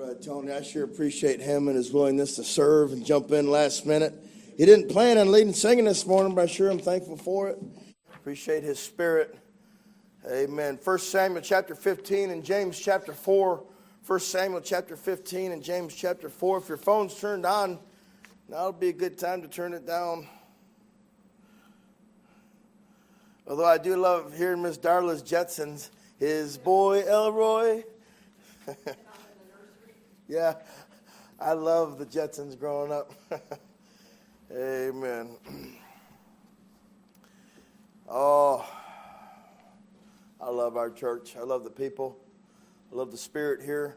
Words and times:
Brother 0.00 0.14
Tony, 0.14 0.50
I 0.50 0.62
sure 0.62 0.84
appreciate 0.84 1.42
him 1.42 1.68
and 1.68 1.76
his 1.76 1.92
willingness 1.92 2.36
to 2.36 2.42
serve 2.42 2.92
and 2.92 3.04
jump 3.04 3.32
in 3.32 3.50
last 3.50 3.84
minute. 3.84 4.14
He 4.56 4.64
didn't 4.64 4.88
plan 4.88 5.18
on 5.18 5.30
leading 5.30 5.52
singing 5.52 5.84
this 5.84 6.06
morning, 6.06 6.34
but 6.34 6.40
I 6.40 6.46
sure 6.46 6.70
am 6.70 6.78
thankful 6.78 7.18
for 7.18 7.50
it. 7.50 7.58
Appreciate 8.14 8.62
his 8.62 8.78
spirit. 8.78 9.38
Amen. 10.26 10.78
1 10.82 10.98
Samuel 11.00 11.42
chapter 11.42 11.74
15 11.74 12.30
and 12.30 12.42
James 12.42 12.80
chapter 12.80 13.12
4. 13.12 13.62
1 14.06 14.20
Samuel 14.20 14.62
chapter 14.62 14.96
15 14.96 15.52
and 15.52 15.62
James 15.62 15.94
chapter 15.94 16.30
4. 16.30 16.56
If 16.56 16.68
your 16.68 16.78
phone's 16.78 17.14
turned 17.20 17.44
on, 17.44 17.78
now 18.48 18.68
would 18.68 18.80
be 18.80 18.88
a 18.88 18.94
good 18.94 19.18
time 19.18 19.42
to 19.42 19.48
turn 19.48 19.74
it 19.74 19.86
down. 19.86 20.26
Although 23.46 23.66
I 23.66 23.76
do 23.76 23.96
love 23.96 24.34
hearing 24.34 24.62
Miss 24.62 24.78
Darla's 24.78 25.22
Jetsons, 25.22 25.90
his 26.18 26.56
boy 26.56 27.02
Elroy. 27.06 27.82
yeah, 30.30 30.54
I 31.40 31.54
love 31.54 31.98
the 31.98 32.06
Jetsons 32.06 32.56
growing 32.56 32.92
up. 32.92 33.12
Amen. 34.52 35.36
Oh, 38.12 38.68
I 40.40 40.50
love 40.50 40.76
our 40.76 40.90
church. 40.90 41.36
I 41.36 41.44
love 41.44 41.62
the 41.62 41.70
people. 41.70 42.18
I 42.90 42.96
love 42.96 43.12
the 43.12 43.16
spirit 43.16 43.62
here. 43.62 43.94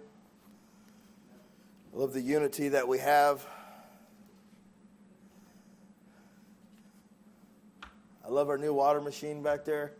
I 1.91 1.97
love 1.97 2.13
the 2.13 2.21
unity 2.21 2.69
that 2.69 2.87
we 2.87 2.99
have. 2.99 3.43
I 8.23 8.27
love 8.27 8.49
our 8.49 8.59
new 8.59 8.71
water 8.71 9.01
machine 9.01 9.41
back 9.41 9.65
there. 9.65 9.93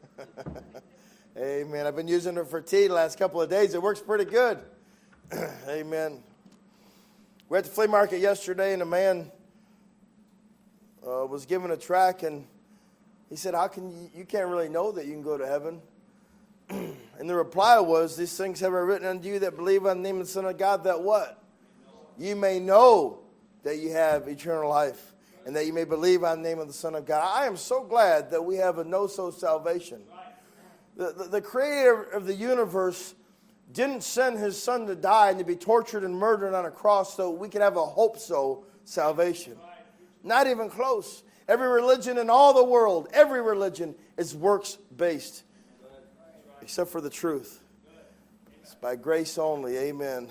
Amen. 1.39 1.87
I've 1.87 1.95
been 1.95 2.07
using 2.07 2.37
it 2.37 2.47
for 2.47 2.61
tea 2.61 2.85
the 2.85 2.93
last 2.93 3.17
couple 3.17 3.41
of 3.41 3.49
days. 3.49 3.73
It 3.73 3.81
works 3.81 3.99
pretty 3.99 4.25
good. 4.25 4.59
Amen. 5.67 6.21
We 7.49 7.55
are 7.55 7.59
at 7.59 7.65
the 7.65 7.69
flea 7.69 7.87
market 7.87 8.19
yesterday, 8.19 8.73
and 8.73 8.81
a 8.81 8.85
man 8.85 9.31
uh, 11.05 11.25
was 11.25 11.45
given 11.45 11.71
a 11.71 11.77
track, 11.77 12.23
and 12.23 12.45
he 13.29 13.35
said, 13.35 13.53
"How 13.53 13.67
can 13.67 13.89
you? 13.89 14.09
You 14.15 14.25
can't 14.25 14.47
really 14.47 14.69
know 14.69 14.91
that 14.91 15.05
you 15.05 15.13
can 15.13 15.21
go 15.21 15.37
to 15.37 15.47
heaven." 15.47 15.81
and 16.69 17.29
the 17.29 17.35
reply 17.35 17.79
was, 17.79 18.15
"These 18.15 18.35
things 18.37 18.59
have 18.59 18.73
I 18.73 18.77
written 18.77 19.07
unto 19.07 19.27
you 19.27 19.39
that 19.39 19.55
believe 19.55 19.85
on 19.85 19.97
the 19.97 20.03
name 20.03 20.19
of 20.19 20.27
the 20.27 20.31
Son 20.31 20.45
of 20.45 20.57
God, 20.57 20.83
that 20.83 21.01
what 21.01 21.41
you 22.17 22.35
may 22.35 22.59
know 22.59 23.19
that 23.63 23.77
you 23.77 23.91
have 23.91 24.27
eternal 24.27 24.69
life." 24.69 25.09
and 25.45 25.53
that 25.57 25.65
you 25.65 25.73
may 25.73 25.83
believe 25.83 26.23
on 26.23 26.41
the 26.41 26.47
name 26.47 26.59
of 26.59 26.67
the 26.67 26.73
Son 26.73 26.95
of 26.95 27.05
God. 27.05 27.21
I 27.21 27.47
am 27.47 27.57
so 27.57 27.83
glad 27.83 28.31
that 28.31 28.45
we 28.45 28.55
have 28.55 28.77
a 28.77 28.85
no 28.85 29.07
so 29.07 29.29
salvation. 29.29 30.01
The, 30.95 31.11
the, 31.11 31.23
the, 31.25 31.41
creator 31.41 32.01
of 32.01 32.25
the 32.25 32.33
universe 32.33 33.13
didn't 33.73 34.03
send 34.03 34.37
his 34.37 34.61
son 34.61 34.87
to 34.87 34.95
die 34.95 35.31
and 35.31 35.39
to 35.39 35.45
be 35.45 35.55
tortured 35.55 36.03
and 36.03 36.15
murdered 36.15 36.53
on 36.53 36.65
a 36.65 36.71
cross 36.71 37.15
so 37.15 37.31
we 37.31 37.49
could 37.49 37.61
have 37.61 37.75
a 37.75 37.85
hope 37.85 38.17
so 38.17 38.65
salvation. 38.83 39.57
Not 40.23 40.47
even 40.47 40.69
close. 40.69 41.23
Every 41.47 41.67
religion 41.67 42.17
in 42.17 42.29
all 42.29 42.53
the 42.53 42.63
world, 42.63 43.09
every 43.13 43.41
religion 43.41 43.95
is 44.17 44.35
works 44.35 44.77
based, 44.95 45.43
except 46.61 46.89
for 46.89 47.01
the 47.01 47.09
truth. 47.09 47.61
It's 48.61 48.75
by 48.75 48.95
grace 48.95 49.37
only. 49.37 49.77
Amen. 49.77 50.29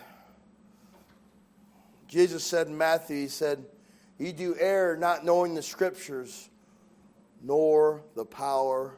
Jesus 2.08 2.44
said 2.44 2.68
in 2.68 2.78
Matthew, 2.78 3.22
He 3.22 3.28
said, 3.28 3.64
Ye 4.18 4.32
do 4.32 4.54
err 4.58 4.96
not 4.96 5.24
knowing 5.24 5.54
the 5.54 5.62
scriptures, 5.62 6.48
nor 7.42 8.02
the 8.14 8.24
power 8.24 8.96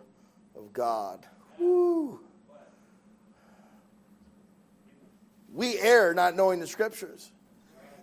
of 0.54 0.72
God. 0.72 1.26
Woo. 1.58 2.20
We 5.54 5.78
err 5.78 6.12
not 6.12 6.34
knowing 6.34 6.58
the 6.58 6.66
scriptures. 6.66 7.30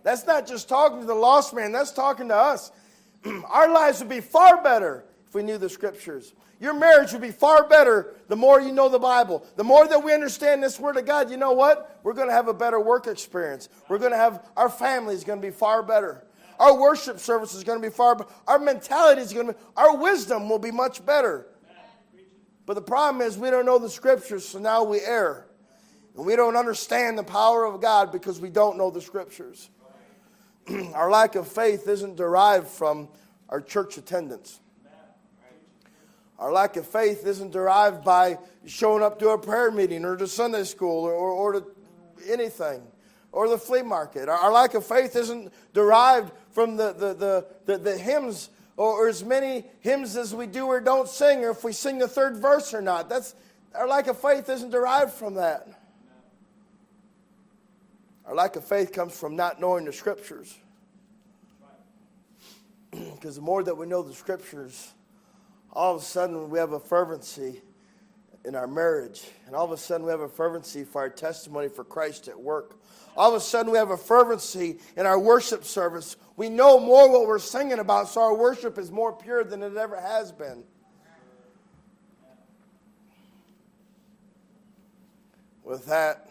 That's 0.03 0.25
not 0.25 0.47
just 0.47 0.67
talking 0.67 1.01
to 1.01 1.05
the 1.05 1.13
lost 1.13 1.53
man, 1.53 1.71
that's 1.71 1.91
talking 1.91 2.29
to 2.29 2.35
us. 2.35 2.71
Our 3.49 3.71
lives 3.71 3.99
would 3.99 4.09
be 4.09 4.21
far 4.21 4.63
better 4.63 5.05
if 5.27 5.35
we 5.35 5.43
knew 5.43 5.57
the 5.57 5.69
scriptures. 5.69 6.33
Your 6.59 6.73
marriage 6.73 7.11
would 7.11 7.21
be 7.21 7.31
far 7.31 7.67
better 7.67 8.15
the 8.27 8.35
more 8.35 8.61
you 8.61 8.71
know 8.71 8.87
the 8.87 8.99
Bible. 8.99 9.45
The 9.57 9.63
more 9.63 9.87
that 9.87 10.03
we 10.03 10.13
understand 10.13 10.63
this 10.63 10.79
Word 10.79 10.95
of 10.95 11.05
God, 11.05 11.29
you 11.29 11.37
know 11.37 11.51
what? 11.51 11.99
We're 12.03 12.13
going 12.13 12.27
to 12.27 12.33
have 12.33 12.47
a 12.47 12.53
better 12.53 12.79
work 12.79 13.07
experience. 13.07 13.67
We're 13.89 13.99
going 13.99 14.11
to 14.11 14.17
have, 14.17 14.47
our 14.55 14.69
family 14.69 15.13
is 15.13 15.23
going 15.23 15.41
to 15.41 15.45
be 15.45 15.51
far 15.51 15.83
better. 15.83 16.25
Our 16.59 16.79
worship 16.79 17.19
service 17.19 17.53
is 17.53 17.63
going 17.63 17.81
to 17.81 17.87
be 17.87 17.93
far 17.93 18.15
better. 18.15 18.29
Our 18.47 18.59
mentality 18.59 19.21
is 19.21 19.33
going 19.33 19.47
to 19.47 19.53
be, 19.53 19.59
our 19.75 19.97
wisdom 19.97 20.47
will 20.47 20.59
be 20.59 20.71
much 20.71 21.05
better. 21.05 21.47
But 22.67 22.75
the 22.75 22.81
problem 22.81 23.21
is 23.21 23.37
we 23.37 23.49
don't 23.49 23.65
know 23.65 23.79
the 23.79 23.89
scriptures, 23.89 24.47
so 24.47 24.59
now 24.59 24.83
we 24.83 25.01
err. 25.01 25.47
And 26.15 26.25
we 26.25 26.35
don't 26.35 26.55
understand 26.55 27.17
the 27.17 27.23
power 27.23 27.65
of 27.65 27.81
God 27.81 28.11
because 28.11 28.39
we 28.39 28.49
don't 28.49 28.77
know 28.77 28.89
the 28.89 29.01
scriptures. 29.01 29.69
our 30.93 31.09
lack 31.09 31.35
of 31.35 31.47
faith 31.47 31.87
isn't 31.87 32.17
derived 32.17 32.67
from 32.67 33.09
our 33.49 33.61
church 33.61 33.97
attendance. 33.97 34.59
Our 36.39 36.51
lack 36.51 36.75
of 36.75 36.87
faith 36.87 37.25
isn't 37.27 37.51
derived 37.51 38.03
by 38.03 38.39
showing 38.65 39.03
up 39.03 39.19
to 39.19 39.29
a 39.29 39.37
prayer 39.37 39.69
meeting 39.69 40.03
or 40.03 40.17
to 40.17 40.27
Sunday 40.27 40.63
school 40.63 41.03
or, 41.03 41.13
or, 41.13 41.53
to 41.53 41.65
anything 42.27 42.81
or 43.31 43.47
the 43.47 43.59
flea 43.59 43.83
market. 43.83 44.27
Our, 44.27 44.37
our 44.37 44.51
lack 44.51 44.73
of 44.73 44.85
faith 44.85 45.15
isn't 45.15 45.53
derived 45.73 46.31
from 46.51 46.77
the, 46.77 46.93
the, 46.93 47.13
the, 47.13 47.45
the, 47.65 47.77
the 47.77 47.97
hymns 47.97 48.49
or, 48.75 49.03
or, 49.03 49.07
as 49.07 49.23
many 49.23 49.65
hymns 49.81 50.17
as 50.17 50.33
we 50.33 50.47
do 50.47 50.65
or 50.65 50.79
don't 50.79 51.07
sing, 51.07 51.45
or 51.45 51.51
if 51.51 51.63
we 51.63 51.73
sing 51.73 51.99
the 51.99 52.07
third 52.07 52.37
verse 52.37 52.73
or 52.73 52.81
not. 52.81 53.07
That's, 53.07 53.35
our 53.75 53.87
lack 53.87 54.07
of 54.07 54.19
faith 54.19 54.49
isn't 54.49 54.71
derived 54.71 55.11
from 55.11 55.35
that. 55.35 55.67
Our 58.31 58.35
lack 58.37 58.55
of 58.55 58.63
faith 58.63 58.93
comes 58.93 59.15
from 59.15 59.35
not 59.35 59.59
knowing 59.59 59.83
the 59.83 59.91
scriptures. 59.93 60.57
Because 63.15 63.35
the 63.35 63.41
more 63.41 63.61
that 63.61 63.75
we 63.75 63.85
know 63.85 64.01
the 64.01 64.13
scriptures, 64.13 64.93
all 65.71 65.95
of 65.95 66.01
a 66.01 66.05
sudden 66.05 66.49
we 66.49 66.57
have 66.57 66.71
a 66.71 66.79
fervency 66.79 67.61
in 68.43 68.55
our 68.55 68.67
marriage. 68.67 69.21
And 69.45 69.55
all 69.55 69.65
of 69.65 69.71
a 69.71 69.77
sudden 69.77 70.05
we 70.05 70.11
have 70.11 70.21
a 70.21 70.27
fervency 70.27 70.83
for 70.83 71.01
our 71.01 71.09
testimony 71.09 71.67
for 71.67 71.83
Christ 71.83 72.27
at 72.27 72.39
work 72.39 72.81
all 73.15 73.29
of 73.29 73.35
a 73.35 73.43
sudden 73.43 73.71
we 73.71 73.77
have 73.77 73.91
a 73.91 73.97
fervency 73.97 74.79
in 74.95 75.05
our 75.05 75.19
worship 75.19 75.63
service. 75.63 76.15
We 76.37 76.49
know 76.49 76.79
more 76.79 77.11
what 77.11 77.27
we're 77.27 77.39
singing 77.39 77.79
about, 77.79 78.07
so 78.07 78.21
our 78.21 78.33
worship 78.33 78.77
is 78.77 78.91
more 78.91 79.11
pure 79.11 79.43
than 79.43 79.61
it 79.63 79.75
ever 79.75 79.99
has 79.99 80.31
been. 80.31 80.63
With 85.63 85.85
that, 85.87 86.30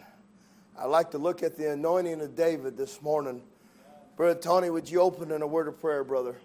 I'd 0.81 0.87
like 0.87 1.11
to 1.11 1.19
look 1.19 1.43
at 1.43 1.57
the 1.57 1.71
anointing 1.73 2.21
of 2.21 2.35
David 2.35 2.75
this 2.75 3.03
morning. 3.03 3.43
Brother 4.17 4.39
Tony, 4.39 4.71
would 4.71 4.89
you 4.89 5.01
open 5.01 5.29
in 5.29 5.43
a 5.43 5.47
word 5.47 5.67
of 5.67 5.79
prayer, 5.79 6.03
brother? 6.03 6.35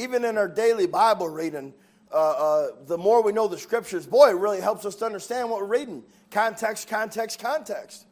Even 0.00 0.24
in 0.24 0.38
our 0.38 0.48
daily 0.48 0.86
Bible 0.86 1.28
reading, 1.28 1.74
uh, 2.12 2.16
uh, 2.16 2.66
the 2.86 2.98
more 2.98 3.22
we 3.22 3.32
know 3.32 3.46
the 3.46 3.58
scriptures, 3.58 4.06
boy, 4.06 4.30
it 4.30 4.36
really 4.36 4.60
helps 4.60 4.84
us 4.84 4.96
to 4.96 5.04
understand 5.04 5.50
what 5.50 5.60
we're 5.60 5.66
reading. 5.66 6.02
Context, 6.30 6.88
context, 6.88 7.38
context. 7.38 8.06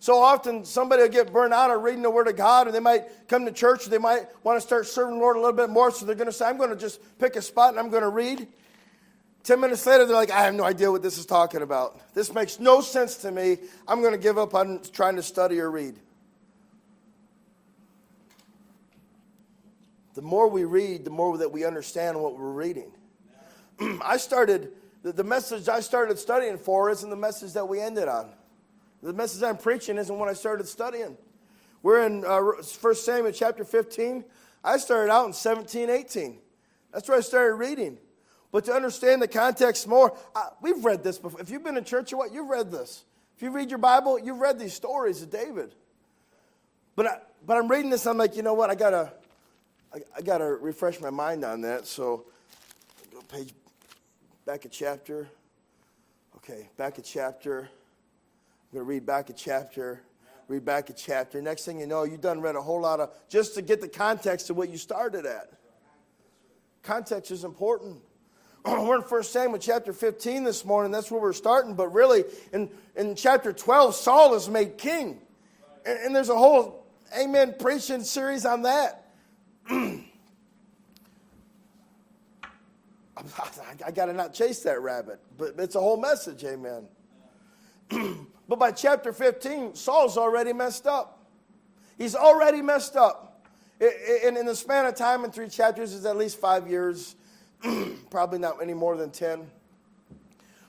So 0.00 0.16
often 0.16 0.64
somebody 0.64 1.02
will 1.02 1.10
get 1.10 1.32
burned 1.32 1.52
out 1.52 1.70
of 1.70 1.82
reading 1.82 2.02
the 2.02 2.10
Word 2.10 2.26
of 2.26 2.36
God, 2.36 2.68
or 2.68 2.72
they 2.72 2.80
might 2.80 3.28
come 3.28 3.44
to 3.44 3.52
church, 3.52 3.86
or 3.86 3.90
they 3.90 3.98
might 3.98 4.26
want 4.44 4.56
to 4.56 4.66
start 4.66 4.86
serving 4.86 5.14
the 5.14 5.20
Lord 5.20 5.36
a 5.36 5.40
little 5.40 5.56
bit 5.56 5.70
more, 5.70 5.90
so 5.90 6.06
they're 6.06 6.14
going 6.14 6.26
to 6.26 6.32
say, 6.32 6.46
I'm 6.46 6.56
going 6.56 6.70
to 6.70 6.76
just 6.76 7.00
pick 7.18 7.36
a 7.36 7.42
spot 7.42 7.70
and 7.70 7.78
I'm 7.78 7.90
going 7.90 8.02
to 8.02 8.08
read. 8.08 8.48
Ten 9.42 9.60
minutes 9.60 9.86
later, 9.86 10.04
they're 10.06 10.16
like, 10.16 10.30
I 10.30 10.42
have 10.44 10.54
no 10.54 10.64
idea 10.64 10.90
what 10.90 11.02
this 11.02 11.16
is 11.16 11.26
talking 11.26 11.62
about. 11.62 12.14
This 12.14 12.32
makes 12.32 12.58
no 12.60 12.80
sense 12.80 13.16
to 13.18 13.30
me. 13.30 13.58
I'm 13.86 14.00
going 14.00 14.12
to 14.12 14.18
give 14.18 14.36
up 14.36 14.54
on 14.54 14.80
trying 14.92 15.16
to 15.16 15.22
study 15.22 15.60
or 15.60 15.70
read. 15.70 15.98
The 20.14 20.22
more 20.22 20.48
we 20.48 20.64
read, 20.64 21.04
the 21.04 21.10
more 21.10 21.38
that 21.38 21.50
we 21.50 21.64
understand 21.64 22.20
what 22.20 22.38
we're 22.38 22.52
reading. 22.52 22.92
I 24.02 24.16
started, 24.16 24.72
the, 25.02 25.12
the 25.12 25.24
message 25.24 25.68
I 25.68 25.80
started 25.80 26.18
studying 26.18 26.58
for 26.58 26.90
isn't 26.90 27.08
the 27.08 27.16
message 27.16 27.52
that 27.54 27.68
we 27.68 27.80
ended 27.80 28.08
on. 28.08 28.30
The 29.02 29.12
message 29.12 29.42
I'm 29.42 29.56
preaching 29.56 29.96
isn't 29.96 30.18
what 30.18 30.28
I 30.28 30.34
started 30.34 30.68
studying. 30.68 31.16
We're 31.82 32.06
in 32.06 32.24
uh, 32.24 32.40
1 32.40 32.94
Samuel 32.94 33.32
chapter 33.32 33.64
15. 33.64 34.24
I 34.62 34.76
started 34.76 35.10
out 35.10 35.26
in 35.26 35.32
17, 35.32 35.88
18. 35.88 36.38
That's 36.92 37.08
where 37.08 37.16
I 37.16 37.22
started 37.22 37.54
reading. 37.54 37.98
But 38.52 38.64
to 38.64 38.72
understand 38.72 39.22
the 39.22 39.28
context 39.28 39.86
more, 39.86 40.16
uh, 40.34 40.50
we've 40.60 40.84
read 40.84 41.02
this 41.02 41.18
before. 41.18 41.40
If 41.40 41.50
you've 41.50 41.64
been 41.64 41.76
in 41.76 41.84
church 41.84 42.12
or 42.12 42.18
what, 42.18 42.32
you've 42.32 42.48
read 42.48 42.70
this. 42.70 43.04
If 43.36 43.42
you 43.42 43.50
read 43.50 43.70
your 43.70 43.78
Bible, 43.78 44.18
you've 44.18 44.40
read 44.40 44.58
these 44.58 44.74
stories 44.74 45.22
of 45.22 45.30
David. 45.30 45.74
But, 46.96 47.06
I, 47.06 47.18
but 47.46 47.56
I'm 47.56 47.68
reading 47.68 47.90
this, 47.90 48.06
I'm 48.06 48.18
like, 48.18 48.36
you 48.36 48.42
know 48.42 48.52
what, 48.52 48.68
I 48.68 48.74
got 48.74 48.90
to 48.90 49.12
I, 49.92 49.98
I 50.16 50.20
got 50.22 50.38
to 50.38 50.44
refresh 50.44 51.00
my 51.00 51.10
mind 51.10 51.44
on 51.44 51.62
that. 51.62 51.86
So, 51.86 52.24
go 53.12 53.20
page 53.22 53.52
back 54.46 54.64
a 54.64 54.68
chapter. 54.68 55.28
Okay, 56.36 56.68
back 56.76 56.98
a 56.98 57.02
chapter. 57.02 57.60
I'm 57.60 58.78
going 58.78 58.84
to 58.86 58.88
read 58.88 59.04
back 59.04 59.30
a 59.30 59.32
chapter. 59.32 60.00
Read 60.48 60.64
back 60.64 60.90
a 60.90 60.92
chapter. 60.92 61.42
Next 61.42 61.64
thing 61.64 61.80
you 61.80 61.86
know, 61.86 62.04
you've 62.04 62.20
done 62.20 62.40
read 62.40 62.56
a 62.56 62.62
whole 62.62 62.80
lot 62.80 63.00
of, 63.00 63.10
just 63.28 63.54
to 63.54 63.62
get 63.62 63.80
the 63.80 63.88
context 63.88 64.50
of 64.50 64.56
what 64.56 64.68
you 64.68 64.76
started 64.76 65.26
at. 65.26 65.52
Context 66.82 67.30
is 67.30 67.44
important. 67.44 67.98
we're 68.64 68.96
in 68.96 69.02
1 69.02 69.22
Samuel 69.24 69.58
chapter 69.58 69.92
15 69.92 70.44
this 70.44 70.64
morning. 70.64 70.92
That's 70.92 71.10
where 71.10 71.20
we're 71.20 71.32
starting. 71.32 71.74
But 71.74 71.88
really, 71.92 72.24
in, 72.52 72.70
in 72.96 73.16
chapter 73.16 73.52
12, 73.52 73.94
Saul 73.94 74.34
is 74.34 74.48
made 74.48 74.78
king. 74.78 75.20
And, 75.84 75.98
and 75.98 76.16
there's 76.16 76.28
a 76.28 76.36
whole 76.36 76.86
amen 77.18 77.56
preaching 77.58 78.04
series 78.04 78.44
on 78.44 78.62
that. 78.62 78.99
I 83.86 83.90
got 83.90 84.06
to 84.06 84.12
not 84.12 84.32
chase 84.34 84.60
that 84.60 84.80
rabbit. 84.80 85.20
But 85.36 85.54
it's 85.58 85.74
a 85.74 85.80
whole 85.80 86.00
message, 86.00 86.44
amen. 86.44 86.86
but 88.48 88.58
by 88.58 88.72
chapter 88.72 89.12
15, 89.12 89.74
Saul's 89.74 90.16
already 90.16 90.52
messed 90.52 90.86
up. 90.86 91.26
He's 91.98 92.14
already 92.14 92.62
messed 92.62 92.96
up. 92.96 93.46
And 93.80 94.36
in 94.36 94.46
the 94.46 94.54
span 94.54 94.86
of 94.86 94.94
time 94.94 95.24
in 95.24 95.30
three 95.30 95.48
chapters 95.48 95.92
is 95.92 96.04
at 96.04 96.16
least 96.16 96.38
five 96.38 96.68
years 96.68 97.16
probably 98.10 98.38
not 98.38 98.62
any 98.62 98.74
more 98.74 98.96
than 98.96 99.10
10. 99.10 99.50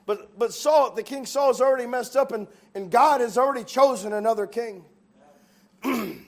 But, 0.06 0.38
but 0.38 0.54
Saul, 0.54 0.92
the 0.92 1.04
king 1.04 1.26
Saul 1.26 1.52
is 1.52 1.62
already 1.62 1.86
messed 1.86 2.16
up, 2.16 2.32
and, 2.32 2.48
and 2.76 2.92
God 2.92 3.22
has 3.22 3.38
already 3.38 3.64
chosen 3.64 4.14
another 4.14 4.48
king. 4.48 4.84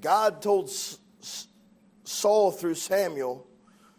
God 0.00 0.42
told 0.42 0.70
Saul 2.08 2.50
through 2.50 2.74
Samuel 2.74 3.46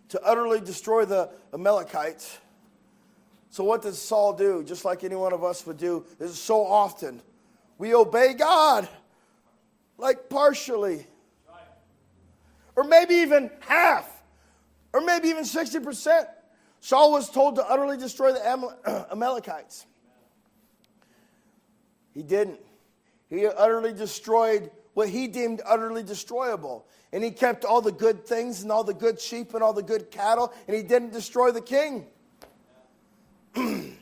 to 0.10 0.22
utterly 0.24 0.60
destroy 0.60 1.06
the 1.06 1.30
Amalekites. 1.54 2.40
So, 3.52 3.64
what 3.64 3.82
does 3.82 4.02
Saul 4.02 4.34
do? 4.34 4.64
Just 4.64 4.86
like 4.86 5.04
any 5.04 5.16
one 5.16 5.34
of 5.34 5.44
us 5.44 5.66
would 5.66 5.78
do, 5.78 6.06
is 6.20 6.40
so 6.40 6.66
often 6.66 7.22
we 7.78 7.94
obey 7.94 8.34
God, 8.34 8.88
like 9.98 10.30
partially 10.30 11.06
or 12.80 12.86
maybe 12.86 13.16
even 13.16 13.52
half, 13.60 14.10
or 14.94 15.02
maybe 15.02 15.28
even 15.28 15.44
60%. 15.44 16.26
Saul 16.80 17.12
was 17.12 17.30
told 17.30 17.56
to 17.56 17.66
utterly 17.66 17.98
destroy 17.98 18.32
the 18.32 19.08
Amalekites. 19.12 19.86
He 22.14 22.24
didn't. 22.24 22.62
He 23.30 23.46
utterly 23.46 23.92
destroyed 23.92 24.72
what 24.94 25.09
he 25.09 25.27
deemed 25.27 25.62
utterly 25.65 26.03
destroyable. 26.03 26.86
And 27.12 27.24
he 27.24 27.31
kept 27.31 27.65
all 27.65 27.81
the 27.81 27.91
good 27.91 28.25
things 28.25 28.62
and 28.62 28.71
all 28.71 28.83
the 28.83 28.94
good 28.94 29.19
sheep 29.19 29.53
and 29.53 29.63
all 29.63 29.74
the 29.74 29.83
good 29.83 30.12
cattle, 30.12 30.53
and 30.68 30.75
he 30.75 30.83
didn't 30.83 31.12
destroy 31.12 31.51
the 31.51 31.62
king. 31.62 32.06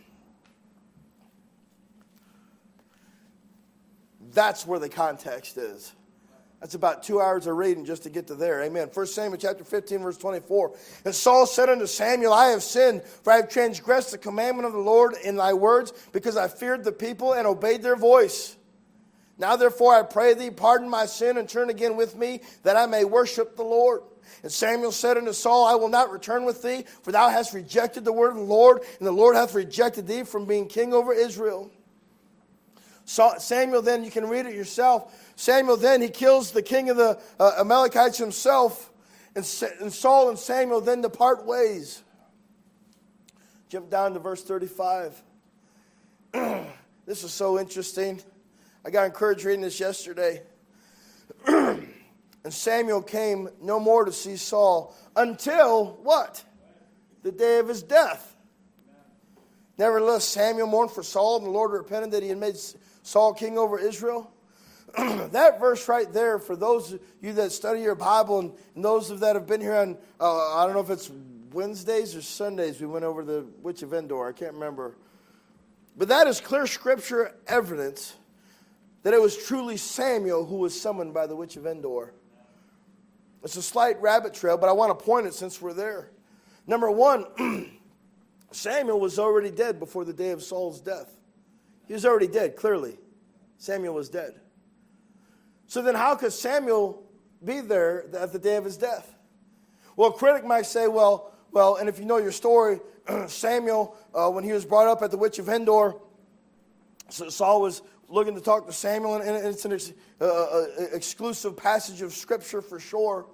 That's 4.34 4.68
where 4.68 4.80
the 4.80 4.90
context 4.90 5.58
is. 5.58 5.94
That's 6.60 6.74
about 6.74 7.04
two 7.04 7.22
hours 7.22 7.46
of 7.46 7.56
reading 7.56 7.86
just 7.86 8.04
to 8.04 8.10
get 8.10 8.28
to 8.28 8.36
there. 8.36 8.64
Amen. 8.64 8.90
1 8.92 9.06
Samuel 9.08 9.38
chapter 9.38 9.64
15, 9.64 10.00
verse 10.00 10.18
24. 10.18 10.76
And 11.06 11.14
Saul 11.14 11.46
said 11.46 11.70
unto 11.70 11.86
Samuel, 11.86 12.34
I 12.34 12.48
have 12.48 12.64
sinned, 12.64 13.04
for 13.04 13.32
I 13.32 13.38
have 13.38 13.50
transgressed 13.50 14.12
the 14.12 14.18
commandment 14.18 14.66
of 14.66 14.74
the 14.74 14.80
Lord 14.80 15.14
in 15.24 15.36
thy 15.36 15.54
words, 15.54 15.94
because 16.12 16.36
I 16.36 16.48
feared 16.48 16.84
the 16.84 16.92
people 16.92 17.34
and 17.34 17.46
obeyed 17.46 17.84
their 17.84 17.96
voice. 17.96 18.56
Now 19.38 19.56
therefore 19.56 19.96
I 19.96 20.04
pray 20.04 20.34
thee, 20.34 20.50
pardon 20.50 20.90
my 20.90 21.06
sin 21.06 21.38
and 21.38 21.48
turn 21.48 21.70
again 21.70 21.96
with 21.96 22.16
me, 22.16 22.42
that 22.64 22.76
I 22.76 22.86
may 22.86 23.06
worship 23.06 23.56
the 23.56 23.64
Lord. 23.64 24.02
And 24.44 24.52
Samuel 24.52 24.92
said 24.92 25.18
unto 25.18 25.34
Saul, 25.34 25.66
I 25.66 25.76
will 25.76 25.90
not 25.90 26.12
return 26.12 26.46
with 26.46 26.62
thee, 26.62 26.86
for 27.04 27.12
thou 27.12 27.30
hast 27.30 27.54
rejected 27.54 28.06
the 28.06 28.14
word 28.14 28.32
of 28.32 28.38
the 28.38 28.42
Lord, 28.42 28.82
and 29.00 29.08
the 29.08 29.12
Lord 29.12 29.36
hath 29.36 29.54
rejected 29.54 30.08
thee 30.08 30.24
from 30.24 30.46
being 30.46 30.68
king 30.68 30.94
over 30.94 31.14
Israel. 31.14 31.72
Samuel 33.06 33.82
then, 33.82 34.04
you 34.04 34.12
can 34.12 34.28
read 34.28 34.46
it 34.46 34.54
yourself. 34.54 35.16
Samuel 35.38 35.78
then, 35.78 36.02
he 36.02 36.10
kills 36.10 36.52
the 36.52 36.62
king 36.62 36.90
of 36.90 36.98
the 36.98 37.18
uh, 37.40 37.54
Amalekites 37.60 38.18
himself. 38.18 38.92
And, 39.34 39.46
and 39.80 39.94
Saul 39.94 40.30
and 40.30 40.38
Samuel 40.38 40.82
then 40.82 41.02
depart 41.02 41.46
ways. 41.46 42.04
Jump 43.70 43.90
down 43.90 44.14
to 44.14 44.20
verse 44.20 44.44
35. 44.44 45.22
this 47.06 47.24
is 47.24 47.32
so 47.32 47.60
interesting. 47.60 48.22
I 48.88 48.90
got 48.90 49.06
encouraged 49.06 49.44
reading 49.44 49.64
this 49.64 49.82
yesterday. 49.82 50.44
and 51.46 51.84
Samuel 52.48 53.02
came 53.02 53.50
no 53.62 53.82
more 53.82 54.06
to 54.06 54.14
see 54.14 54.38
Saul 54.38 54.96
until 55.14 56.00
what? 56.04 56.42
The 57.22 57.34
day 57.34 57.60
of 57.60 57.68
his 57.68 57.84
death. 57.84 58.34
Nevertheless, 59.78 60.24
Samuel 60.24 60.68
mourned 60.68 60.92
for 60.92 61.04
Saul, 61.04 61.36
and 61.36 61.48
the 61.48 61.50
Lord 61.50 61.72
repented 61.72 62.12
that 62.12 62.24
he 62.24 62.30
had 62.30 62.38
made 62.38 62.56
Saul 63.04 63.34
king 63.34 63.58
over 63.58 63.78
Israel. 63.78 64.32
that 64.98 65.60
verse 65.60 65.90
right 65.90 66.12
there, 66.14 66.40
for 66.40 66.56
those 66.56 66.94
of 66.94 67.02
you 67.20 67.34
that 67.34 67.52
study 67.52 67.82
your 67.82 67.94
Bible 67.94 68.40
and, 68.40 68.54
and 68.74 68.86
those 68.86 69.12
of 69.12 69.20
that 69.20 69.36
have 69.36 69.48
been 69.48 69.60
here 69.60 69.76
on, 69.76 69.98
uh, 70.22 70.56
I 70.56 70.66
don't 70.66 70.74
know 70.74 70.80
if 70.80 70.90
it's 70.90 71.12
Wednesdays 71.52 72.16
or 72.16 72.22
Sundays, 72.22 72.80
we 72.80 72.88
went 72.88 73.04
over 73.04 73.26
the 73.26 73.46
Witch 73.62 73.84
of 73.84 73.94
Endor. 73.94 74.30
I 74.30 74.32
can't 74.32 74.54
remember. 74.54 74.96
But 75.98 76.08
that 76.08 76.28
is 76.28 76.40
clear 76.40 76.68
scripture 76.68 77.36
evidence 77.48 78.16
that 79.04 79.14
it 79.14 79.22
was 79.22 79.38
truly 79.38 79.78
Samuel 79.78 80.46
who 80.46 80.58
was 80.58 80.80
summoned 80.80 81.14
by 81.14 81.28
the 81.28 81.36
Witch 81.36 81.56
of 81.56 81.66
Endor. 81.66 82.14
It's 83.44 83.56
a 83.56 83.62
slight 83.62 84.02
rabbit 84.02 84.34
trail, 84.34 84.58
but 84.58 84.68
I 84.68 84.74
want 84.74 84.98
to 84.98 85.06
point 85.06 85.28
it 85.28 85.34
since 85.34 85.62
we're 85.62 85.74
there. 85.74 86.12
Number 86.66 86.92
one, 86.92 87.26
Samuel 88.52 89.00
was 89.00 89.20
already 89.20 89.52
dead 89.52 89.80
before 89.80 90.04
the 90.04 90.14
day 90.14 90.32
of 90.32 90.44
Saul's 90.44 90.82
death. 90.82 91.14
He 91.88 91.94
was 91.94 92.06
already 92.06 92.28
dead, 92.28 92.56
clearly. 92.56 92.98
Samuel 93.58 93.94
was 93.94 94.10
dead. 94.10 94.40
So 95.68 95.82
then, 95.82 95.96
how 95.96 96.16
could 96.16 96.34
Samuel 96.34 97.04
be 97.44 97.62
there 97.62 98.06
at 98.16 98.34
the 98.34 98.40
day 98.40 98.56
of 98.56 98.66
his 98.66 98.78
death? 98.78 99.14
Well, 99.96 100.10
a 100.10 100.14
critic 100.14 100.46
might 100.46 100.66
say, 100.66 100.88
well, 100.88 101.34
well, 101.52 101.76
and 101.76 101.90
if 101.90 102.00
you 102.00 102.06
know 102.06 102.18
your 102.18 102.32
story, 102.32 102.80
Samuel, 103.28 103.96
uh, 104.14 104.30
when 104.30 104.44
he 104.44 104.52
was 104.52 104.66
brought 104.66 104.88
up 104.88 105.02
at 105.02 105.12
the 105.12 105.18
witch 105.18 105.40
of 105.40 105.50
Endor, 105.50 105.96
Saul 107.10 107.62
was 107.62 107.82
looking 108.10 108.36
to 108.36 108.42
talk 108.42 108.66
to 108.68 108.74
Samuel, 108.74 109.16
and 109.16 109.46
it's 109.46 109.66
an 109.66 109.74
ex- 109.74 109.94
uh, 110.22 110.26
uh, 110.26 110.66
exclusive 110.94 111.58
passage 111.58 112.02
of 112.02 112.14
scripture 112.14 112.62
for 112.62 112.80
sure. 112.80 113.26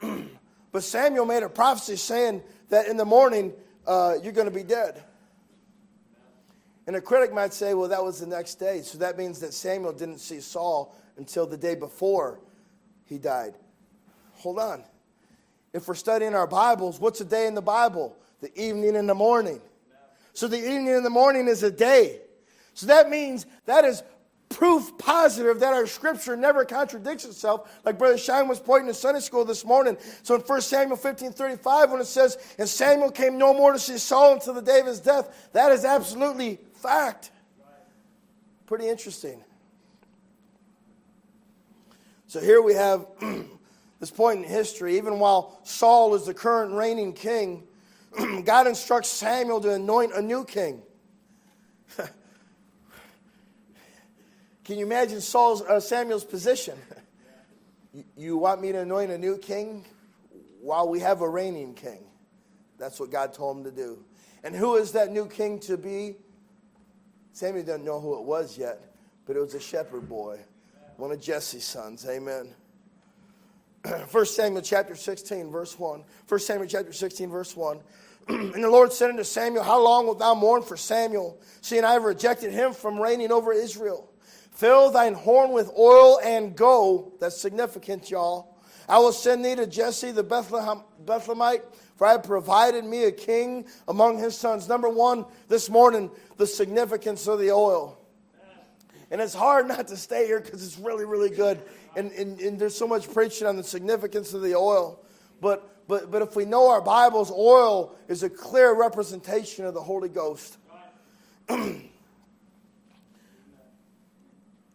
but 0.72 0.82
Samuel 0.82 1.24
made 1.24 1.42
a 1.42 1.48
prophecy 1.48 1.96
saying 1.96 2.42
that 2.68 2.86
in 2.88 2.96
the 2.96 3.04
morning 3.04 3.52
uh, 3.86 4.14
you're 4.22 4.32
going 4.32 4.48
to 4.48 4.54
be 4.54 4.64
dead. 4.64 5.02
And 6.86 6.96
a 6.96 7.00
critic 7.00 7.32
might 7.32 7.54
say, 7.54 7.74
well, 7.74 7.88
that 7.88 8.02
was 8.02 8.20
the 8.20 8.26
next 8.26 8.56
day. 8.56 8.82
So 8.82 8.98
that 8.98 9.16
means 9.16 9.38
that 9.40 9.54
Samuel 9.54 9.92
didn't 9.92 10.18
see 10.18 10.40
Saul 10.40 10.94
until 11.16 11.46
the 11.46 11.56
day 11.56 11.74
before 11.74 12.40
he 13.04 13.18
died. 13.18 13.54
Hold 14.34 14.58
on. 14.58 14.82
If 15.72 15.86
we're 15.86 15.94
studying 15.94 16.34
our 16.34 16.46
Bibles, 16.46 16.98
what's 16.98 17.20
a 17.20 17.24
day 17.24 17.46
in 17.46 17.54
the 17.54 17.62
Bible? 17.62 18.16
The 18.40 18.52
evening 18.60 18.96
and 18.96 19.08
the 19.08 19.14
morning. 19.14 19.60
So 20.34 20.48
the 20.48 20.58
evening 20.58 20.90
and 20.90 21.04
the 21.04 21.10
morning 21.10 21.46
is 21.46 21.62
a 21.62 21.70
day. 21.70 22.20
So 22.74 22.86
that 22.86 23.10
means 23.10 23.46
that 23.66 23.84
is 23.84 24.02
proof 24.52 24.96
positive 24.98 25.60
that 25.60 25.72
our 25.72 25.86
scripture 25.86 26.36
never 26.36 26.64
contradicts 26.64 27.24
itself, 27.24 27.80
like 27.84 27.98
Brother 27.98 28.18
Shine 28.18 28.48
was 28.48 28.60
pointing 28.60 28.88
in 28.88 28.94
Sunday 28.94 29.20
school 29.20 29.44
this 29.44 29.64
morning. 29.64 29.96
So 30.22 30.34
in 30.34 30.42
1 30.42 30.60
Samuel 30.60 30.96
15 30.96 31.32
35, 31.32 31.90
when 31.90 32.00
it 32.00 32.06
says, 32.06 32.38
And 32.58 32.68
Samuel 32.68 33.10
came 33.10 33.38
no 33.38 33.54
more 33.54 33.72
to 33.72 33.78
see 33.78 33.98
Saul 33.98 34.34
until 34.34 34.54
the 34.54 34.62
day 34.62 34.80
of 34.80 34.86
his 34.86 35.00
death, 35.00 35.50
that 35.52 35.72
is 35.72 35.84
absolutely 35.84 36.58
fact. 36.74 37.30
Pretty 38.66 38.88
interesting. 38.88 39.42
So 42.26 42.40
here 42.40 42.62
we 42.62 42.74
have 42.74 43.06
this 44.00 44.10
point 44.10 44.44
in 44.44 44.48
history. 44.48 44.96
Even 44.96 45.18
while 45.18 45.60
Saul 45.64 46.14
is 46.14 46.24
the 46.24 46.34
current 46.34 46.72
reigning 46.72 47.12
king, 47.12 47.64
God 48.44 48.66
instructs 48.66 49.08
Samuel 49.08 49.60
to 49.60 49.74
anoint 49.74 50.12
a 50.14 50.22
new 50.22 50.44
king. 50.44 50.82
Can 54.64 54.78
you 54.78 54.86
imagine 54.86 55.20
Saul's, 55.20 55.62
uh, 55.62 55.80
Samuel's 55.80 56.24
position? 56.24 56.78
you 58.16 58.36
want 58.36 58.60
me 58.60 58.72
to 58.72 58.80
anoint 58.80 59.10
a 59.10 59.18
new 59.18 59.36
king 59.38 59.84
while 60.60 60.88
we 60.88 61.00
have 61.00 61.20
a 61.20 61.28
reigning 61.28 61.74
king? 61.74 62.04
That's 62.78 63.00
what 63.00 63.10
God 63.10 63.32
told 63.32 63.58
him 63.58 63.64
to 63.64 63.70
do. 63.70 64.04
And 64.44 64.54
who 64.54 64.76
is 64.76 64.92
that 64.92 65.10
new 65.10 65.26
king 65.26 65.58
to 65.60 65.76
be? 65.76 66.16
Samuel 67.32 67.64
doesn't 67.64 67.84
know 67.84 68.00
who 68.00 68.18
it 68.18 68.24
was 68.24 68.58
yet, 68.58 68.80
but 69.26 69.36
it 69.36 69.40
was 69.40 69.54
a 69.54 69.60
shepherd 69.60 70.08
boy 70.08 70.40
one 70.96 71.10
of 71.10 71.20
Jesse's 71.20 71.64
sons. 71.64 72.06
Amen. 72.08 72.48
1 74.12 74.26
Samuel 74.26 74.62
chapter 74.62 74.94
16, 74.94 75.50
verse 75.50 75.76
1. 75.76 76.04
1 76.28 76.40
Samuel 76.40 76.68
chapter 76.68 76.92
16, 76.92 77.28
verse 77.28 77.56
1. 77.56 77.80
and 78.28 78.62
the 78.62 78.70
Lord 78.70 78.92
said 78.92 79.10
unto 79.10 79.24
Samuel, 79.24 79.64
How 79.64 79.82
long 79.82 80.06
wilt 80.06 80.20
thou 80.20 80.34
mourn 80.34 80.62
for 80.62 80.76
Samuel, 80.76 81.40
seeing 81.60 81.84
I 81.84 81.94
have 81.94 82.04
rejected 82.04 82.52
him 82.52 82.72
from 82.72 83.00
reigning 83.00 83.32
over 83.32 83.52
Israel? 83.52 84.11
Fill 84.52 84.90
thine 84.90 85.14
horn 85.14 85.52
with 85.52 85.70
oil 85.76 86.20
and 86.22 86.54
go. 86.54 87.12
That's 87.20 87.40
significant, 87.40 88.10
y'all. 88.10 88.58
I 88.88 88.98
will 88.98 89.12
send 89.12 89.44
thee 89.44 89.54
to 89.54 89.66
Jesse 89.66 90.10
the 90.10 90.22
Bethlehem, 90.22 90.82
Bethlehemite, 91.04 91.62
for 91.96 92.06
I 92.06 92.12
have 92.12 92.24
provided 92.24 92.84
me 92.84 93.04
a 93.04 93.12
king 93.12 93.64
among 93.88 94.18
his 94.18 94.36
sons. 94.36 94.68
Number 94.68 94.88
one, 94.88 95.24
this 95.48 95.70
morning, 95.70 96.10
the 96.36 96.46
significance 96.46 97.26
of 97.26 97.38
the 97.38 97.50
oil. 97.52 97.98
And 99.10 99.20
it's 99.20 99.34
hard 99.34 99.68
not 99.68 99.88
to 99.88 99.96
stay 99.96 100.26
here 100.26 100.40
because 100.40 100.64
it's 100.64 100.78
really, 100.78 101.04
really 101.04 101.30
good. 101.30 101.62
And, 101.96 102.12
and, 102.12 102.40
and 102.40 102.58
there's 102.58 102.76
so 102.76 102.88
much 102.88 103.10
preaching 103.12 103.46
on 103.46 103.56
the 103.56 103.64
significance 103.64 104.34
of 104.34 104.42
the 104.42 104.54
oil. 104.54 105.04
But, 105.40 105.86
but, 105.86 106.10
but 106.10 106.22
if 106.22 106.34
we 106.36 106.44
know 106.44 106.70
our 106.70 106.80
Bibles, 106.80 107.30
oil 107.30 107.94
is 108.08 108.22
a 108.22 108.30
clear 108.30 108.74
representation 108.74 109.64
of 109.64 109.74
the 109.74 109.82
Holy 109.82 110.08
Ghost. 110.08 110.58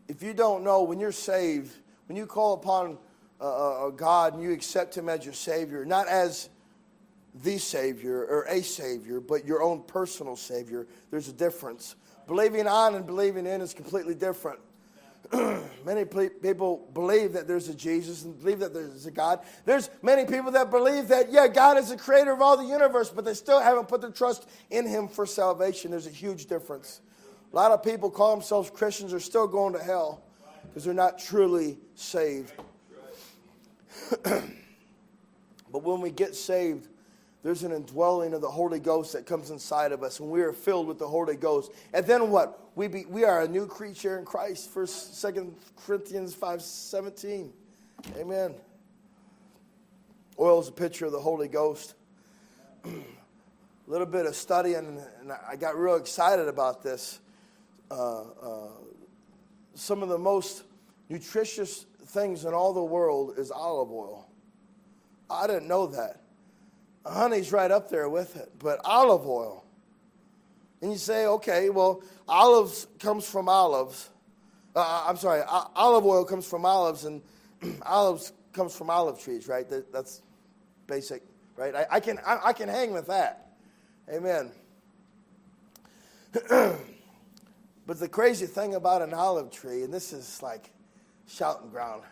if 0.07 0.23
you 0.23 0.33
don't 0.33 0.63
know, 0.63 0.83
when 0.83 0.99
you're 0.99 1.11
saved, 1.11 1.75
when 2.07 2.15
you 2.15 2.25
call 2.25 2.53
upon 2.53 2.97
uh, 3.39 3.89
God 3.89 4.33
and 4.33 4.43
you 4.43 4.51
accept 4.51 4.97
Him 4.97 5.09
as 5.09 5.23
your 5.25 5.33
Savior, 5.33 5.85
not 5.85 6.07
as 6.07 6.49
the 7.43 7.57
Savior 7.57 8.25
or 8.25 8.43
a 8.43 8.61
Savior, 8.63 9.19
but 9.19 9.45
your 9.45 9.61
own 9.61 9.83
personal 9.83 10.35
Savior, 10.35 10.87
there's 11.11 11.27
a 11.27 11.33
difference. 11.33 11.95
Believing 12.25 12.67
on 12.67 12.95
and 12.95 13.05
believing 13.05 13.45
in 13.45 13.61
is 13.61 13.73
completely 13.73 14.15
different. 14.15 14.59
many 15.85 16.05
people 16.05 16.89
believe 16.93 17.33
that 17.33 17.47
there's 17.47 17.67
a 17.67 17.73
Jesus 17.73 18.23
and 18.23 18.37
believe 18.39 18.59
that 18.59 18.73
there's 18.73 19.05
a 19.05 19.11
God. 19.11 19.41
There's 19.65 19.89
many 20.01 20.25
people 20.25 20.51
that 20.51 20.71
believe 20.71 21.09
that, 21.09 21.31
yeah, 21.31 21.47
God 21.47 21.77
is 21.77 21.89
the 21.89 21.97
creator 21.97 22.31
of 22.31 22.41
all 22.41 22.55
the 22.55 22.65
universe, 22.65 23.09
but 23.09 23.25
they 23.25 23.33
still 23.33 23.59
haven't 23.59 23.87
put 23.87 24.01
their 24.01 24.11
trust 24.11 24.47
in 24.69 24.87
Him 24.87 25.07
for 25.07 25.25
salvation. 25.25 25.91
There's 25.91 26.07
a 26.07 26.11
huge 26.11 26.45
difference. 26.45 27.01
A 27.51 27.56
lot 27.56 27.72
of 27.72 27.84
people 27.84 28.10
call 28.10 28.36
themselves 28.36 28.70
Christians 28.70 29.13
are 29.13 29.20
still 29.20 29.48
going 29.48 29.74
to 29.74 29.80
hell 29.80 30.22
because 30.68 30.84
they're 30.84 30.94
not 30.94 31.18
truly 31.18 31.77
saved. 31.96 32.51
but 34.24 34.44
when 35.72 36.01
we 36.01 36.12
get 36.12 36.36
saved, 36.36 36.88
there's 37.44 37.63
an 37.63 37.72
indwelling 37.72 38.34
of 38.34 38.42
the 38.42 38.50
Holy 38.50 38.80
Ghost 38.80 39.13
that 39.13 39.25
comes 39.25 39.51
inside 39.51 39.92
of 39.92 40.04
us, 40.04 40.20
and 40.20 40.30
we 40.30 40.42
are 40.42 40.51
filled 40.51 40.88
with 40.88 41.00
the 41.00 41.08
Holy 41.08 41.36
Ghost. 41.36 41.72
And 41.94 42.06
then 42.06 42.30
what? 42.30 42.60
We, 42.75 42.88
be, 42.88 43.06
we 43.06 43.24
are 43.24 43.42
a 43.42 43.48
new 43.48 43.66
creature 43.66 44.20
in 44.20 44.25
Christ. 44.25 44.70
First, 44.70 45.20
Second 45.20 45.56
Corinthians 45.77 46.36
five 46.36 46.62
seventeen. 46.62 47.54
Amen. 48.18 48.54
Oil 50.39 50.60
is 50.60 50.68
a 50.68 50.72
picture 50.72 51.06
of 51.06 51.12
the 51.12 51.20
Holy 51.20 51.48
Ghost. 51.48 51.96
a 52.86 52.89
little 53.88 54.06
bit 54.06 54.25
of 54.25 54.36
study, 54.36 54.75
and, 54.75 55.00
and, 55.20 55.32
I 55.32 55.56
got 55.56 55.77
real 55.77 55.96
excited 55.96 56.48
about 56.48 56.84
this. 56.84 57.20
Uh, 57.89 58.22
uh, 58.22 58.67
some 59.75 60.03
of 60.03 60.10
the 60.10 60.17
most 60.17 60.63
nutritious 61.10 61.86
things 62.08 62.46
in 62.46 62.53
all 62.53 62.74
the 62.74 62.84
world 62.84 63.36
is 63.38 63.51
olive 63.51 63.91
oil. 63.91 64.29
I 65.29 65.48
didn't 65.48 65.67
know 65.67 65.88
that. 65.88 66.22
Honey's 67.06 67.51
right 67.51 67.72
up 67.72 67.89
there 67.89 68.10
with 68.10 68.36
it, 68.36 68.51
but 68.60 68.79
olive 68.84 69.25
oil. 69.27 69.63
And 70.82 70.91
you 70.91 70.98
say, 70.98 71.25
okay, 71.25 71.70
well, 71.70 72.03
olives 72.27 72.88
comes 73.00 73.29
from 73.29 73.50
olives. 73.50 74.10
Uh, 74.75 74.79
uh 74.79 75.06
I'm 75.08 75.17
sorry, 75.17 75.41
olive 75.48 76.06
oil 76.06 76.25
comes 76.25 76.46
from 76.46 76.65
olives, 76.65 77.06
and 77.06 77.22
olives 77.84 78.34
comes 78.53 78.75
from 78.75 78.89
olive 78.89 79.20
trees, 79.20 79.48
right? 79.48 79.67
That, 79.70 79.91
that's 79.91 80.22
basic, 80.86 81.24
right? 81.56 81.75
I, 81.75 81.86
I 81.91 82.00
can 82.00 82.20
I, 82.25 82.39
I, 82.46 82.53
can 82.53 82.70
hang 82.70 82.91
with 82.94 83.08
that. 83.08 83.51
Amen. 84.10 84.51
but 87.88 88.00
the 88.00 88.10
crazy 88.10 88.46
thing 88.46 88.75
about 88.75 89.01
an 89.01 89.13
olive 89.13 89.50
tree, 89.50 89.84
and 89.84 89.94
this 89.94 90.12
is 90.12 90.44
like 90.44 90.70
shouting 91.25 91.70
ground, 91.70 92.03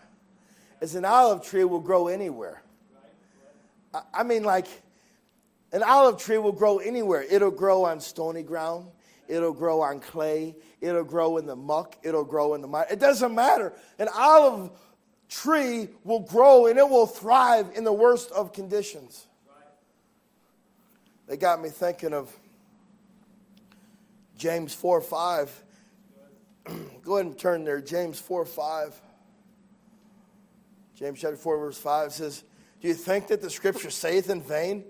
is 0.79 0.95
an 0.95 1.03
olive 1.03 1.43
tree 1.43 1.65
will 1.65 1.81
grow 1.81 2.07
anywhere. 2.07 2.61
I, 4.13 4.23
mean, 4.23 4.43
like 4.43 4.67
an 5.73 5.83
olive 5.83 6.17
tree 6.17 6.37
will 6.37 6.53
grow 6.53 6.77
anywhere. 6.77 7.23
It'll 7.29 7.51
grow 7.51 7.83
on 7.85 7.99
stony 7.99 8.41
ground. 8.41 8.87
It'll 9.27 9.53
grow 9.53 9.81
on 9.81 9.99
clay. 9.99 10.55
It'll 10.79 11.03
grow 11.03 11.37
in 11.37 11.45
the 11.45 11.55
muck. 11.55 11.97
It'll 12.03 12.23
grow 12.23 12.53
in 12.53 12.61
the 12.61 12.67
mud. 12.67 12.87
It 12.89 12.99
doesn't 12.99 13.35
matter. 13.35 13.73
An 13.99 14.07
olive 14.15 14.71
tree 15.27 15.89
will 16.03 16.21
grow 16.21 16.67
and 16.67 16.77
it 16.77 16.87
will 16.87 17.07
thrive 17.07 17.71
in 17.75 17.83
the 17.83 17.93
worst 17.93 18.31
of 18.31 18.53
conditions. 18.53 19.27
They 21.27 21.37
got 21.37 21.61
me 21.61 21.69
thinking 21.69 22.13
of 22.13 22.31
James 24.37 24.73
4 24.73 25.01
5. 25.01 25.63
Go 27.03 27.15
ahead 27.15 27.27
and 27.27 27.37
turn 27.37 27.63
there. 27.63 27.81
James 27.81 28.19
4 28.19 28.45
5. 28.45 29.01
James 30.95 31.19
chapter 31.19 31.35
4, 31.35 31.57
verse 31.57 31.77
5 31.77 32.13
says, 32.13 32.43
Do 32.81 32.87
you 32.87 32.93
think 32.93 33.27
that 33.27 33.41
the 33.41 33.49
scripture 33.49 33.89
saith 33.89 34.29
in 34.29 34.41
vain? 34.41 34.85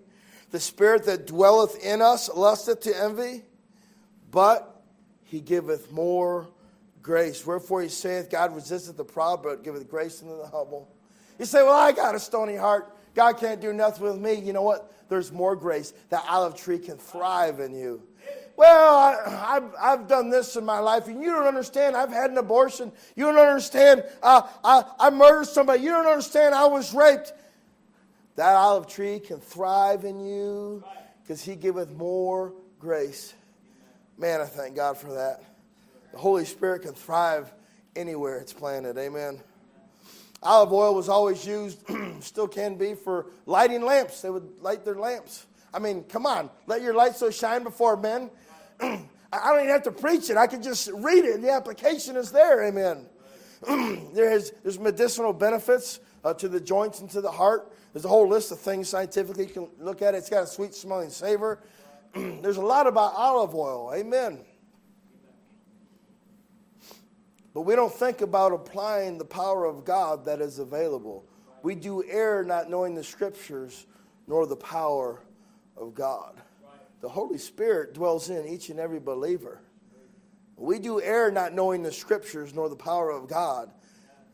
The 0.51 0.59
spirit 0.59 1.05
that 1.05 1.25
dwelleth 1.25 1.83
in 1.83 2.01
us 2.01 2.29
lusteth 2.29 2.81
to 2.81 2.95
envy, 2.95 3.43
but 4.29 4.83
he 5.23 5.41
giveth 5.41 5.91
more 5.91 6.47
grace. 7.01 7.45
Wherefore 7.45 7.81
he 7.81 7.89
saith, 7.89 8.29
God 8.29 8.55
resisteth 8.55 8.97
the 8.97 9.03
proud, 9.03 9.41
but 9.41 9.63
giveth 9.63 9.89
grace 9.89 10.21
unto 10.21 10.37
the 10.37 10.47
humble. 10.47 10.87
You 11.39 11.45
say, 11.45 11.63
Well, 11.63 11.73
I 11.73 11.91
got 11.91 12.13
a 12.15 12.19
stony 12.19 12.55
heart. 12.55 12.95
God 13.15 13.37
can't 13.37 13.59
do 13.59 13.73
nothing 13.73 14.03
with 14.03 14.19
me. 14.19 14.33
You 14.35 14.53
know 14.53 14.61
what? 14.61 14.91
There's 15.09 15.31
more 15.31 15.55
grace. 15.55 15.93
That 16.09 16.23
olive 16.27 16.55
tree 16.55 16.79
can 16.79 16.97
thrive 16.97 17.59
in 17.59 17.73
you. 17.73 18.03
Well, 18.57 18.95
I, 18.95 19.53
have 19.55 19.75
I've 19.79 20.07
done 20.07 20.29
this 20.29 20.55
in 20.55 20.63
my 20.63 20.79
life, 20.79 21.07
and 21.07 21.21
you 21.21 21.33
don't 21.33 21.47
understand. 21.47 21.95
I've 21.95 22.11
had 22.11 22.31
an 22.31 22.37
abortion. 22.37 22.91
You 23.15 23.25
don't 23.25 23.37
understand. 23.37 24.03
Uh, 24.23 24.43
I, 24.63 24.83
I 24.99 25.09
murdered 25.09 25.47
somebody. 25.47 25.83
You 25.83 25.89
don't 25.89 26.07
understand. 26.07 26.55
I 26.55 26.65
was 26.65 26.93
raped. 26.93 27.33
That 28.35 28.55
olive 28.55 28.87
tree 28.87 29.19
can 29.19 29.39
thrive 29.39 30.05
in 30.05 30.19
you 30.19 30.83
because 31.21 31.43
he 31.43 31.55
giveth 31.55 31.91
more 31.91 32.53
grace. 32.79 33.33
Man, 34.17 34.39
I 34.39 34.45
thank 34.45 34.75
God 34.75 34.97
for 34.97 35.13
that. 35.13 35.43
The 36.13 36.17
Holy 36.17 36.45
Spirit 36.45 36.83
can 36.83 36.93
thrive 36.93 37.51
anywhere 37.95 38.39
it's 38.39 38.53
planted. 38.53 38.97
Amen. 38.97 39.41
Olive 40.41 40.71
oil 40.71 40.95
was 40.95 41.09
always 41.09 41.45
used, 41.45 41.79
still 42.21 42.47
can 42.47 42.75
be, 42.75 42.93
for 42.93 43.27
lighting 43.45 43.83
lamps. 43.83 44.21
They 44.21 44.29
would 44.29 44.61
light 44.61 44.85
their 44.85 44.95
lamps. 44.95 45.45
I 45.73 45.79
mean, 45.79 46.03
come 46.03 46.25
on, 46.25 46.49
let 46.67 46.81
your 46.81 46.93
light 46.93 47.15
so 47.15 47.29
shine 47.29 47.63
before 47.63 47.97
men. 47.97 48.29
I 48.79 49.49
don't 49.49 49.59
even 49.59 49.69
have 49.69 49.83
to 49.83 49.91
preach 49.91 50.29
it. 50.29 50.37
I 50.37 50.47
can 50.47 50.61
just 50.61 50.89
read 50.93 51.25
it. 51.25 51.35
And 51.35 51.43
the 51.43 51.51
application 51.51 52.15
is 52.15 52.31
there. 52.31 52.63
Amen. 52.63 53.05
there's, 54.13 54.51
there's 54.63 54.79
medicinal 54.79 55.33
benefits 55.33 55.99
uh, 56.23 56.33
to 56.35 56.47
the 56.47 56.59
joints 56.59 57.01
and 57.01 57.09
to 57.11 57.21
the 57.21 57.31
heart. 57.31 57.71
There's 57.93 58.05
a 58.05 58.09
whole 58.09 58.27
list 58.27 58.51
of 58.51 58.59
things 58.59 58.89
scientifically 58.89 59.45
you 59.47 59.53
can 59.53 59.67
look 59.79 60.01
at. 60.01 60.15
It's 60.15 60.29
got 60.29 60.43
a 60.43 60.47
sweet 60.47 60.73
smelling 60.73 61.09
savor. 61.09 61.59
There's 62.13 62.57
a 62.57 62.61
lot 62.61 62.87
about 62.87 63.13
olive 63.15 63.55
oil. 63.55 63.93
Amen. 63.95 64.39
But 67.53 67.61
we 67.61 67.75
don't 67.75 67.93
think 67.93 68.19
about 68.19 68.51
applying 68.51 69.17
the 69.17 69.25
power 69.25 69.65
of 69.65 69.85
God 69.85 70.25
that 70.25 70.41
is 70.41 70.59
available. 70.59 71.25
We 71.63 71.73
do 71.73 72.03
err 72.03 72.43
not 72.43 72.69
knowing 72.69 72.95
the 72.95 73.03
scriptures 73.03 73.85
nor 74.27 74.45
the 74.45 74.57
power 74.57 75.21
of 75.77 75.93
God. 75.93 76.41
The 77.01 77.09
Holy 77.09 77.37
Spirit 77.37 77.93
dwells 77.93 78.29
in 78.29 78.47
each 78.47 78.69
and 78.69 78.79
every 78.79 78.99
believer. 78.99 79.61
We 80.57 80.79
do 80.79 81.01
err 81.01 81.31
not 81.31 81.53
knowing 81.53 81.83
the 81.83 81.91
scriptures 81.91 82.53
nor 82.53 82.69
the 82.69 82.75
power 82.75 83.11
of 83.11 83.27
God. 83.27 83.71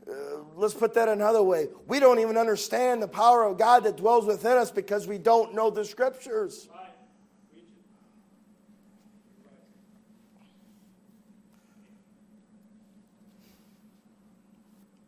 Uh, 0.08 0.13
let's 0.56 0.74
put 0.74 0.94
that 0.96 1.10
another 1.10 1.44
way. 1.44 1.68
We 1.88 2.00
don't 2.00 2.20
even 2.20 2.38
understand 2.38 3.01
the 3.01 3.08
power 3.08 3.44
of 3.44 3.58
God 3.58 3.84
that 3.84 3.98
dwells 3.98 4.25
within 4.25 4.58
us 4.58 4.72
because 4.72 5.08
we 5.08 5.18
don't 5.18 5.53
know 5.53 5.70
the 5.70 5.86
scriptures. 5.86 6.70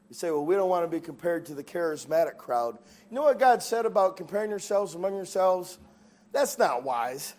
You 0.10 0.16
say, 0.16 0.30
well, 0.30 0.46
we 0.46 0.54
don't 0.54 0.70
want 0.70 0.84
to 0.84 0.88
be 0.88 1.04
compared 1.04 1.48
to 1.48 1.56
the 1.56 1.64
charismatic 1.64 2.38
crowd. 2.38 2.78
You 3.10 3.16
know 3.16 3.24
what 3.24 3.40
God 3.40 3.64
said 3.64 3.88
about 3.88 4.16
comparing 4.16 4.52
yourselves 4.52 4.94
among 4.94 5.16
yourselves? 5.16 5.80
That's 6.32 6.60
not 6.60 6.84
wise. 6.84 7.34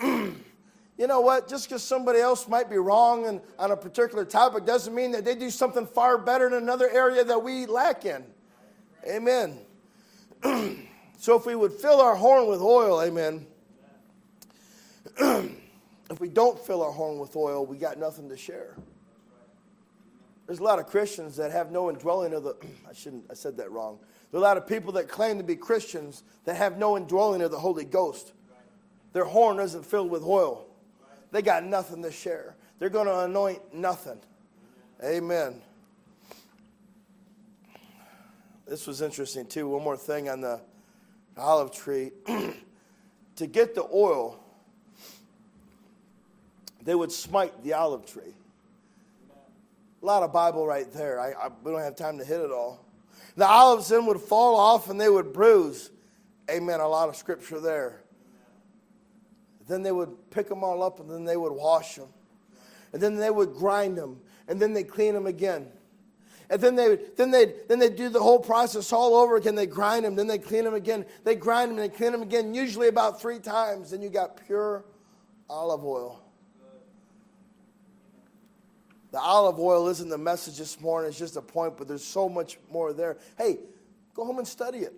you 0.02 1.06
know 1.06 1.20
what? 1.20 1.48
Just 1.48 1.68
because 1.68 1.82
somebody 1.82 2.20
else 2.20 2.48
might 2.48 2.70
be 2.70 2.76
wrong 2.76 3.40
on 3.58 3.70
a 3.70 3.76
particular 3.76 4.24
topic 4.24 4.64
doesn't 4.64 4.94
mean 4.94 5.12
that 5.12 5.24
they 5.24 5.34
do 5.34 5.50
something 5.50 5.86
far 5.86 6.18
better 6.18 6.46
in 6.46 6.54
another 6.54 6.88
area 6.90 7.24
that 7.24 7.42
we 7.42 7.66
lack 7.66 8.04
in. 8.04 8.24
Amen. 9.08 9.58
so 11.18 11.36
if 11.36 11.46
we 11.46 11.54
would 11.54 11.72
fill 11.72 12.00
our 12.00 12.16
horn 12.16 12.48
with 12.48 12.60
oil, 12.60 13.02
amen. 13.02 13.46
if 16.10 16.20
we 16.20 16.28
don't 16.28 16.58
fill 16.58 16.82
our 16.82 16.92
horn 16.92 17.18
with 17.18 17.36
oil, 17.36 17.64
we 17.64 17.76
got 17.76 17.98
nothing 17.98 18.28
to 18.28 18.36
share. 18.36 18.76
There's 20.46 20.60
a 20.60 20.62
lot 20.62 20.78
of 20.78 20.86
Christians 20.86 21.36
that 21.36 21.50
have 21.50 21.72
no 21.72 21.90
indwelling 21.90 22.32
of 22.32 22.44
the 22.44 22.54
I 22.88 22.92
shouldn't 22.92 23.24
I 23.30 23.34
said 23.34 23.56
that 23.56 23.70
wrong. 23.72 23.98
There 24.30 24.38
are 24.38 24.42
a 24.42 24.46
lot 24.46 24.56
of 24.56 24.66
people 24.66 24.92
that 24.92 25.08
claim 25.08 25.38
to 25.38 25.44
be 25.44 25.56
Christians 25.56 26.22
that 26.44 26.56
have 26.56 26.78
no 26.78 26.96
indwelling 26.96 27.42
of 27.42 27.50
the 27.50 27.58
Holy 27.58 27.84
Ghost. 27.84 28.32
Their 29.16 29.24
horn 29.24 29.60
isn't 29.60 29.86
filled 29.86 30.10
with 30.10 30.22
oil. 30.24 30.66
They 31.32 31.40
got 31.40 31.64
nothing 31.64 32.02
to 32.02 32.12
share. 32.12 32.54
They're 32.78 32.90
going 32.90 33.06
to 33.06 33.20
anoint 33.20 33.72
nothing. 33.72 34.20
Amen. 35.02 35.62
this 38.68 38.86
was 38.86 39.00
interesting 39.00 39.46
too. 39.46 39.70
One 39.70 39.82
more 39.82 39.96
thing 39.96 40.28
on 40.28 40.42
the 40.42 40.60
olive 41.34 41.72
tree. 41.72 42.10
to 43.36 43.46
get 43.46 43.74
the 43.74 43.84
oil, 43.90 44.38
they 46.82 46.94
would 46.94 47.10
smite 47.10 47.64
the 47.64 47.72
olive 47.72 48.04
tree. 48.04 48.34
A 50.02 50.04
lot 50.04 50.24
of 50.24 50.30
Bible 50.30 50.66
right 50.66 50.92
there. 50.92 51.18
I, 51.18 51.28
I, 51.46 51.48
we 51.64 51.72
don't 51.72 51.80
have 51.80 51.96
time 51.96 52.18
to 52.18 52.24
hit 52.26 52.42
it 52.42 52.50
all. 52.50 52.84
The 53.34 53.46
olives 53.46 53.88
then 53.88 54.04
would 54.04 54.20
fall 54.20 54.56
off 54.56 54.90
and 54.90 55.00
they 55.00 55.08
would 55.08 55.32
bruise. 55.32 55.88
Amen. 56.50 56.80
A 56.80 56.86
lot 56.86 57.08
of 57.08 57.16
scripture 57.16 57.60
there. 57.60 58.02
Then 59.66 59.82
they 59.82 59.92
would 59.92 60.30
pick 60.30 60.48
them 60.48 60.62
all 60.62 60.82
up 60.82 61.00
and 61.00 61.10
then 61.10 61.24
they 61.24 61.36
would 61.36 61.52
wash 61.52 61.96
them. 61.96 62.08
And 62.92 63.02
then 63.02 63.16
they 63.16 63.30
would 63.30 63.54
grind 63.54 63.98
them. 63.98 64.20
And 64.48 64.60
then 64.60 64.72
they'd 64.72 64.88
clean 64.88 65.14
them 65.14 65.26
again. 65.26 65.68
And 66.48 66.60
then 66.60 66.76
they 66.76 66.96
then 67.16 67.32
they 67.32 67.54
then 67.68 67.80
they 67.80 67.90
do 67.90 68.08
the 68.08 68.22
whole 68.22 68.38
process 68.38 68.92
all 68.92 69.16
over 69.16 69.36
again. 69.36 69.56
They 69.56 69.66
grind 69.66 70.04
them, 70.04 70.14
then 70.14 70.28
they 70.28 70.38
clean 70.38 70.62
them 70.62 70.74
again. 70.74 71.04
They 71.24 71.34
grind 71.34 71.72
them 71.72 71.78
and 71.78 71.90
they 71.90 71.96
clean 71.96 72.12
them 72.12 72.22
again, 72.22 72.54
usually 72.54 72.86
about 72.86 73.20
three 73.20 73.40
times. 73.40 73.90
Then 73.90 74.00
you 74.00 74.10
got 74.10 74.46
pure 74.46 74.84
olive 75.50 75.84
oil. 75.84 76.22
The 79.10 79.18
olive 79.18 79.58
oil 79.58 79.88
isn't 79.88 80.08
the 80.08 80.18
message 80.18 80.58
this 80.58 80.80
morning, 80.80 81.08
it's 81.08 81.18
just 81.18 81.36
a 81.36 81.42
point, 81.42 81.76
but 81.78 81.88
there's 81.88 82.04
so 82.04 82.28
much 82.28 82.58
more 82.70 82.92
there. 82.92 83.16
Hey, 83.38 83.58
go 84.14 84.24
home 84.24 84.38
and 84.38 84.46
study 84.46 84.80
it. 84.80 84.92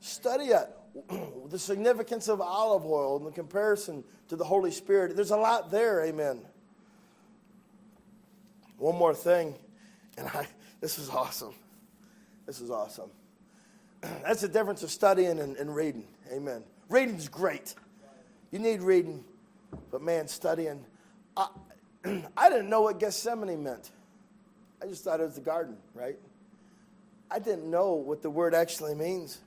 Study 0.00 0.46
it. 0.46 0.68
the 1.50 1.58
significance 1.58 2.28
of 2.28 2.40
olive 2.40 2.84
oil 2.84 3.16
in 3.18 3.24
the 3.24 3.30
comparison 3.30 4.04
to 4.28 4.36
the 4.36 4.44
Holy 4.44 4.70
Spirit. 4.70 5.16
There's 5.16 5.30
a 5.30 5.36
lot 5.36 5.70
there, 5.70 6.04
amen. 6.04 6.40
One 8.78 8.96
more 8.96 9.14
thing, 9.14 9.54
and 10.18 10.28
I 10.28 10.46
this 10.80 10.98
is 10.98 11.08
awesome. 11.08 11.54
This 12.46 12.60
is 12.60 12.70
awesome. 12.70 13.10
That's 14.00 14.40
the 14.40 14.48
difference 14.48 14.82
of 14.82 14.90
studying 14.90 15.38
and, 15.38 15.56
and 15.56 15.74
reading. 15.74 16.06
Amen. 16.32 16.64
Reading's 16.88 17.28
great. 17.28 17.74
You 18.50 18.58
need 18.58 18.82
reading, 18.82 19.24
but 19.90 20.02
man, 20.02 20.28
studying. 20.28 20.84
I, 21.36 21.48
I 22.36 22.50
didn't 22.50 22.68
know 22.68 22.82
what 22.82 22.98
Gethsemane 22.98 23.62
meant. 23.62 23.90
I 24.82 24.86
just 24.86 25.04
thought 25.04 25.20
it 25.20 25.24
was 25.24 25.36
the 25.36 25.40
garden, 25.40 25.76
right? 25.94 26.18
I 27.30 27.38
didn't 27.38 27.70
know 27.70 27.94
what 27.94 28.20
the 28.20 28.28
word 28.28 28.54
actually 28.54 28.94
means. 28.94 29.38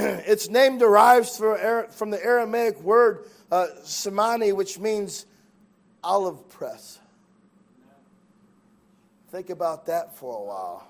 its 0.26 0.48
name 0.48 0.78
derives 0.78 1.36
from 1.36 2.10
the 2.10 2.24
Aramaic 2.24 2.80
word 2.80 3.26
uh, 3.52 3.66
which 4.52 4.78
means 4.78 5.26
olive 6.02 6.48
press. 6.48 6.98
Think 9.30 9.50
about 9.50 9.86
that 9.86 10.16
for 10.16 10.36
a 10.36 10.44
while. 10.44 10.88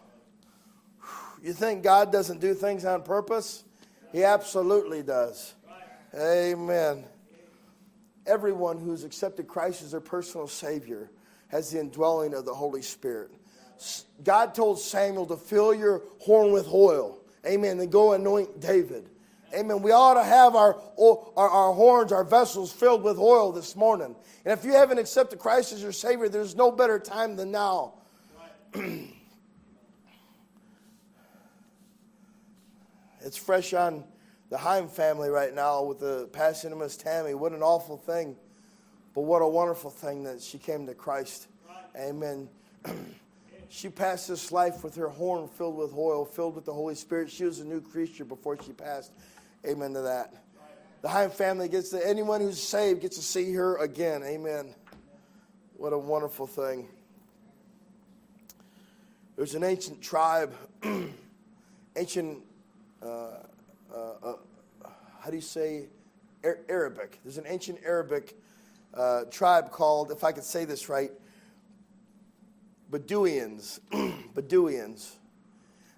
You 1.43 1.55
think 1.55 1.83
God 1.83 2.13
doesn't 2.13 2.39
do 2.39 2.53
things 2.53 2.85
on 2.85 3.03
purpose? 3.03 3.65
He 4.13 4.25
absolutely 4.25 5.03
does. 5.03 5.55
Amen. 6.15 7.05
Everyone 8.27 8.79
who's 8.79 9.05
accepted 9.05 9.49
Christ 9.49 9.83
as 9.83 9.93
their 9.93 10.01
personal 10.01 10.49
Savior 10.49 11.11
has 11.49 11.71
the 11.71 11.81
indwelling 11.81 12.35
of 12.35 12.45
the 12.45 12.53
Holy 12.53 12.83
Spirit. 12.83 13.31
God 14.23 14.55
told 14.55 14.79
Samuel 14.79 15.25
to 15.27 15.37
fill 15.37 15.73
your 15.73 16.03
horn 16.19 16.53
with 16.53 16.69
oil. 16.69 17.20
Amen. 17.47 17.79
Then 17.79 17.89
go 17.89 18.13
anoint 18.13 18.61
David. 18.61 19.09
Amen. 19.55 19.83
We 19.83 19.91
ought 19.91 20.15
to 20.15 20.25
have 20.25 20.55
our, 20.55 20.81
our, 20.99 21.49
our, 21.49 21.73
horns, 21.73 22.13
our 22.13 22.23
vessels 22.23 22.73
filled 22.73 23.03
with 23.03 23.19
oil 23.19 23.51
this 23.51 23.75
morning. 23.75 24.15
And 24.45 24.59
if 24.59 24.65
you 24.65 24.73
haven't 24.73 24.99
accepted 24.99 25.39
Christ 25.39 25.73
as 25.73 25.83
your 25.83 25.93
Savior, 25.93 26.29
there's 26.29 26.55
no 26.55 26.71
better 26.71 26.99
time 26.99 27.37
than 27.37 27.51
now 27.51 27.95
it's 33.21 33.37
fresh 33.37 33.75
on 33.75 34.05
the 34.49 34.59
Heim 34.59 34.87
family 34.87 35.29
right 35.29 35.53
now 35.53 35.83
with 35.83 35.99
the 35.99 36.29
passing 36.33 36.71
of 36.71 36.79
Miss 36.79 36.97
Tammy. 36.97 37.35
What 37.35 37.51
an 37.53 37.63
awful 37.63 37.97
thing, 37.97 38.37
but 39.15 39.23
what 39.23 39.43
a 39.43 39.49
wonderful 39.49 39.91
thing 39.91 40.23
that 40.25 40.41
she 40.41 40.59
came 40.59 40.87
to 40.87 40.95
Christ. 40.95 41.49
Amen. 41.97 42.49
she 43.71 43.89
passed 43.89 44.27
this 44.27 44.51
life 44.51 44.83
with 44.83 44.97
her 44.97 45.09
horn 45.09 45.49
filled 45.49 45.77
with 45.77 45.95
oil, 45.95 46.25
filled 46.25 46.57
with 46.57 46.65
the 46.65 46.73
Holy 46.73 46.97
Spirit. 46.97 47.31
She 47.31 47.45
was 47.45 47.61
a 47.61 47.65
new 47.65 47.81
creature 47.81 48.25
before 48.25 48.61
she 48.61 48.73
passed. 48.73 49.13
Amen 49.65 49.95
to 49.95 50.03
that. 50.03 50.35
The 51.03 51.09
Heim 51.09 51.31
family 51.31 51.69
gets 51.69 51.91
to, 51.91 52.07
anyone 52.07 52.41
who's 52.41 52.61
saved 52.61 53.01
gets 53.01 53.17
to 53.17 53.23
see 53.23 53.53
her 53.55 53.77
again. 53.77 54.25
Amen. 54.25 54.75
What 55.77 55.93
a 55.93 55.99
wonderful 55.99 56.49
thing. 56.49 56.89
There's 59.37 59.55
an 59.55 59.63
ancient 59.63 60.03
tribe, 60.03 60.53
ancient, 61.97 62.39
uh, 63.01 63.07
uh, 63.07 64.13
uh, 64.23 64.35
how 65.21 65.31
do 65.31 65.37
you 65.37 65.41
say, 65.41 65.87
Arabic. 66.69 67.21
There's 67.23 67.39
an 67.39 67.47
ancient 67.47 67.79
Arabic 67.87 68.37
uh, 68.95 69.25
tribe 69.31 69.71
called, 69.71 70.11
if 70.11 70.25
I 70.25 70.33
could 70.33 70.45
say 70.45 70.65
this 70.65 70.89
right, 70.89 71.13
Bedouins. 72.91 73.81
Bedouins. 74.35 75.17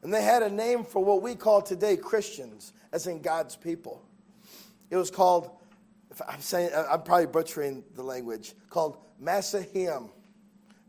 And 0.03 0.13
they 0.13 0.23
had 0.23 0.43
a 0.43 0.51
name 0.51 0.85
for 0.85 1.03
what 1.05 1.23
we 1.23 1.35
call 1.35 1.63
today 1.63 1.97
Christians, 1.97 2.73
as 2.93 3.07
in 3.07 3.23
God's 3.23 3.57
people. 3.57 4.03
It 4.91 4.97
was 4.97 5.11
called, 5.11 5.51
I'm 6.29 6.41
saying, 6.41 6.71
I'm 6.75 7.03
probably 7.03 7.27
butchering 7.27 7.85
the 7.95 8.03
language, 8.03 8.55
called 8.69 8.99
Masahim. 9.23 10.11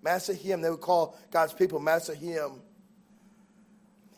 Masahim, 0.04 0.62
they 0.62 0.70
would 0.70 0.82
call 0.82 1.18
God's 1.32 1.54
people 1.54 1.80
Masahim. 1.80 2.60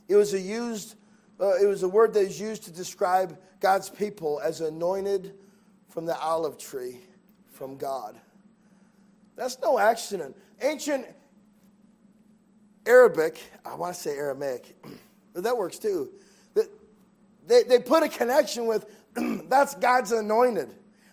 It 0.07 0.15
was 0.15 0.33
a 0.33 0.39
used, 0.39 0.95
uh, 1.39 1.57
it 1.61 1.67
was 1.67 1.83
a 1.83 1.89
word 1.89 2.13
that 2.13 2.21
is 2.21 2.39
used 2.39 2.63
to 2.63 2.71
describe 2.71 3.37
God's 3.59 3.89
people 3.89 4.39
as 4.43 4.61
anointed 4.61 5.35
from 5.89 6.05
the 6.05 6.17
olive 6.17 6.57
tree 6.57 6.99
from 7.51 7.77
God. 7.77 8.19
That's 9.35 9.59
no 9.61 9.77
accident. 9.77 10.35
Ancient 10.61 11.05
Arabic, 12.85 13.41
I 13.65 13.75
want 13.75 13.95
to 13.95 14.01
say 14.01 14.11
Aramaic, 14.11 14.75
but 15.33 15.43
that 15.43 15.57
works 15.57 15.79
too. 15.79 16.09
They, 17.47 17.63
they 17.63 17.79
put 17.79 18.03
a 18.03 18.09
connection 18.09 18.65
with 18.65 18.85
that's 19.49 19.75
God's 19.75 20.11
anointed. 20.11 20.69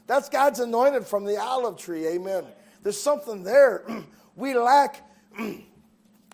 That's 0.07 0.29
God's 0.29 0.61
anointed 0.61 1.07
from 1.07 1.25
the 1.25 1.39
olive 1.39 1.77
tree. 1.79 2.07
Amen. 2.07 2.45
There's 2.83 3.01
something 3.01 3.43
there. 3.43 3.85
We 4.35 4.55
lack, 4.55 5.07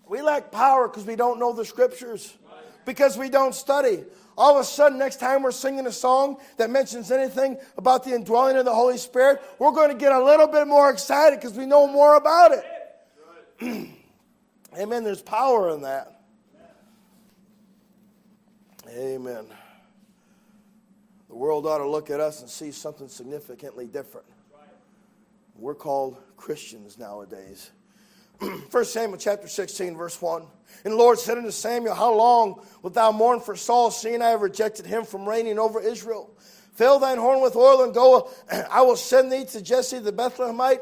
we 0.09 0.22
lack 0.22 0.53
power 0.53 0.87
because 0.87 1.05
we 1.05 1.16
don't 1.16 1.40
know 1.40 1.53
the 1.53 1.64
scriptures, 1.64 2.33
because 2.85 3.18
we 3.18 3.29
don't 3.29 3.53
study. 3.53 4.05
All 4.37 4.55
of 4.55 4.61
a 4.61 4.64
sudden, 4.64 5.01
next 5.01 5.18
time 5.18 5.42
we're 5.42 5.51
singing 5.51 5.85
a 5.85 5.90
song 5.90 6.37
that 6.59 6.70
mentions 6.70 7.11
anything 7.11 7.59
about 7.77 8.05
the 8.05 8.14
indwelling 8.14 8.57
of 8.57 8.64
the 8.64 8.72
Holy 8.72 8.98
Spirit, 8.98 9.42
we're 9.59 9.72
going 9.72 9.90
to 9.90 9.96
get 9.96 10.12
a 10.12 10.24
little 10.24 10.46
bit 10.46 10.68
more 10.68 10.90
excited 10.90 11.40
because 11.40 11.59
we 11.59 11.66
know 11.66 11.88
more 11.88 12.14
about 12.14 12.53
it. 13.61 13.90
Amen. 14.79 15.03
There's 15.03 15.23
power 15.23 15.71
in 15.71 15.83
that. 15.83 16.21
Amen. 18.88 19.45
The 21.29 21.35
world 21.35 21.67
ought 21.67 21.79
to 21.79 21.88
look 21.88 22.11
at 22.11 22.21
us 22.21 22.41
and 22.43 22.49
see 22.49 22.71
something 22.71 23.09
significantly 23.09 23.87
different. 23.87 24.27
We're 25.57 25.75
called 25.75 26.17
Christians 26.37 26.97
nowadays. 26.97 27.71
1 28.38 28.85
Samuel 28.85 29.19
chapter 29.19 29.49
16, 29.49 29.97
verse 29.97 30.23
1. 30.23 30.43
And 30.85 30.93
the 30.93 30.97
Lord 30.97 31.19
said 31.19 31.38
unto 31.38 31.51
Samuel, 31.51 31.97
How 31.97 32.14
long 32.14 32.64
wilt 32.81 32.95
thou 32.95 33.11
mourn 33.11 33.41
for 33.41 33.57
Saul, 33.57 33.91
seeing 33.91 34.23
I 34.23 34.29
have 34.29 34.43
rejected 34.43 34.87
him 34.87 35.05
from 35.05 35.29
reigning 35.29 35.59
over 35.59 35.81
Israel? 35.81 36.31
Fill 36.75 37.01
thine 37.01 37.19
horn 37.19 37.43
with 37.43 37.57
oil 37.57 37.83
and 37.83 37.93
go. 37.93 38.31
I 38.71 38.83
will 38.83 38.97
send 38.97 39.33
thee 39.33 39.45
to 39.47 39.61
Jesse 39.61 39.99
the 39.99 40.12
Bethlehemite, 40.12 40.81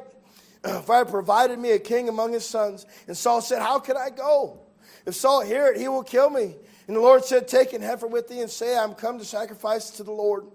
for 0.85 0.95
I 0.95 1.05
provided 1.05 1.59
me 1.59 1.73
a 1.73 1.79
king 1.79 2.09
among 2.09 2.33
his 2.33 2.45
sons. 2.45 2.87
And 3.07 3.17
Saul 3.17 3.41
said, 3.41 3.61
How 3.61 3.79
can 3.79 3.97
I 3.97 4.11
go? 4.11 4.61
If 5.05 5.15
Saul 5.15 5.43
hear 5.43 5.69
it, 5.69 5.79
he 5.79 5.89
will 5.89 6.03
kill 6.03 6.31
me. 6.31 6.57
And 6.87 6.97
the 6.97 7.01
Lord 7.01 7.25
said, 7.25 7.49
Take 7.49 7.73
an 7.73 7.83
heifer 7.83 8.07
with 8.07 8.29
thee 8.29 8.41
and 8.41 8.51
say, 8.51 8.77
I 8.77 8.85
am 8.85 8.95
come 8.95 9.19
to 9.19 9.25
sacrifice 9.25 9.91
to 9.93 10.03
the 10.03 10.13
Lord. 10.13 10.47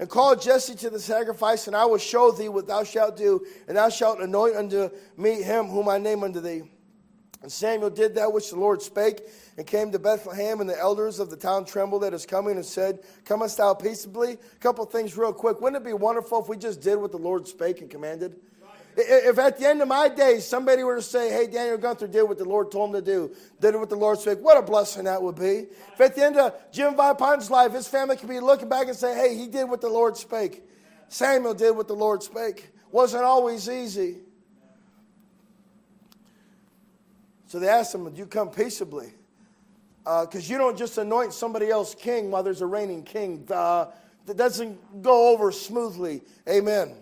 And 0.00 0.08
call 0.08 0.36
Jesse 0.36 0.76
to 0.76 0.90
the 0.90 1.00
sacrifice, 1.00 1.66
and 1.66 1.74
I 1.74 1.84
will 1.84 1.98
show 1.98 2.30
thee 2.30 2.48
what 2.48 2.68
thou 2.68 2.84
shalt 2.84 3.16
do, 3.16 3.44
and 3.66 3.76
thou 3.76 3.88
shalt 3.88 4.20
anoint 4.20 4.54
unto 4.54 4.90
me 5.16 5.42
him 5.42 5.66
whom 5.66 5.88
I 5.88 5.98
name 5.98 6.22
unto 6.22 6.40
thee. 6.40 6.62
And 7.42 7.50
Samuel 7.50 7.90
did 7.90 8.14
that 8.14 8.32
which 8.32 8.50
the 8.50 8.60
Lord 8.60 8.80
spake, 8.80 9.22
and 9.56 9.66
came 9.66 9.90
to 9.90 9.98
Bethlehem, 9.98 10.60
and 10.60 10.70
the 10.70 10.78
elders 10.78 11.18
of 11.18 11.30
the 11.30 11.36
town 11.36 11.64
trembled 11.64 12.04
at 12.04 12.12
his 12.12 12.26
coming 12.26 12.54
and 12.54 12.64
said, 12.64 13.00
Comest 13.24 13.58
thou 13.58 13.74
peaceably? 13.74 14.34
A 14.34 14.58
couple 14.60 14.84
things 14.84 15.16
real 15.16 15.32
quick. 15.32 15.60
Wouldn't 15.60 15.82
it 15.82 15.84
be 15.84 15.94
wonderful 15.94 16.40
if 16.42 16.48
we 16.48 16.56
just 16.56 16.80
did 16.80 16.96
what 16.96 17.10
the 17.10 17.18
Lord 17.18 17.48
spake 17.48 17.80
and 17.80 17.90
commanded? 17.90 18.36
If 19.00 19.38
at 19.38 19.58
the 19.58 19.68
end 19.68 19.80
of 19.80 19.88
my 19.88 20.08
days 20.08 20.44
somebody 20.44 20.82
were 20.82 20.96
to 20.96 21.02
say, 21.02 21.30
hey, 21.30 21.46
Daniel 21.46 21.78
Gunther 21.78 22.08
did 22.08 22.24
what 22.24 22.36
the 22.36 22.44
Lord 22.44 22.72
told 22.72 22.90
him 22.90 23.00
to 23.00 23.02
do, 23.02 23.34
did 23.60 23.76
what 23.76 23.88
the 23.88 23.96
Lord 23.96 24.18
said, 24.18 24.40
what 24.40 24.56
a 24.56 24.62
blessing 24.62 25.04
that 25.04 25.22
would 25.22 25.36
be. 25.36 25.66
If 25.92 26.00
at 26.00 26.16
the 26.16 26.24
end 26.24 26.36
of 26.36 26.52
Jim 26.72 26.96
Vipon's 26.96 27.48
life, 27.48 27.72
his 27.72 27.86
family 27.86 28.16
could 28.16 28.28
be 28.28 28.40
looking 28.40 28.68
back 28.68 28.88
and 28.88 28.96
say, 28.96 29.14
hey, 29.14 29.36
he 29.36 29.46
did 29.46 29.68
what 29.68 29.80
the 29.80 29.88
Lord 29.88 30.16
spake. 30.16 30.64
Samuel 31.08 31.54
did 31.54 31.76
what 31.76 31.86
the 31.86 31.94
Lord 31.94 32.22
spake. 32.24 32.70
Wasn't 32.90 33.22
always 33.22 33.68
easy. 33.68 34.16
So 37.46 37.58
they 37.58 37.68
asked 37.68 37.94
him, 37.94 38.04
Would 38.04 38.18
you 38.18 38.26
come 38.26 38.50
peaceably? 38.50 39.12
because 40.04 40.48
uh, 40.48 40.52
you 40.52 40.56
don't 40.56 40.78
just 40.78 40.96
anoint 40.96 41.34
somebody 41.34 41.68
else 41.68 41.94
king 41.94 42.30
while 42.30 42.42
there's 42.42 42.62
a 42.62 42.66
reigning 42.66 43.02
king. 43.02 43.46
Uh, 43.50 43.86
that 44.24 44.36
doesn't 44.36 45.02
go 45.02 45.28
over 45.28 45.52
smoothly. 45.52 46.22
Amen. 46.48 46.94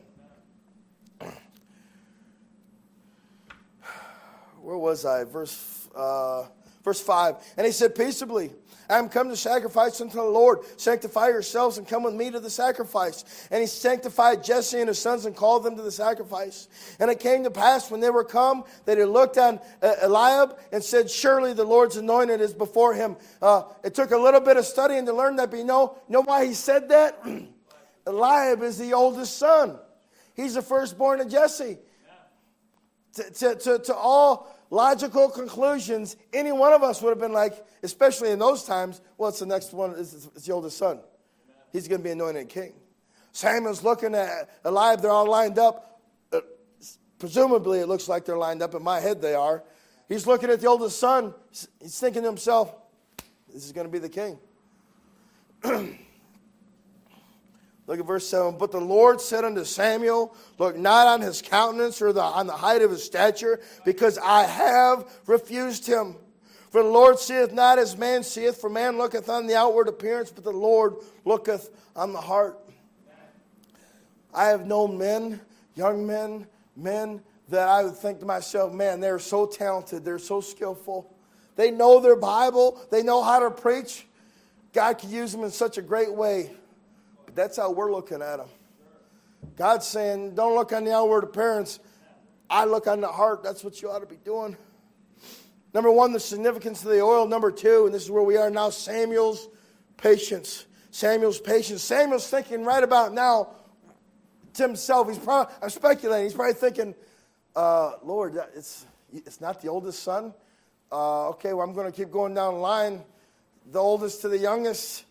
Where 4.67 4.77
was 4.77 5.07
I? 5.07 5.23
Verse, 5.23 5.89
uh, 5.95 6.43
verse 6.83 7.01
5. 7.01 7.37
And 7.57 7.65
he 7.65 7.73
said, 7.73 7.95
Peaceably. 7.95 8.51
I 8.91 8.99
am 8.99 9.09
come 9.09 9.29
to 9.29 9.37
sacrifice 9.37 10.01
unto 10.01 10.17
the 10.17 10.25
Lord. 10.25 10.59
Sanctify 10.77 11.29
yourselves 11.29 11.79
and 11.79 11.87
come 11.87 12.03
with 12.03 12.15
me 12.15 12.33
to 12.33 12.41
the 12.41 12.51
sacrifice. 12.51 13.47
And 13.53 13.61
he 13.61 13.69
sanctified 13.69 14.43
Jesse 14.43 14.81
and 14.81 14.89
his 14.89 14.99
sons 14.99 15.25
and 15.25 15.37
called 15.37 15.63
them 15.63 15.77
to 15.77 15.83
the 15.83 15.93
sacrifice. 15.93 16.67
And 16.99 17.13
it 17.13 17.21
came 17.21 17.45
to 17.45 17.51
pass 17.53 17.93
when 17.93 18.01
they 18.01 18.11
were 18.11 18.25
come 18.25 18.65
that 18.87 18.99
he 18.99 19.05
looked 19.05 19.39
on 19.39 19.61
uh, 19.83 19.95
Eliab 20.03 20.59
and 20.73 20.83
said, 20.83 21.13
Surely 21.13 21.53
the 21.53 21.65
Lord's 21.65 21.97
anointed 21.97 22.41
is 22.41 22.53
before 22.53 22.93
him. 22.93 23.17
Uh, 23.41 23.63
it 23.85 23.95
took 23.95 24.11
a 24.11 24.19
little 24.19 24.41
bit 24.41 24.57
of 24.57 24.65
studying 24.67 25.07
to 25.07 25.13
learn 25.13 25.37
that, 25.37 25.53
but 25.53 25.59
you 25.59 25.65
know, 25.65 25.97
know 26.09 26.23
why 26.23 26.45
he 26.45 26.55
said 26.55 26.89
that? 26.89 27.25
Eliab 28.07 28.65
is 28.65 28.79
the 28.79 28.95
oldest 28.95 29.39
son. 29.39 29.79
He's 30.35 30.55
the 30.55 30.63
firstborn 30.63 31.21
of 31.21 31.29
Jesse. 31.29 31.79
To, 33.15 33.55
to, 33.55 33.79
to 33.79 33.95
all 33.95 34.56
logical 34.71 35.29
conclusions, 35.29 36.17
any 36.33 36.53
one 36.53 36.73
of 36.73 36.83
us 36.83 37.03
would 37.03 37.11
have 37.11 37.19
been 37.19 37.33
like, 37.33 37.55
especially 37.83 38.31
in 38.31 38.39
those 38.39 38.65
times, 38.65 39.01
well, 39.19 39.29
it's 39.29 39.41
the 39.41 39.47
next 39.47 39.73
one, 39.73 39.95
it's, 39.97 40.29
it's 40.35 40.47
the 40.47 40.53
oldest 40.53 40.79
son. 40.79 41.01
He's 41.73 41.89
going 41.89 42.01
to 42.01 42.05
be 42.05 42.11
anointed 42.11 42.49
king. 42.49 42.73
Samuel's 43.33 43.85
looking 43.85 44.15
at 44.15 44.49
Eliab, 44.65 45.03
they're 45.03 45.11
all 45.11 45.29
lined 45.29 45.59
up. 45.59 46.01
Uh, 46.33 46.41
presumably, 47.19 47.81
it 47.81 47.87
looks 47.87 48.09
like 48.09 48.25
they're 48.25 48.39
lined 48.39 48.63
up. 48.63 48.75
In 48.75 48.83
my 48.83 49.01
head, 49.01 49.21
they 49.21 49.35
are. 49.35 49.63
He's 50.09 50.27
looking 50.27 50.51
at 50.51 50.61
the 50.61 50.69
oldest 50.69 50.99
son. 50.99 51.35
He's 51.81 51.99
thinking 51.99 52.23
to 52.23 52.29
himself, 52.29 52.75
this 53.53 53.65
is 53.65 53.73
going 53.73 53.87
to 53.87 53.93
be 53.93 53.99
the 53.99 54.09
king. 54.09 54.39
Look 57.87 58.01
at 58.01 58.07
verse 58.07 58.27
7. 58.29 58.59
But 58.59 58.73
the 58.73 58.81
Lord 58.81 59.21
said 59.21 59.45
unto 59.45 59.65
Samuel, 59.65 60.35
Look 60.59 60.77
not 60.77 61.07
on 61.07 61.21
his 61.21 61.41
countenance 61.41 62.03
or 62.03 62.13
the, 62.13 62.23
on 62.23 62.47
the 62.47 62.53
height 62.53 62.83
of 62.83 62.91
his 62.91 63.05
stature, 63.05 63.61
because 63.85 64.19
I 64.19 64.45
have 64.45 65.09
refused 65.27 65.87
him. 65.87 66.17
For 66.71 66.83
the 66.83 66.89
Lord 66.89 67.19
seeth 67.19 67.53
not 67.53 67.79
as 67.79 67.97
man 67.97 68.23
seeth, 68.23 68.61
for 68.61 68.69
man 68.69 68.99
looketh 68.99 69.29
on 69.29 69.47
the 69.47 69.55
outward 69.55 69.89
appearance, 69.89 70.31
but 70.31 70.45
the 70.45 70.53
Lord 70.53 70.97
looketh 71.25 71.71
on 71.95 72.13
the 72.13 72.21
heart. 72.21 72.59
I 74.35 74.47
have 74.47 74.67
known 74.67 74.99
men, 74.99 75.41
young 75.75 76.07
men, 76.07 76.47
men 76.77 77.23
that 77.49 77.69
I 77.69 77.85
would 77.85 77.97
think 77.97 78.21
to 78.21 78.27
myself, 78.27 78.75
man, 78.75 79.01
they're 79.01 79.19
so 79.19 79.47
talented, 79.47 80.05
they're 80.05 80.19
so 80.19 80.41
skillful. 80.41 81.15
They 81.55 81.71
know 81.71 82.01
their 82.01 82.17
Bible, 82.17 82.79
they 82.91 83.03
know 83.03 83.23
how 83.23 83.39
to 83.39 83.51
preach. 83.51 84.07
God 84.73 84.99
could 84.99 85.09
use 85.09 85.33
them 85.33 85.45
in 85.45 85.51
such 85.51 85.79
a 85.79 85.83
great 85.83 86.13
way. 86.13 86.51
That's 87.37 87.59
how 87.59 87.71
we're 87.71 87.93
looking 87.93 88.23
at 88.23 88.39
them. 88.39 88.49
God's 89.57 89.87
saying, 89.87 90.35
don't 90.35 90.55
look 90.55 90.73
on 90.73 90.85
the 90.85 90.95
outward 90.95 91.23
appearance. 91.23 91.79
I 92.49 92.65
look 92.65 92.87
on 92.87 93.03
the 93.03 93.09
heart. 93.09 93.43
That's 93.43 93.63
what 93.63 93.81
you 93.83 93.91
ought 93.91 94.01
to 94.01 94.07
be 94.07 94.17
doing. 94.17 94.57
Number 95.75 95.91
one, 95.91 96.13
the 96.13 96.21
significance 96.21 96.83
of 96.83 96.91
the 96.91 97.03
oil. 97.03 97.27
Number 97.29 97.53
two, 97.53 97.85
and 97.85 97.95
this 97.95 98.05
is 98.05 98.11
where 98.11 98.23
we 98.23 98.39
are 98.39 98.49
now 98.49 98.71
Samuel's 98.71 99.49
patience. 99.99 100.65
Samuel's 100.91 101.39
patience. 101.39 101.83
Samuel's 101.83 102.27
thinking 102.29 102.65
right 102.65 102.83
about 102.83 103.13
now 103.13 103.51
to 104.55 104.63
himself. 104.63 105.09
He's 105.09 105.19
probably, 105.19 105.55
I'm 105.63 105.69
speculating, 105.69 106.25
he's 106.25 106.35
probably 106.35 106.55
thinking, 106.55 106.95
uh, 107.55 107.93
Lord, 108.03 108.41
it's, 108.55 108.87
it's 109.13 109.43
not 109.43 109.61
the 109.61 109.69
oldest 109.69 110.03
son. 110.03 110.33
Uh, 110.91 111.29
okay, 111.31 111.53
well, 111.53 111.67
I'm 111.67 111.75
going 111.75 111.91
to 111.91 111.97
keep 111.97 112.11
going 112.11 112.33
down 112.33 112.55
the 112.55 112.61
line. 112.61 113.03
The 113.71 113.79
oldest 113.79 114.23
to 114.23 114.29
the 114.29 114.39
youngest. 114.39 115.06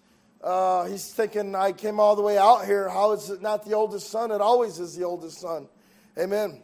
Uh, 0.46 0.86
he's 0.86 1.12
thinking, 1.12 1.56
I 1.56 1.72
came 1.72 2.00
all 2.00 2.16
the 2.16 2.22
way 2.22 2.38
out 2.38 2.66
here. 2.66 2.88
How 2.88 3.14
is 3.14 3.32
it 3.32 3.42
not 3.42 3.66
the 3.66 3.74
oldest 3.74 4.12
son? 4.12 4.30
It 4.30 4.42
always 4.42 4.78
is 4.78 4.96
the 4.96 5.04
oldest 5.04 5.40
son. 5.40 5.68
Amen. 6.20 6.62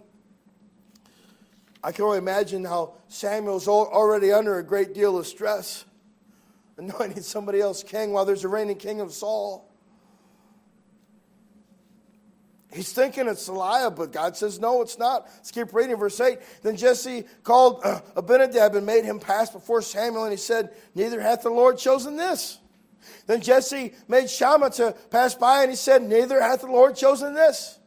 I 1.83 1.91
can 1.91 2.05
only 2.05 2.19
imagine 2.19 2.63
how 2.63 2.93
Samuel's 3.07 3.67
already 3.67 4.31
under 4.31 4.59
a 4.59 4.63
great 4.63 4.93
deal 4.93 5.17
of 5.17 5.25
stress, 5.25 5.83
anointing 6.77 7.23
somebody 7.23 7.59
else 7.59 7.81
king 7.81 8.11
while 8.11 8.23
there's 8.23 8.43
a 8.43 8.47
reigning 8.47 8.77
king 8.77 9.01
of 9.01 9.11
Saul. 9.13 9.67
He's 12.71 12.93
thinking 12.93 13.27
it's 13.27 13.47
Eliab, 13.47 13.95
but 13.95 14.11
God 14.11 14.37
says, 14.37 14.59
no, 14.59 14.83
it's 14.83 14.99
not. 14.99 15.27
Let's 15.37 15.49
keep 15.49 15.73
reading 15.73 15.97
verse 15.97 16.21
8. 16.21 16.37
Then 16.61 16.77
Jesse 16.77 17.25
called 17.41 17.81
Abinadab 18.15 18.75
and 18.75 18.85
made 18.85 19.05
him 19.05 19.19
pass 19.19 19.49
before 19.49 19.81
Samuel, 19.81 20.25
and 20.25 20.31
he 20.31 20.37
said, 20.37 20.69
Neither 20.93 21.19
hath 21.19 21.41
the 21.41 21.49
Lord 21.49 21.79
chosen 21.79 22.15
this. 22.15 22.59
Then 23.27 23.41
Jesse 23.41 23.93
made 24.07 24.29
Shammah 24.29 24.71
to 24.71 24.95
pass 25.09 25.35
by, 25.35 25.61
and 25.61 25.69
he 25.69 25.75
said, 25.75 26.03
Neither 26.03 26.41
hath 26.41 26.61
the 26.61 26.67
Lord 26.67 26.95
chosen 26.95 27.33
this. 27.33 27.79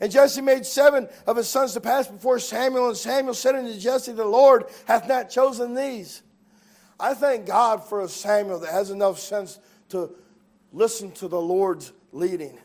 And 0.00 0.10
Jesse 0.10 0.40
made 0.40 0.64
seven 0.64 1.08
of 1.26 1.36
his 1.36 1.48
sons 1.48 1.74
to 1.74 1.80
pass 1.80 2.08
before 2.08 2.38
Samuel, 2.38 2.88
and 2.88 2.96
Samuel 2.96 3.34
said 3.34 3.54
unto 3.54 3.78
Jesse, 3.78 4.12
The 4.12 4.24
Lord 4.24 4.64
hath 4.86 5.06
not 5.06 5.30
chosen 5.30 5.74
these. 5.74 6.22
I 6.98 7.14
thank 7.14 7.46
God 7.46 7.84
for 7.84 8.02
a 8.02 8.08
Samuel 8.08 8.60
that 8.60 8.72
has 8.72 8.90
enough 8.90 9.18
sense 9.18 9.58
to 9.90 10.14
listen 10.72 11.12
to 11.12 11.28
the 11.28 11.40
Lord's 11.40 11.92
leading. 12.12 12.58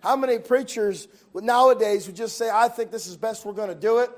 How 0.00 0.16
many 0.16 0.38
preachers 0.38 1.08
nowadays 1.34 2.06
would 2.06 2.16
just 2.16 2.38
say, 2.38 2.50
I 2.50 2.68
think 2.68 2.90
this 2.90 3.06
is 3.06 3.16
best, 3.16 3.44
we're 3.44 3.52
going 3.52 3.68
to 3.68 3.74
do 3.74 3.98
it? 3.98 4.10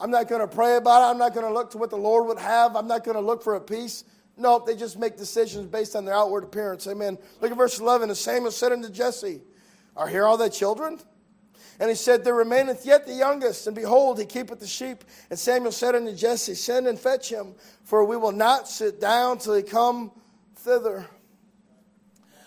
I'm 0.00 0.10
not 0.10 0.28
going 0.28 0.40
to 0.40 0.48
pray 0.48 0.76
about 0.76 1.02
it. 1.02 1.10
I'm 1.10 1.18
not 1.18 1.34
going 1.34 1.46
to 1.46 1.52
look 1.52 1.70
to 1.70 1.78
what 1.78 1.90
the 1.90 1.96
Lord 1.96 2.26
would 2.26 2.38
have. 2.38 2.76
I'm 2.76 2.88
not 2.88 3.04
going 3.04 3.16
to 3.16 3.22
look 3.22 3.42
for 3.42 3.54
a 3.54 3.60
peace. 3.60 4.04
No, 4.36 4.58
they 4.58 4.74
just 4.74 4.98
make 4.98 5.16
decisions 5.16 5.66
based 5.66 5.94
on 5.94 6.04
their 6.04 6.14
outward 6.14 6.44
appearance. 6.44 6.86
Amen. 6.86 7.18
Look 7.40 7.50
at 7.50 7.56
verse 7.56 7.78
11. 7.78 8.10
And 8.10 8.16
Samuel 8.16 8.50
said 8.50 8.72
unto 8.72 8.90
Jesse, 8.90 9.40
Are 9.96 10.08
here 10.08 10.24
all 10.24 10.36
thy 10.36 10.48
children? 10.48 10.98
And 11.78 11.88
he 11.88 11.96
said, 11.96 12.24
There 12.24 12.34
remaineth 12.34 12.84
yet 12.84 13.06
the 13.06 13.14
youngest, 13.14 13.66
and 13.66 13.74
behold, 13.74 14.18
he 14.18 14.26
keepeth 14.26 14.60
the 14.60 14.66
sheep. 14.66 15.04
And 15.30 15.38
Samuel 15.38 15.72
said 15.72 15.94
unto 15.94 16.14
Jesse, 16.14 16.54
Send 16.54 16.86
and 16.86 16.98
fetch 16.98 17.30
him, 17.30 17.54
for 17.84 18.04
we 18.04 18.16
will 18.16 18.32
not 18.32 18.68
sit 18.68 19.00
down 19.00 19.38
till 19.38 19.54
he 19.54 19.62
come 19.62 20.12
thither. 20.56 21.06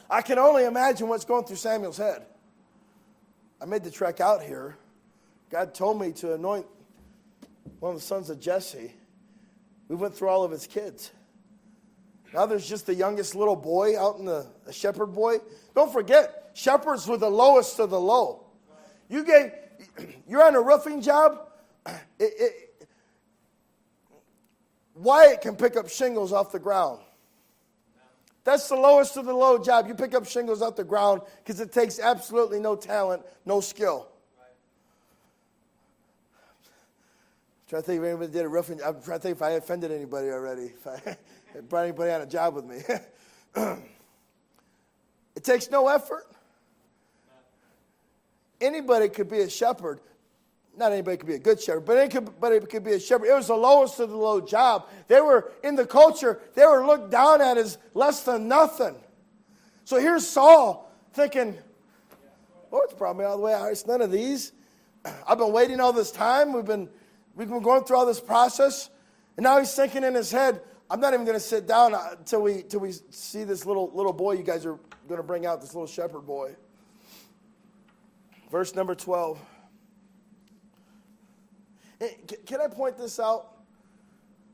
I 0.09 0.21
can 0.21 0.39
only 0.39 0.65
imagine 0.65 1.07
what's 1.07 1.25
going 1.25 1.45
through 1.45 1.57
Samuel's 1.57 1.97
head. 1.97 2.25
I 3.61 3.65
made 3.65 3.83
the 3.83 3.91
trek 3.91 4.21
out 4.21 4.41
here. 4.41 4.77
God 5.49 5.73
told 5.73 5.99
me 5.99 6.11
to 6.13 6.33
anoint 6.33 6.65
one 7.79 7.93
of 7.93 7.99
the 7.99 8.05
sons 8.05 8.29
of 8.29 8.39
Jesse. 8.39 8.93
We 9.87 9.95
went 9.95 10.15
through 10.15 10.29
all 10.29 10.43
of 10.43 10.51
his 10.51 10.67
kids. 10.67 11.11
Now 12.33 12.45
there's 12.45 12.67
just 12.67 12.85
the 12.85 12.95
youngest 12.95 13.35
little 13.35 13.55
boy 13.55 13.99
out 13.99 14.17
in 14.17 14.25
the 14.25 14.47
shepherd 14.71 15.07
boy. 15.07 15.37
Don't 15.75 15.91
forget, 15.91 16.51
shepherds 16.53 17.07
were 17.07 17.17
the 17.17 17.29
lowest 17.29 17.79
of 17.79 17.89
the 17.89 17.99
low. 17.99 18.45
You 19.09 19.23
gave, 19.23 19.51
you're 20.27 20.43
on 20.43 20.55
a 20.55 20.61
roofing 20.61 21.01
job. 21.01 21.39
It, 22.19 22.33
it, 22.39 22.87
Wyatt 24.95 25.41
can 25.41 25.55
pick 25.55 25.77
up 25.77 25.87
shingles 25.87 26.33
off 26.33 26.51
the 26.51 26.59
ground. 26.59 26.99
That's 28.43 28.67
the 28.69 28.75
lowest 28.75 29.17
of 29.17 29.25
the 29.25 29.33
low 29.33 29.61
job. 29.61 29.87
You 29.87 29.93
pick 29.93 30.15
up 30.15 30.25
shingles 30.25 30.61
off 30.61 30.75
the 30.75 30.83
ground 30.83 31.21
because 31.43 31.59
it 31.59 31.71
takes 31.71 31.99
absolutely 31.99 32.59
no 32.59 32.75
talent, 32.75 33.23
no 33.45 33.61
skill. 33.61 34.07
I'm 37.59 37.69
trying 37.69 37.81
to 37.81 37.85
think 37.85 38.01
if 38.01 38.07
anybody 38.07 38.31
did 38.31 38.45
a 38.45 38.47
roofing. 38.47 38.79
I'm 38.83 39.01
trying 39.01 39.19
to 39.19 39.23
think 39.23 39.35
if 39.35 39.41
I 39.41 39.51
offended 39.51 39.91
anybody 39.91 40.29
already. 40.29 40.71
If 40.85 40.87
I, 40.87 41.17
brought 41.61 41.83
anybody 41.83 42.11
on 42.11 42.21
a 42.21 42.25
job 42.25 42.55
with 42.55 42.65
me. 42.65 42.77
it 45.35 45.43
takes 45.43 45.69
no 45.69 45.87
effort. 45.87 46.27
Anybody 48.59 49.09
could 49.09 49.29
be 49.29 49.41
a 49.41 49.49
shepherd. 49.49 49.99
Not 50.75 50.91
anybody 50.91 51.17
could 51.17 51.27
be 51.27 51.35
a 51.35 51.39
good 51.39 51.59
shepherd, 51.59 51.85
but 51.85 51.97
anybody 51.97 52.59
could 52.67 52.83
be 52.83 52.93
a 52.93 52.99
shepherd. 52.99 53.27
It 53.27 53.33
was 53.33 53.47
the 53.47 53.55
lowest 53.55 53.99
of 53.99 54.09
the 54.11 54.17
low 54.17 54.39
job. 54.39 54.87
They 55.07 55.21
were, 55.21 55.51
in 55.63 55.75
the 55.75 55.85
culture, 55.85 56.39
they 56.53 56.65
were 56.65 56.85
looked 56.85 57.09
down 57.09 57.41
at 57.41 57.57
as 57.57 57.79
less 57.95 58.23
than 58.23 58.47
nothing. 58.47 58.95
So 59.85 59.99
here's 59.99 60.27
Saul 60.27 60.91
thinking, 61.13 61.57
oh, 62.71 62.81
it's 62.81 62.93
probably 62.93 63.25
all 63.25 63.37
the 63.37 63.43
way 63.43 63.53
out. 63.53 63.71
It's 63.71 63.87
none 63.87 64.01
of 64.01 64.11
these. 64.11 64.51
I've 65.27 65.39
been 65.39 65.51
waiting 65.51 65.79
all 65.79 65.93
this 65.93 66.11
time. 66.11 66.53
We've 66.53 66.65
been, 66.65 66.89
we've 67.35 67.49
been 67.49 67.63
going 67.63 67.83
through 67.83 67.97
all 67.97 68.05
this 68.05 68.21
process. 68.21 68.91
And 69.35 69.43
now 69.43 69.57
he's 69.57 69.73
thinking 69.73 70.03
in 70.03 70.13
his 70.13 70.31
head, 70.31 70.61
I'm 70.89 71.01
not 71.01 71.13
even 71.13 71.25
going 71.25 71.35
to 71.37 71.43
sit 71.43 71.67
down 71.67 71.93
uh, 71.93 72.15
until 72.17 72.43
we, 72.43 72.53
until 72.53 72.79
we 72.79 72.93
see 73.09 73.43
this 73.43 73.65
little, 73.65 73.91
little 73.93 74.13
boy 74.13 74.33
you 74.33 74.43
guys 74.43 74.65
are 74.65 74.79
going 75.07 75.19
to 75.19 75.23
bring 75.23 75.45
out, 75.45 75.59
this 75.61 75.73
little 75.73 75.87
shepherd 75.87 76.21
boy. 76.21 76.55
Verse 78.49 78.73
number 78.73 78.95
12. 78.95 79.37
Can 82.45 82.61
I 82.61 82.67
point 82.67 82.97
this 82.97 83.19
out? 83.19 83.57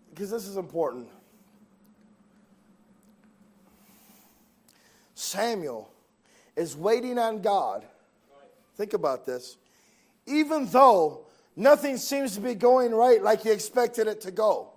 Because 0.09 0.31
this 0.31 0.47
is 0.47 0.57
important. 0.57 1.07
Samuel 5.13 5.91
is 6.55 6.75
waiting 6.75 7.19
on 7.19 7.41
God. 7.41 7.85
Think 8.75 8.93
about 8.93 9.25
this. 9.25 9.57
Even 10.25 10.65
though 10.67 11.25
nothing 11.55 11.97
seems 11.97 12.33
to 12.35 12.41
be 12.41 12.55
going 12.55 12.93
right 12.93 13.21
like 13.21 13.43
he 13.43 13.51
expected 13.51 14.07
it 14.07 14.21
to 14.21 14.31
go. 14.31 14.72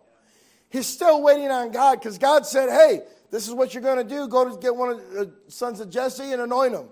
He's 0.77 0.87
still 0.87 1.23
waiting 1.23 1.51
on 1.51 1.71
God 1.71 2.01
because 2.01 2.19
God 2.19 2.45
said, 2.45 2.69
hey, 2.69 3.01
this 3.31 3.49
is 3.49 3.55
what 3.55 3.73
you're 3.73 3.83
going 3.83 3.97
to 3.97 4.05
do. 4.05 4.29
Go 4.29 4.47
to 4.47 4.61
get 4.61 4.77
one 4.77 4.91
of 4.91 5.11
the 5.11 5.33
sons 5.49 5.81
of 5.81 5.89
Jesse 5.89 6.33
and 6.33 6.43
anoint 6.43 6.75
him. 6.75 6.89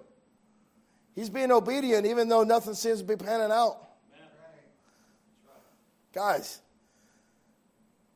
He's 1.15 1.29
being 1.29 1.53
obedient 1.53 2.07
even 2.07 2.31
though 2.31 2.45
nothing 2.45 2.73
seems 2.73 3.01
to 3.01 3.05
be 3.05 3.17
panning 3.17 3.53
out. 3.53 3.77
Guys, 6.15 6.63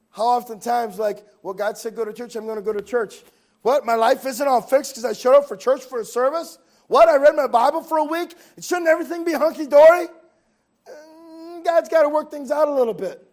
how 0.08 0.28
oftentimes, 0.28 0.98
like, 0.98 1.22
well, 1.42 1.52
God 1.52 1.76
said 1.76 1.94
go 1.94 2.06
to 2.06 2.14
church, 2.14 2.34
I'm 2.34 2.46
going 2.46 2.56
to 2.56 2.62
go 2.62 2.72
to 2.72 2.80
church. 2.80 3.16
What? 3.60 3.84
My 3.84 3.94
life 3.94 4.24
isn't 4.24 4.48
all 4.48 4.62
fixed 4.62 4.92
because 4.92 5.04
I 5.04 5.12
showed 5.12 5.36
up 5.36 5.48
for 5.48 5.56
church 5.58 5.82
for 5.82 6.00
a 6.00 6.04
service? 6.04 6.56
What? 6.86 7.10
I 7.10 7.16
read 7.16 7.36
my 7.36 7.46
Bible 7.46 7.82
for 7.82 7.98
a 7.98 8.04
week? 8.04 8.34
Shouldn't 8.58 8.88
everything 8.88 9.22
be 9.22 9.34
hunky 9.34 9.66
dory? 9.66 10.06
Mm, 10.88 11.62
God's 11.62 11.90
got 11.90 12.04
to 12.04 12.08
work 12.08 12.30
things 12.30 12.50
out 12.50 12.68
a 12.68 12.72
little 12.72 12.94
bit. 12.94 13.27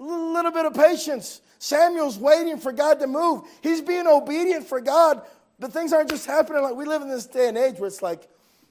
A 0.00 0.02
little 0.02 0.50
bit 0.50 0.64
of 0.64 0.74
patience. 0.74 1.42
Samuel's 1.58 2.18
waiting 2.18 2.58
for 2.58 2.72
God 2.72 3.00
to 3.00 3.06
move. 3.06 3.42
He's 3.62 3.82
being 3.82 4.06
obedient 4.06 4.66
for 4.66 4.80
God, 4.80 5.20
but 5.58 5.72
things 5.72 5.92
aren't 5.92 6.08
just 6.08 6.24
happening 6.24 6.62
like 6.62 6.74
we 6.74 6.86
live 6.86 7.02
in 7.02 7.08
this 7.08 7.26
day 7.26 7.48
and 7.48 7.58
age 7.58 7.78
where 7.78 7.86
it's 7.86 8.00
like, 8.00 8.26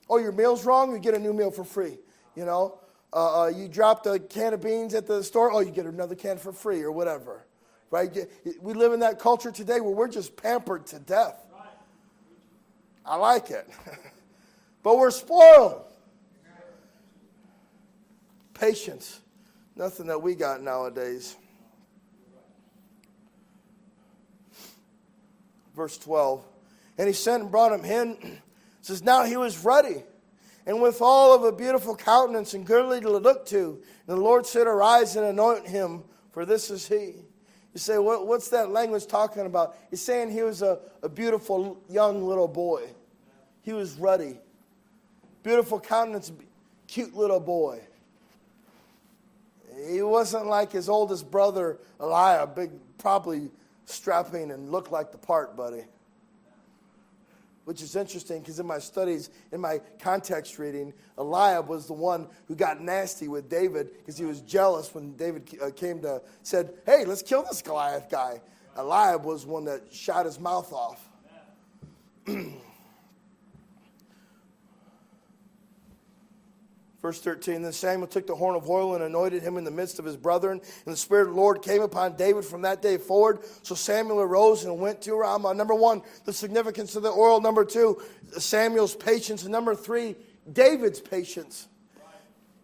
oh, 0.10 0.18
your 0.18 0.32
meal's 0.32 0.66
wrong, 0.66 0.92
you 0.92 0.98
get 0.98 1.14
a 1.14 1.20
new 1.20 1.32
meal 1.32 1.52
for 1.52 1.64
free. 1.64 2.00
You 2.36 2.46
know, 2.46 2.80
uh, 3.14 3.44
uh, 3.44 3.48
you 3.48 3.68
dropped 3.68 4.08
a 4.08 4.18
can 4.18 4.54
of 4.54 4.62
beans 4.62 4.96
at 4.96 5.06
the 5.06 5.24
store, 5.24 5.52
oh, 5.52 5.60
you 5.60 5.70
get 5.70 5.86
another 5.86 6.16
can 6.16 6.38
for 6.38 6.52
free 6.52 6.82
or 6.82 6.92
whatever. 6.92 7.46
Right? 7.92 8.16
We 8.60 8.74
live 8.74 8.94
in 8.94 9.00
that 9.02 9.20
culture 9.20 9.52
today 9.52 9.82
where 9.82 9.94
we're 9.94 10.08
just 10.08 10.36
pampered 10.36 10.88
to 10.88 11.00
death. 11.00 11.36
I 13.06 13.16
like 13.16 13.52
it. 13.52 13.68
but 14.84 14.98
we're 14.98 15.12
spoiled. 15.12 15.84
Patience. 18.54 19.20
Nothing 19.80 20.08
that 20.08 20.22
we 20.22 20.36
got 20.36 20.62
nowadays. 20.62 21.38
Verse 25.74 25.98
12. 25.98 26.46
And 26.98 27.08
he 27.08 27.14
sent 27.14 27.44
and 27.44 27.50
brought 27.50 27.72
him 27.72 27.86
in. 27.86 28.42
says, 28.82 29.02
Now 29.02 29.24
he 29.24 29.38
was 29.38 29.64
ruddy 29.64 30.04
and 30.66 30.82
with 30.82 31.02
all 31.02 31.34
of 31.34 31.46
a 31.46 31.54
beautiful 31.54 31.96
countenance 31.96 32.54
and 32.54 32.66
goodly 32.66 33.00
to 33.00 33.10
look 33.10 33.46
to. 33.48 33.82
And 34.06 34.18
the 34.18 34.22
Lord 34.22 34.46
said, 34.46 34.68
Arise 34.68 35.16
and 35.16 35.26
anoint 35.26 35.66
him, 35.66 36.04
for 36.34 36.46
this 36.46 36.70
is 36.70 36.86
he. 36.86 37.14
You 37.74 37.80
say, 37.80 37.98
what, 38.00 38.28
What's 38.28 38.50
that 38.50 38.72
language 38.72 39.08
talking 39.08 39.46
about? 39.46 39.78
He's 39.90 40.02
saying 40.02 40.32
he 40.32 40.44
was 40.44 40.62
a, 40.62 40.80
a 41.02 41.08
beautiful 41.08 41.82
young 41.88 42.22
little 42.22 42.50
boy. 42.50 42.90
He 43.62 43.72
was 43.72 43.96
ruddy. 43.96 44.40
Beautiful 45.42 45.80
countenance, 45.80 46.34
cute 46.86 47.16
little 47.16 47.40
boy. 47.40 47.80
He 49.88 50.02
wasn't 50.02 50.48
like 50.48 50.72
his 50.72 50.90
oldest 50.90 51.30
brother, 51.30 51.80
Eliab, 52.00 52.56
big, 52.56 52.72
probably 52.98 53.50
strapping 53.86 54.52
and 54.52 54.72
looked 54.72 54.92
like 54.92 55.12
the 55.12 55.18
part, 55.18 55.56
buddy. 55.56 55.84
Which 57.66 57.82
is 57.84 57.96
interesting 57.96 58.40
because 58.40 58.60
in 58.60 58.66
my 58.66 58.80
studies, 58.80 59.30
in 59.52 59.62
my 59.62 59.80
context 60.00 60.58
reading, 60.58 60.94
Eliab 61.18 61.68
was 61.68 61.86
the 61.86 61.94
one 61.94 62.28
who 62.48 62.56
got 62.56 62.82
nasty 62.82 63.28
with 63.28 63.48
David 63.48 63.92
because 64.00 64.18
he 64.18 64.26
was 64.26 64.42
jealous 64.42 64.94
when 64.96 65.16
David 65.16 65.56
uh, 65.62 65.70
came 65.70 66.02
to 66.02 66.22
said, 66.42 66.74
"Hey, 66.86 67.06
let's 67.06 67.22
kill 67.22 67.44
this 67.44 67.62
Goliath 67.62 68.10
guy." 68.10 68.42
Eliab 68.76 69.24
was 69.24 69.46
one 69.46 69.66
that 69.66 69.84
shot 69.92 70.26
his 70.26 70.40
mouth 70.40 70.74
off. 70.74 71.08
Verse 77.02 77.20
13 77.22 77.62
Then 77.62 77.72
Samuel 77.72 78.08
took 78.08 78.28
the 78.28 78.36
horn 78.36 78.56
of 78.56 78.70
oil 78.70 78.96
and 78.96 79.04
anointed 79.04 79.42
him 79.42 79.58
in 79.58 79.64
the 79.64 79.72
midst 79.72 80.00
of 80.00 80.06
his 80.06 80.18
brethren. 80.18 80.60
And 80.86 80.94
the 80.94 80.98
Spirit 80.98 81.30
of 81.30 81.36
the 81.36 81.40
Lord 81.40 81.62
came 81.62 81.82
upon 81.82 82.16
David 82.16 82.44
from 82.46 82.64
that 82.64 82.82
day 82.82 82.98
forward. 82.98 83.40
So 83.64 83.76
Samuel 83.76 84.20
arose 84.20 84.66
and 84.66 84.80
went 84.80 85.02
to 85.04 85.16
Ramah. 85.16 85.54
Number 85.54 85.76
one, 85.76 86.02
the 86.26 86.34
significance 86.34 86.96
of 86.96 87.04
the 87.04 87.12
oil. 87.12 87.40
Number 87.40 87.64
two, 87.64 88.02
Samuel's 88.38 88.96
patience. 88.96 89.44
And 89.44 89.52
number 89.52 89.76
three, 89.76 90.16
David's 90.52 91.00
patience. 91.00 91.68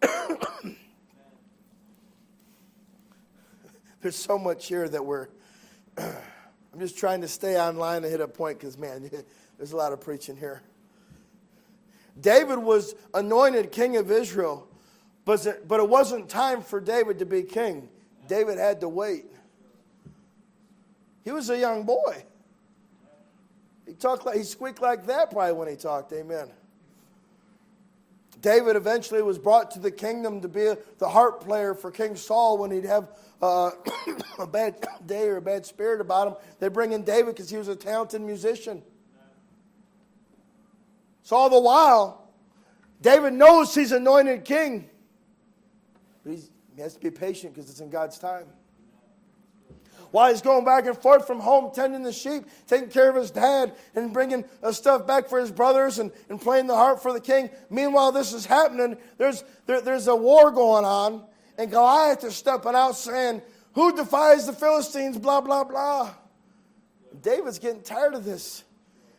There's 4.02 4.16
so 4.16 4.38
much 4.38 4.66
here 4.68 4.88
that 4.88 5.04
we're. 5.04 5.28
I'm 5.98 6.80
just 6.80 6.98
trying 6.98 7.22
to 7.22 7.28
stay 7.28 7.58
online 7.58 8.02
and 8.02 8.12
hit 8.12 8.20
a 8.20 8.28
point 8.28 8.58
because, 8.58 8.76
man, 8.76 9.10
there's 9.56 9.72
a 9.72 9.76
lot 9.76 9.94
of 9.94 10.00
preaching 10.02 10.36
here. 10.36 10.62
David 12.20 12.58
was 12.58 12.94
anointed 13.14 13.72
king 13.72 13.96
of 13.96 14.10
Israel, 14.10 14.68
but 15.24 15.46
it 15.46 15.88
wasn't 15.88 16.28
time 16.28 16.62
for 16.62 16.80
David 16.80 17.18
to 17.18 17.26
be 17.26 17.42
king. 17.42 17.88
David 18.28 18.58
had 18.58 18.80
to 18.80 18.88
wait. 18.88 19.26
He 21.24 21.32
was 21.32 21.50
a 21.50 21.58
young 21.58 21.84
boy. 21.84 22.24
He 23.86 23.94
talked 23.94 24.26
like 24.26 24.36
he 24.36 24.42
squeaked 24.42 24.80
like 24.80 25.06
that 25.06 25.30
probably 25.30 25.52
when 25.52 25.68
he 25.68 25.76
talked. 25.76 26.12
Amen. 26.12 26.50
David 28.40 28.76
eventually 28.76 29.22
was 29.22 29.38
brought 29.38 29.70
to 29.72 29.80
the 29.80 29.90
kingdom 29.90 30.40
to 30.40 30.48
be 30.48 30.72
the 30.98 31.08
harp 31.08 31.42
player 31.42 31.74
for 31.74 31.90
King 31.90 32.16
Saul 32.16 32.58
when 32.58 32.70
he'd 32.70 32.84
have 32.84 33.10
uh, 33.40 33.70
a 34.38 34.46
bad 34.46 34.86
day 35.06 35.26
or 35.28 35.38
a 35.38 35.42
bad 35.42 35.66
spirit 35.66 36.00
about 36.00 36.28
him. 36.28 36.34
They 36.60 36.68
bring 36.68 36.92
in 36.92 37.02
David 37.02 37.34
because 37.34 37.50
he 37.50 37.56
was 37.56 37.68
a 37.68 37.76
talented 37.76 38.20
musician. 38.20 38.82
So 41.26 41.34
all 41.34 41.50
the 41.50 41.58
while, 41.58 42.30
David 43.02 43.32
knows 43.32 43.74
he's 43.74 43.90
anointed 43.90 44.44
king. 44.44 44.88
But 46.22 46.34
he 46.34 46.80
has 46.80 46.94
to 46.94 47.00
be 47.00 47.10
patient 47.10 47.52
because 47.52 47.68
it's 47.68 47.80
in 47.80 47.90
God's 47.90 48.16
time. 48.16 48.46
While 50.12 50.30
he's 50.30 50.40
going 50.40 50.64
back 50.64 50.86
and 50.86 50.96
forth 50.96 51.26
from 51.26 51.40
home, 51.40 51.72
tending 51.74 52.04
the 52.04 52.12
sheep, 52.12 52.44
taking 52.68 52.90
care 52.90 53.10
of 53.10 53.16
his 53.16 53.32
dad, 53.32 53.74
and 53.96 54.12
bringing 54.12 54.44
uh, 54.62 54.70
stuff 54.70 55.04
back 55.04 55.28
for 55.28 55.40
his 55.40 55.50
brothers 55.50 55.98
and, 55.98 56.12
and 56.28 56.40
playing 56.40 56.68
the 56.68 56.76
harp 56.76 57.02
for 57.02 57.12
the 57.12 57.20
king. 57.20 57.50
Meanwhile, 57.70 58.12
this 58.12 58.32
is 58.32 58.46
happening. 58.46 58.96
There's, 59.18 59.42
there, 59.66 59.80
there's 59.80 60.06
a 60.06 60.14
war 60.14 60.52
going 60.52 60.84
on, 60.84 61.24
and 61.58 61.72
Goliath 61.72 62.22
is 62.22 62.36
stepping 62.36 62.76
out 62.76 62.92
saying, 62.92 63.42
Who 63.72 63.96
defies 63.96 64.46
the 64.46 64.52
Philistines? 64.52 65.18
Blah, 65.18 65.40
blah, 65.40 65.64
blah. 65.64 66.14
David's 67.20 67.58
getting 67.58 67.82
tired 67.82 68.14
of 68.14 68.24
this. 68.24 68.62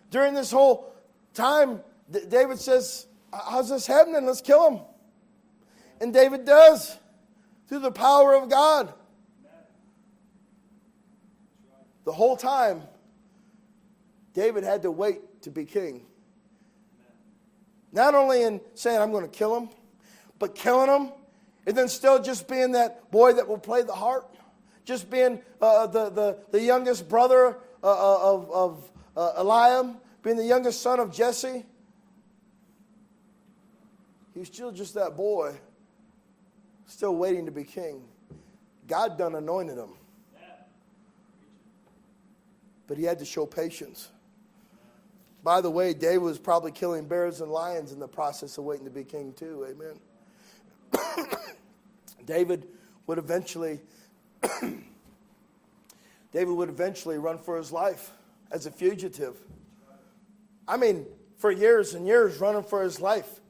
During 0.09 0.35
this 0.35 0.51
whole 0.51 0.93
time, 1.33 1.81
David 2.09 2.59
says, 2.59 3.07
How's 3.31 3.69
this 3.69 3.85
happening? 3.85 4.25
Let's 4.25 4.41
kill 4.41 4.69
him. 4.69 4.81
And 5.99 6.13
David 6.13 6.45
does 6.45 6.97
through 7.67 7.79
the 7.79 7.91
power 7.91 8.35
of 8.35 8.49
God. 8.49 8.93
The 12.05 12.13
whole 12.13 12.37
time, 12.37 12.83
David 14.33 14.63
had 14.63 14.83
to 14.83 14.91
wait 14.91 15.41
to 15.41 15.51
be 15.51 15.65
king. 15.65 16.05
Not 17.91 18.15
only 18.15 18.43
in 18.43 18.61
saying, 18.75 19.01
I'm 19.01 19.11
going 19.11 19.25
to 19.25 19.29
kill 19.29 19.57
him, 19.57 19.69
but 20.39 20.55
killing 20.55 20.89
him, 20.89 21.11
and 21.65 21.75
then 21.75 21.89
still 21.89 22.21
just 22.21 22.47
being 22.47 22.73
that 22.73 23.11
boy 23.11 23.33
that 23.33 23.47
will 23.47 23.57
play 23.57 23.81
the 23.81 23.93
harp, 23.93 24.37
just 24.85 25.09
being 25.09 25.41
uh, 25.61 25.87
the, 25.87 26.09
the, 26.09 26.37
the 26.51 26.61
youngest 26.61 27.09
brother 27.09 27.57
uh, 27.83 27.87
uh 27.87 28.33
of, 28.33 28.51
of 28.51 28.91
uh, 29.17 29.33
Eliab, 29.37 29.97
being 30.23 30.37
the 30.37 30.45
youngest 30.45 30.81
son 30.81 30.99
of 30.99 31.11
Jesse. 31.11 31.65
He's 34.37 34.47
still 34.47 34.71
just 34.71 34.93
that 34.93 35.17
boy, 35.17 35.55
still 36.85 37.15
waiting 37.15 37.47
to 37.47 37.51
be 37.51 37.63
king. 37.63 38.03
God 38.87 39.17
done 39.17 39.33
anointed 39.33 39.79
him. 39.79 39.95
But 42.85 42.99
he 42.99 43.03
had 43.03 43.17
to 43.19 43.25
show 43.25 43.47
patience. 43.47 44.09
By 45.43 45.61
the 45.61 45.71
way, 45.71 45.93
David 45.93 46.21
was 46.21 46.37
probably 46.37 46.71
killing 46.71 47.07
bears 47.07 47.41
and 47.41 47.51
lions 47.51 47.91
in 47.91 47.99
the 47.99 48.07
process 48.07 48.57
of 48.59 48.63
waiting 48.63 48.85
to 48.85 48.91
be 48.91 49.03
king, 49.03 49.33
too. 49.33 49.65
Amen. 49.69 49.99
David 52.25 52.67
would 53.07 53.17
eventually. 53.17 53.81
David 56.31 56.51
would 56.51 56.69
eventually 56.69 57.17
run 57.17 57.39
for 57.39 57.57
his 57.57 57.71
life 57.71 58.11
as 58.51 58.67
a 58.67 58.71
fugitive. 58.71 59.35
I 60.67 60.77
mean, 60.77 61.07
for 61.37 61.49
years 61.51 61.95
and 61.95 62.05
years, 62.05 62.39
running 62.39 62.63
for 62.63 62.83
his 62.83 63.01
life. 63.01 63.41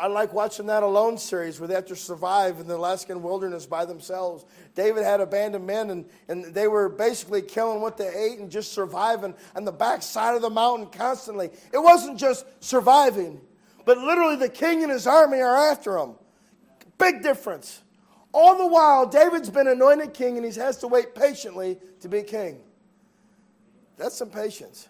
I 0.00 0.06
like 0.06 0.32
watching 0.32 0.66
that 0.66 0.82
Alone 0.82 1.18
series 1.18 1.58
where 1.58 1.66
they 1.66 1.74
have 1.74 1.86
to 1.86 1.96
survive 1.96 2.60
in 2.60 2.66
the 2.66 2.76
Alaskan 2.76 3.22
wilderness 3.22 3.66
by 3.66 3.84
themselves. 3.84 4.44
David 4.74 5.04
had 5.04 5.20
a 5.20 5.26
band 5.26 5.54
of 5.54 5.62
men, 5.62 5.90
and, 5.90 6.04
and 6.28 6.44
they 6.54 6.68
were 6.68 6.88
basically 6.88 7.42
killing 7.42 7.80
what 7.80 7.96
they 7.96 8.08
ate 8.08 8.38
and 8.38 8.50
just 8.50 8.72
surviving 8.72 9.34
on 9.56 9.64
the 9.64 9.72
backside 9.72 10.34
of 10.34 10.42
the 10.42 10.50
mountain 10.50 10.86
constantly. 10.86 11.50
It 11.72 11.78
wasn't 11.78 12.18
just 12.18 12.46
surviving, 12.60 13.40
but 13.84 13.98
literally 13.98 14.36
the 14.36 14.48
king 14.48 14.82
and 14.82 14.92
his 14.92 15.06
army 15.06 15.40
are 15.40 15.70
after 15.70 15.98
him. 15.98 16.14
Big 16.98 17.22
difference. 17.22 17.82
All 18.32 18.56
the 18.58 18.66
while, 18.66 19.06
David's 19.06 19.50
been 19.50 19.68
anointed 19.68 20.14
king, 20.14 20.36
and 20.36 20.46
he 20.46 20.60
has 20.60 20.76
to 20.78 20.88
wait 20.88 21.14
patiently 21.14 21.78
to 22.00 22.08
be 22.08 22.22
king. 22.22 22.60
That's 23.96 24.16
some 24.16 24.30
patience. 24.30 24.88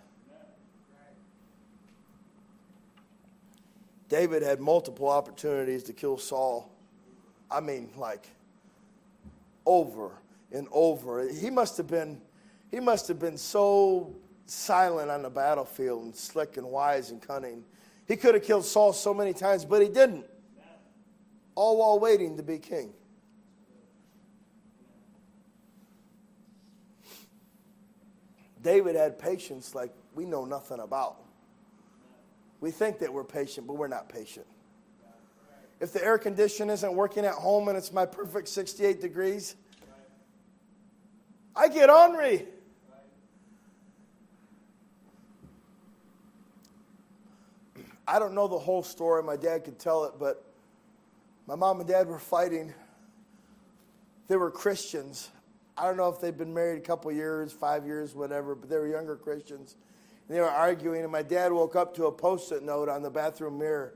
David 4.08 4.42
had 4.42 4.60
multiple 4.60 5.08
opportunities 5.08 5.82
to 5.84 5.92
kill 5.92 6.18
Saul. 6.18 6.70
I 7.50 7.60
mean, 7.60 7.90
like, 7.96 8.26
over 9.66 10.12
and 10.52 10.66
over. 10.72 11.28
He 11.28 11.50
must 11.50 11.76
have 11.76 11.86
been, 11.86 12.20
he 12.70 12.80
must 12.80 13.06
have 13.08 13.18
been 13.18 13.36
so 13.36 14.14
silent 14.46 15.10
on 15.10 15.22
the 15.22 15.30
battlefield 15.30 16.04
and 16.04 16.16
slick 16.16 16.56
and 16.56 16.66
wise 16.66 17.10
and 17.10 17.20
cunning. 17.20 17.64
He 18.06 18.16
could 18.16 18.34
have 18.34 18.42
killed 18.42 18.64
Saul 18.64 18.94
so 18.94 19.12
many 19.12 19.34
times, 19.34 19.66
but 19.66 19.82
he 19.82 19.88
didn't. 19.88 20.24
All 21.54 21.78
while 21.78 21.98
waiting 21.98 22.36
to 22.38 22.42
be 22.42 22.58
king. 22.58 22.92
David 28.62 28.96
had 28.96 29.18
patience 29.18 29.74
like 29.74 29.92
we 30.14 30.24
know 30.24 30.44
nothing 30.44 30.80
about. 30.80 31.27
We 32.60 32.70
think 32.70 32.98
that 33.00 33.12
we're 33.12 33.24
patient, 33.24 33.66
but 33.66 33.74
we're 33.74 33.88
not 33.88 34.08
patient. 34.08 34.46
If 35.80 35.92
the 35.92 36.04
air 36.04 36.18
condition 36.18 36.70
isn't 36.70 36.92
working 36.92 37.24
at 37.24 37.34
home 37.34 37.68
and 37.68 37.78
it's 37.78 37.92
my 37.92 38.04
perfect 38.04 38.48
68 38.48 39.00
degrees, 39.00 39.54
I 41.54 41.68
get 41.68 41.88
ornery. 41.88 42.46
I 48.06 48.18
don't 48.18 48.34
know 48.34 48.48
the 48.48 48.58
whole 48.58 48.82
story. 48.82 49.22
My 49.22 49.36
dad 49.36 49.64
could 49.64 49.78
tell 49.78 50.04
it, 50.04 50.14
but 50.18 50.42
my 51.46 51.54
mom 51.54 51.80
and 51.80 51.88
dad 51.88 52.08
were 52.08 52.18
fighting. 52.18 52.72
They 54.28 54.36
were 54.36 54.50
Christians. 54.50 55.30
I 55.76 55.84
don't 55.84 55.96
know 55.96 56.08
if 56.08 56.20
they'd 56.20 56.36
been 56.36 56.54
married 56.54 56.78
a 56.78 56.84
couple 56.84 57.12
years, 57.12 57.52
five 57.52 57.86
years, 57.86 58.14
whatever, 58.14 58.54
but 58.54 58.68
they 58.68 58.76
were 58.76 58.88
younger 58.88 59.14
Christians. 59.14 59.76
And 60.28 60.36
they 60.36 60.40
were 60.40 60.50
arguing, 60.50 61.02
and 61.02 61.10
my 61.10 61.22
dad 61.22 61.52
woke 61.52 61.74
up 61.74 61.94
to 61.96 62.06
a 62.06 62.12
post 62.12 62.52
it 62.52 62.62
note 62.62 62.88
on 62.88 63.02
the 63.02 63.10
bathroom 63.10 63.58
mirror. 63.58 63.94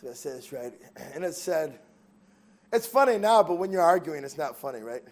So 0.00 0.10
I 0.10 0.14
said, 0.14 0.36
it's 0.36 0.52
right. 0.52 0.72
And 1.14 1.24
it 1.24 1.34
said, 1.34 1.78
it's 2.72 2.86
funny 2.86 3.18
now, 3.18 3.42
but 3.42 3.56
when 3.56 3.70
you're 3.70 3.82
arguing, 3.82 4.24
it's 4.24 4.38
not 4.38 4.56
funny, 4.56 4.80
right? 4.80 5.02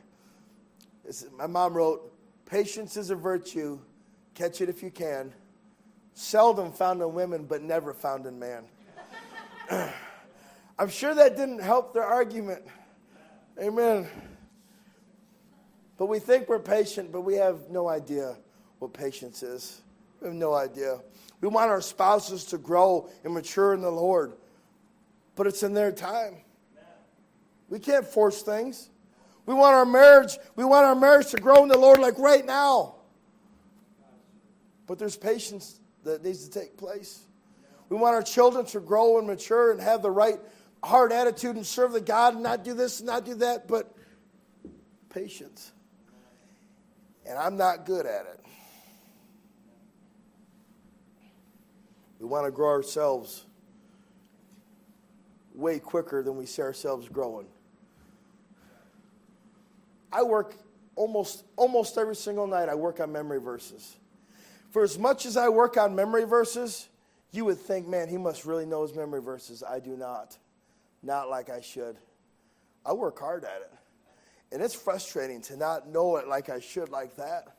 It's, 1.05 1.27
my 1.37 1.47
mom 1.47 1.75
wrote, 1.75 2.13
Patience 2.45 2.97
is 2.97 3.11
a 3.11 3.17
virtue, 3.17 3.81
catch 4.35 4.61
it 4.61 4.69
if 4.69 4.83
you 4.83 4.91
can 4.91 5.33
seldom 6.17 6.73
found 6.73 7.03
in 7.03 7.13
women, 7.13 7.45
but 7.45 7.63
never 7.63 7.93
found 7.93 8.27
in 8.27 8.39
man. 8.39 8.65
I'm 10.79 10.89
sure 10.89 11.15
that 11.15 11.37
didn't 11.37 11.61
help 11.61 11.93
their 11.93 12.05
argument. 12.05 12.63
Amen. 13.61 14.09
But 15.99 16.07
we 16.07 16.19
think 16.19 16.49
we're 16.49 16.59
patient, 16.59 17.13
but 17.13 17.21
we 17.21 17.35
have 17.35 17.69
no 17.71 17.89
idea 17.89 18.37
what 18.79 18.95
patience 18.95 19.43
is. 19.43 19.83
We 20.21 20.29
have 20.29 20.37
no 20.37 20.55
idea. 20.55 21.01
We 21.41 21.49
want 21.49 21.71
our 21.71 21.81
spouses 21.81 22.45
to 22.47 22.59
grow 22.59 23.09
and 23.25 23.35
mature 23.35 23.75
in 23.75 23.81
the 23.81 23.91
Lord, 23.91 24.35
but 25.35 25.47
it's 25.47 25.63
in 25.63 25.75
their 25.75 25.93
time. 25.93 26.37
We 27.69 27.79
can't 27.79 28.07
force 28.07 28.43
things. 28.43 28.91
We 29.45 29.55
want 29.55 29.75
our 29.75 29.87
marriage, 29.87 30.39
we 30.57 30.65
want 30.65 30.87
our 30.87 30.95
marriage 30.95 31.29
to 31.29 31.37
grow 31.37 31.63
in 31.63 31.69
the 31.69 31.79
Lord 31.79 31.99
like 31.99 32.19
right 32.19 32.45
now. 32.45 32.97
But 34.87 34.99
there's 34.99 35.17
patience 35.17 35.81
that 36.05 36.25
needs 36.25 36.49
to 36.49 36.61
take 36.61 36.77
place. 36.77 37.21
We 37.89 37.97
want 37.97 38.15
our 38.15 38.23
children 38.23 38.65
to 38.67 38.81
grow 38.81 39.19
and 39.19 39.27
mature 39.27 39.71
and 39.71 39.81
have 39.81 40.03
the 40.03 40.11
right 40.11 40.39
heart 40.83 41.13
attitude 41.13 41.57
and 41.57 41.67
serve 41.67 41.93
the 41.93 42.01
God 42.01 42.35
and 42.35 42.43
not 42.43 42.65
do 42.65 42.75
this 42.75 43.01
and 43.01 43.07
not 43.07 43.25
do 43.25 43.35
that, 43.37 43.69
but 43.69 43.93
patience. 45.11 45.73
And 47.29 47.39
I'm 47.39 47.57
not 47.57 47.87
good 47.87 48.07
at 48.07 48.27
it. 48.27 48.41
We 52.19 52.27
want 52.27 52.47
to 52.47 52.51
grow 52.51 52.69
ourselves 52.69 53.45
way 55.55 55.79
quicker 55.79 56.23
than 56.23 56.37
we 56.37 56.47
see 56.47 56.63
ourselves 56.63 57.09
growing. 57.09 57.47
I 60.13 60.23
work 60.23 60.57
almost 60.95 61.45
almost 61.57 61.99
every 61.99 62.17
single 62.17 62.47
night 62.47 62.69
I 62.69 62.75
work 62.75 63.01
on 63.01 63.13
memory 63.13 63.41
verses. 63.41 63.97
For 64.71 64.83
as 64.83 64.99
much 64.99 65.27
as 65.27 65.37
I 65.37 65.49
work 65.49 65.77
on 65.77 65.95
memory 65.95 66.25
verses, 66.25 66.89
you 67.33 67.45
would 67.45 67.59
think, 67.59 67.87
man, 67.87 68.09
he 68.09 68.19
must 68.19 68.45
really 68.45 68.67
know 68.67 68.83
his 68.83 68.95
memory 68.95 69.23
verses. 69.23 69.63
I 69.63 69.81
do 69.81 69.97
not. 69.97 70.37
Not 71.03 71.29
like 71.29 71.51
I 71.51 71.61
should. 71.61 71.97
I 72.85 72.93
work 72.93 73.19
hard 73.19 73.45
at 73.45 73.61
it. 73.63 73.73
And 74.53 74.63
it's 74.63 74.75
frustrating 74.75 75.41
to 75.43 75.57
not 75.57 75.89
know 75.89 76.17
it 76.17 76.29
like 76.29 76.49
I 76.49 76.61
should, 76.61 76.89
like 76.89 77.17
that. 77.17 77.57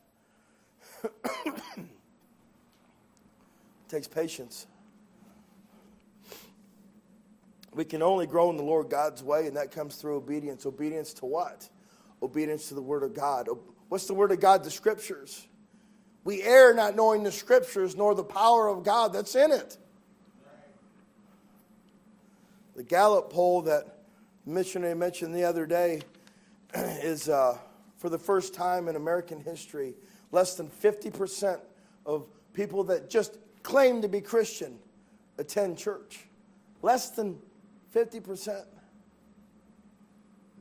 it 3.88 3.90
takes 3.90 4.08
patience. 4.08 4.68
We 7.74 7.86
can 7.86 8.02
only 8.02 8.28
grow 8.28 8.50
in 8.50 8.58
the 8.58 8.64
Lord 8.64 8.90
God's 8.90 9.24
way, 9.24 9.48
and 9.48 9.56
that 9.56 9.72
comes 9.72 9.96
through 9.96 10.18
obedience. 10.18 10.66
Obedience 10.66 11.14
to 11.16 11.26
what? 11.26 11.70
Obedience 12.22 12.68
to 12.68 12.74
the 12.74 12.82
Word 12.82 13.04
of 13.04 13.14
God. 13.14 13.48
What's 13.88 14.06
the 14.06 14.14
Word 14.14 14.34
of 14.34 14.42
God? 14.42 14.66
The 14.66 14.72
Scriptures. 14.72 15.48
We 16.26 16.42
err 16.44 16.74
not 16.74 16.98
knowing 16.98 17.24
the 17.24 17.32
scriptures 17.32 17.96
nor 17.96 18.14
the 18.14 18.24
power 18.26 18.68
of 18.68 18.84
God 18.84 19.14
that's 19.14 19.34
in 19.36 19.54
it. 19.54 19.78
The 22.76 22.84
Gallup 22.84 23.32
poll 23.32 23.62
that 23.62 24.00
missionary 24.46 24.96
mentioned 24.96 25.34
the 25.34 25.46
other 25.46 25.66
day 25.66 26.02
is 26.76 27.30
uh, 27.30 27.58
for 27.96 28.10
the 28.10 28.20
first 28.20 28.54
time 28.54 28.90
in 28.90 28.98
American 28.98 29.40
history, 29.40 29.96
less 30.34 30.56
than 30.56 30.68
50% 30.68 31.62
of 32.06 32.28
people 32.54 32.84
that 32.86 33.10
just 33.10 33.38
claim 33.68 34.02
to 34.02 34.08
be 34.08 34.22
Christian 34.22 34.80
attend 35.38 35.78
church. 35.78 36.22
Less 36.82 37.10
than 37.10 37.38
50%. 37.94 38.64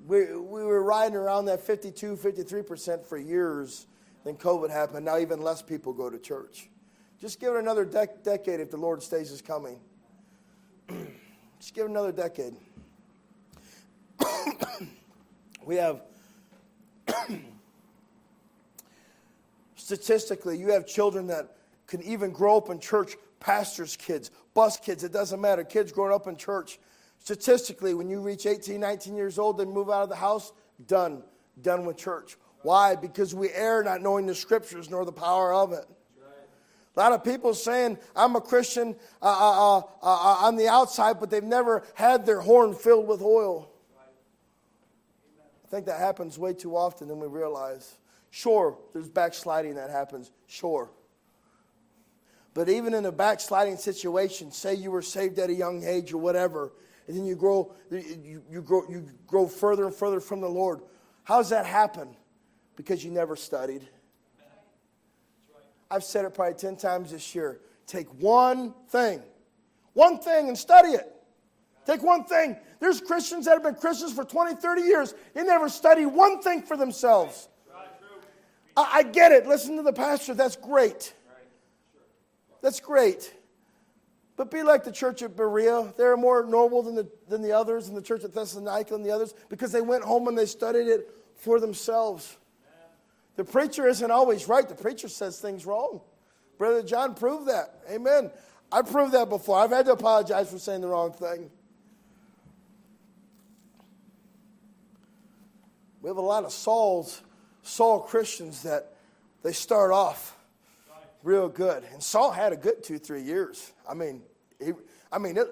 We, 0.08 0.34
we 0.34 0.64
were 0.64 0.82
riding 0.82 1.14
around 1.16 1.44
that 1.44 1.60
52, 1.60 2.16
53% 2.16 3.06
for 3.06 3.16
years 3.16 3.86
then 4.24 4.34
COVID 4.34 4.70
happened. 4.70 5.04
Now 5.04 5.18
even 5.18 5.40
less 5.40 5.62
people 5.62 5.92
go 5.92 6.10
to 6.10 6.18
church. 6.18 6.68
Just 7.20 7.38
give 7.38 7.54
it 7.54 7.58
another 7.60 7.86
dec- 7.86 8.24
decade 8.24 8.58
if 8.58 8.72
the 8.72 8.76
Lord 8.76 9.00
stays 9.00 9.30
is 9.30 9.40
coming. 9.40 9.78
Just 11.60 11.74
give 11.74 11.84
it 11.84 11.90
another 11.90 12.10
decade. 12.10 12.54
we 15.64 15.76
have 15.76 16.02
statistically, 19.76 20.58
you 20.58 20.72
have 20.72 20.88
children 20.88 21.28
that 21.28 21.55
can 21.87 22.03
even 22.03 22.31
grow 22.31 22.57
up 22.57 22.70
in 22.70 22.81
church, 22.81 23.16
pastors' 23.40 23.96
kids, 23.96 24.31
bus 24.55 24.79
kids, 24.79 25.05
it 25.05 25.12
doesn't 25.12 25.40
matter, 25.40 25.64
kids 25.64 25.92
growing 25.92 26.12
up 26.12 26.27
in 26.27 26.37
church. 26.37 26.79
Statistically, 27.18 27.94
when 27.94 28.09
you 28.09 28.20
reach 28.20 28.46
18, 28.46 28.81
19 28.81 29.16
years 29.16 29.38
old, 29.38 29.59
they 29.59 29.64
move 29.64 29.90
out 29.90 30.03
of 30.03 30.09
the 30.09 30.16
house, 30.16 30.53
done, 30.87 31.22
done 31.61 31.85
with 31.85 31.96
church. 31.96 32.37
Why? 32.62 32.96
Because 32.96 33.35
we 33.35 33.51
err 33.51 33.83
not 33.83 34.03
knowing 34.03 34.27
the 34.27 34.35
scriptures 34.35 34.90
nor 34.90 35.05
the 35.05 35.12
power 35.12 35.53
of 35.53 35.72
it. 35.72 35.87
A 36.96 37.01
lot 37.01 37.12
of 37.12 37.22
people 37.22 37.53
saying, 37.53 37.99
I'm 38.14 38.37
a 38.37 38.40
Christian 38.40 38.96
uh, 39.20 39.27
uh, 39.27 39.79
uh, 39.79 39.83
uh, 40.03 40.46
on 40.46 40.57
the 40.57 40.68
outside, 40.68 41.20
but 41.20 41.29
they've 41.29 41.44
never 41.44 41.83
had 41.94 42.25
their 42.25 42.40
horn 42.40 42.75
filled 42.75 43.07
with 43.07 43.20
oil. 43.20 43.70
I 45.64 45.68
think 45.68 45.87
that 45.87 45.99
happens 45.99 46.38
way 46.38 46.55
too 46.55 46.75
often 46.75 47.09
than 47.09 47.18
we 47.20 47.27
realize. 47.27 47.96
Sure, 48.31 48.79
there's 48.92 49.11
backsliding 49.11 49.75
that 49.75 49.90
happens. 49.90 50.31
Sure. 50.46 50.90
But 52.56 52.68
even 52.68 52.92
in 52.92 53.06
a 53.06 53.12
backsliding 53.12 53.76
situation, 53.76 54.50
say 54.50 54.74
you 54.74 54.90
were 54.90 55.02
saved 55.02 55.38
at 55.38 55.50
a 55.50 55.54
young 55.54 55.84
age 55.84 56.12
or 56.12 56.18
whatever, 56.18 56.72
and 57.06 57.16
then 57.16 57.24
you 57.24 57.36
grow, 57.36 57.72
you, 57.92 58.42
you, 58.50 58.62
grow, 58.62 58.82
you 58.88 59.06
grow 59.28 59.46
further 59.46 59.84
and 59.84 59.94
further 59.94 60.18
from 60.18 60.40
the 60.40 60.48
Lord. 60.48 60.80
How 61.22 61.36
does 61.36 61.50
that 61.50 61.66
happen? 61.66 62.16
because 62.76 63.02
you 63.04 63.10
never 63.10 63.34
studied. 63.34 63.88
I've 65.90 66.04
said 66.04 66.24
it 66.24 66.34
probably 66.34 66.54
10 66.54 66.76
times 66.76 67.10
this 67.10 67.34
year. 67.34 67.60
Take 67.86 68.08
one 68.20 68.74
thing, 68.88 69.22
one 69.94 70.18
thing, 70.18 70.48
and 70.48 70.58
study 70.58 70.90
it. 70.90 71.12
Take 71.86 72.02
one 72.02 72.24
thing. 72.24 72.56
There's 72.80 73.00
Christians 73.00 73.46
that 73.46 73.52
have 73.52 73.62
been 73.62 73.76
Christians 73.76 74.12
for 74.12 74.24
20, 74.24 74.56
30 74.56 74.82
years. 74.82 75.14
They 75.34 75.44
never 75.44 75.68
study 75.68 76.04
one 76.04 76.42
thing 76.42 76.62
for 76.62 76.76
themselves. 76.76 77.48
I, 78.76 78.90
I 78.94 79.02
get 79.04 79.30
it. 79.32 79.46
Listen 79.46 79.76
to 79.76 79.82
the 79.82 79.92
pastor. 79.92 80.34
That's 80.34 80.57
great. 80.57 81.14
That's 82.62 82.80
great. 82.80 83.32
But 84.36 84.50
be 84.50 84.62
like 84.62 84.84
the 84.84 84.92
church 84.92 85.22
at 85.22 85.34
Berea. 85.36 85.94
They're 85.96 86.16
more 86.16 86.44
noble 86.44 86.82
than 86.82 86.94
the, 86.94 87.09
than 87.28 87.42
the 87.42 87.52
others, 87.52 87.88
and 87.88 87.96
the 87.96 88.02
church 88.02 88.22
at 88.24 88.34
Thessalonica 88.34 88.94
and 88.94 89.04
the 89.04 89.11
others, 89.11 89.34
because 89.48 89.72
they 89.72 89.80
went 89.80 90.04
home 90.04 90.28
and 90.28 90.36
they 90.36 90.46
studied 90.46 90.88
it 90.88 91.11
for 91.36 91.59
themselves. 91.61 92.36
The 93.36 93.44
preacher 93.44 93.86
isn't 93.86 94.11
always 94.11 94.48
right. 94.48 94.68
The 94.68 94.74
preacher 94.74 95.09
says 95.09 95.38
things 95.40 95.66
wrong. 95.66 96.00
Brother 96.59 96.82
John 96.82 97.14
proved 97.14 97.48
that. 97.48 97.80
Amen. 97.90 98.30
I 98.72 98.82
proved 98.82 99.12
that 99.12 99.28
before. 99.28 99.59
I've 99.59 99.70
had 99.70 99.86
to 99.86 99.92
apologize 99.92 100.50
for 100.50 100.59
saying 100.59 100.80
the 100.80 100.88
wrong 100.88 101.12
thing. 101.12 101.50
We 106.02 106.09
have 106.09 106.16
a 106.16 106.22
lot 106.22 106.44
of 106.44 106.52
Saul's 106.52 107.22
Saul 107.62 108.00
Christians 108.00 108.62
that 108.62 108.94
they 109.42 109.52
start 109.52 109.90
off 109.90 110.36
real 111.27 111.49
good. 111.49 111.83
And 111.93 112.01
Saul 112.01 112.31
had 112.31 112.53
a 112.53 112.57
good 112.57 112.85
two, 112.85 112.99
three 112.99 113.22
years. 113.22 113.72
I 113.87 113.95
mean, 113.95 114.22
he, 114.64 114.72
I 115.11 115.18
mean, 115.18 115.37
it, 115.37 115.49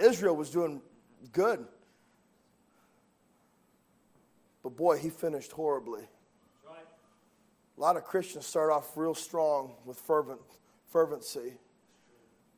Israel 0.00 0.34
was 0.34 0.50
doing 0.50 0.80
good. 1.30 1.64
But 4.62 4.76
boy, 4.76 4.96
he 4.96 5.10
finished 5.10 5.52
horribly. 5.52 6.02
A 7.76 7.80
lot 7.80 7.96
of 7.96 8.04
Christians 8.04 8.46
start 8.46 8.72
off 8.72 8.96
real 8.96 9.14
strong 9.14 9.74
with 9.84 9.98
fervent, 9.98 10.40
fervency. 10.88 11.52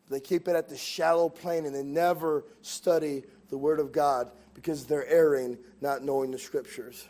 They 0.09 0.21
keep 0.21 0.49
it 0.49 0.57
at 0.57 0.69
the 0.69 0.77
shallow 0.77 1.29
plane 1.29 1.67
and 1.67 1.75
they 1.75 1.83
never 1.83 2.45
study 2.63 3.25
the 3.51 3.59
Word 3.59 3.81
of 3.81 3.93
God 3.93 4.31
because 4.55 4.87
they're 4.87 5.07
erring, 5.07 5.59
not 5.81 6.03
knowing 6.05 6.31
the 6.31 6.39
Scriptures. 6.39 7.07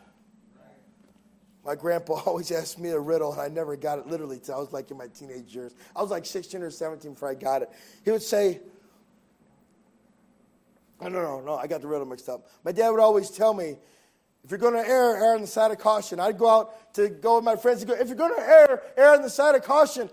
My 1.65 1.75
grandpa 1.75 2.15
always 2.27 2.51
asked 2.53 2.79
me 2.79 2.91
a 2.91 2.99
riddle, 2.99 3.33
and 3.33 3.41
I 3.41 3.49
never 3.49 3.77
got 3.77 3.99
it 3.99 4.07
literally 4.07 4.37
until 4.37 4.57
I 4.57 4.59
was 4.59 4.73
like 4.73 4.91
in 4.91 4.97
my 4.97 5.09
teenage 5.09 5.55
years. 5.55 5.75
I 5.95 6.03
was 6.03 6.11
like 6.11 6.27
16 6.27 6.63
or 6.63 6.71
17 6.71 7.13
before 7.13 7.31
I 7.31 7.35
got 7.35 7.63
it. 7.63 7.71
He 8.05 8.11
would 8.11 8.23
say, 8.23 8.61
no, 11.01 11.09
no, 11.09 11.23
no, 11.23 11.41
no, 11.41 11.55
I 11.57 11.67
got 11.67 11.81
the 11.81 11.89
riddle 11.89 12.07
mixed 12.07 12.29
up. 12.29 12.47
My 12.65 12.73
dad 12.73 12.91
would 12.91 13.01
always 13.01 13.31
tell 13.31 13.55
me, 13.55 13.77
if 14.45 14.51
you're 14.51 14.59
going 14.59 14.75
to 14.75 14.89
err, 14.89 15.17
err 15.17 15.35
on 15.35 15.43
the 15.43 15.47
side 15.47 15.71
of 15.71 15.79
caution. 15.79 16.19
I'd 16.19 16.39
go 16.39 16.49
out 16.49 16.95
to 16.95 17.09
go 17.09 17.37
with 17.37 17.45
my 17.45 17.57
friends 17.57 17.83
and 17.83 17.91
go, 17.91 17.97
if 17.97 18.09
you're 18.09 18.17
going 18.17 18.35
to 18.35 18.41
err, 18.41 18.83
err 18.97 19.15
on 19.15 19.23
the 19.23 19.31
side 19.31 19.55
of 19.55 19.63
caution. 19.63 20.09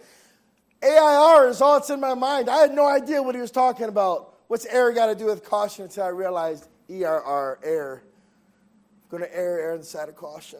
AIR 0.82 1.48
is 1.50 1.62
all 1.62 1.80
that's 1.80 1.90
in 1.90 2.00
my 2.00 2.14
mind. 2.14 2.50
I 2.50 2.58
had 2.58 2.74
no 2.74 2.86
idea 2.86 3.24
what 3.24 3.36
he 3.36 3.42
was 3.42 3.52
talking 3.52 3.88
about. 3.88 4.36
What's 4.48 4.66
error 4.66 4.92
got 4.94 5.08
to 5.08 5.16
do 5.16 5.26
with 5.26 5.44
caution 5.44 5.86
until 5.86 6.04
I 6.04 6.10
realized 6.10 6.68
ERR, 6.90 7.60
err. 7.64 8.04
I'm 8.04 9.10
going 9.10 9.24
to 9.24 9.36
err, 9.36 9.60
err 9.60 9.74
on 9.74 9.80
the 9.80 9.86
side 9.86 10.10
of 10.10 10.16
caution. 10.16 10.60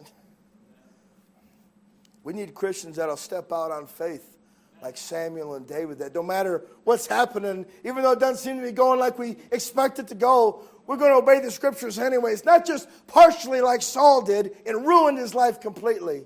We 2.28 2.34
need 2.34 2.52
Christians 2.52 2.96
that'll 2.96 3.16
step 3.16 3.52
out 3.52 3.70
on 3.70 3.86
faith 3.86 4.36
like 4.82 4.98
Samuel 4.98 5.54
and 5.54 5.66
David, 5.66 6.00
that 6.00 6.14
no 6.14 6.22
matter 6.22 6.62
what's 6.84 7.06
happening, 7.06 7.64
even 7.84 8.02
though 8.02 8.12
it 8.12 8.20
doesn't 8.20 8.36
seem 8.36 8.58
to 8.58 8.62
be 8.62 8.70
going 8.70 9.00
like 9.00 9.18
we 9.18 9.38
expect 9.50 9.98
it 9.98 10.08
to 10.08 10.14
go, 10.14 10.62
we're 10.86 10.98
going 10.98 11.10
to 11.10 11.16
obey 11.16 11.40
the 11.40 11.50
scriptures 11.50 11.98
anyways. 11.98 12.44
Not 12.44 12.66
just 12.66 12.86
partially 13.06 13.62
like 13.62 13.80
Saul 13.80 14.20
did 14.20 14.54
and 14.66 14.86
ruined 14.86 15.16
his 15.16 15.34
life 15.34 15.58
completely. 15.58 16.24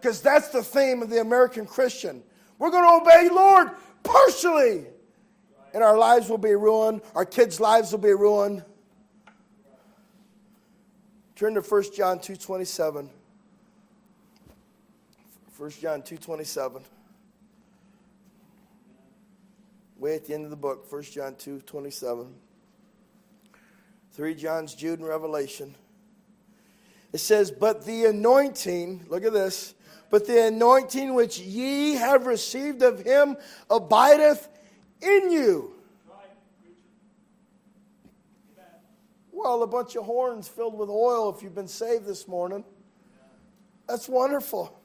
Because 0.00 0.20
that's 0.20 0.48
the 0.48 0.64
theme 0.64 1.02
of 1.02 1.08
the 1.08 1.20
American 1.20 1.66
Christian. 1.66 2.24
We're 2.58 2.72
going 2.72 2.82
to 2.82 3.08
obey 3.08 3.28
Lord 3.32 3.70
partially. 4.02 4.86
And 5.72 5.84
our 5.84 5.96
lives 5.96 6.28
will 6.28 6.36
be 6.36 6.56
ruined. 6.56 7.00
Our 7.14 7.24
kids' 7.24 7.60
lives 7.60 7.92
will 7.92 8.00
be 8.00 8.12
ruined. 8.12 8.64
Turn 11.36 11.54
to 11.54 11.60
1 11.60 11.84
John 11.94 12.18
2.27. 12.18 13.08
1 15.64 15.72
John 15.80 16.02
2.27 16.02 16.82
way 19.96 20.14
at 20.14 20.26
the 20.26 20.34
end 20.34 20.44
of 20.44 20.50
the 20.50 20.56
book, 20.56 20.92
1 20.92 21.02
John 21.04 21.34
2.27. 21.36 22.26
Three 24.12 24.34
John's, 24.34 24.74
Jude, 24.74 24.98
and 24.98 25.08
Revelation. 25.08 25.74
It 27.14 27.18
says, 27.20 27.50
But 27.50 27.86
the 27.86 28.04
anointing, 28.04 29.06
look 29.08 29.24
at 29.24 29.32
this, 29.32 29.72
but 30.10 30.26
the 30.26 30.48
anointing 30.48 31.14
which 31.14 31.38
ye 31.38 31.94
have 31.94 32.26
received 32.26 32.82
of 32.82 33.00
him 33.00 33.38
abideth 33.70 34.46
in 35.00 35.30
you. 35.30 35.72
Well, 39.32 39.62
a 39.62 39.66
bunch 39.66 39.96
of 39.96 40.04
horns 40.04 40.46
filled 40.46 40.76
with 40.76 40.90
oil 40.90 41.34
if 41.34 41.42
you've 41.42 41.54
been 41.54 41.68
saved 41.68 42.04
this 42.04 42.28
morning. 42.28 42.64
That's 43.88 44.10
wonderful. 44.10 44.78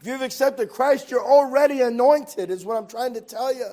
If 0.00 0.06
you've 0.06 0.22
accepted 0.22 0.70
Christ, 0.70 1.10
you're 1.10 1.24
already 1.24 1.80
anointed, 1.80 2.50
is 2.50 2.64
what 2.64 2.76
I'm 2.76 2.86
trying 2.86 3.14
to 3.14 3.20
tell 3.20 3.52
you. 3.52 3.66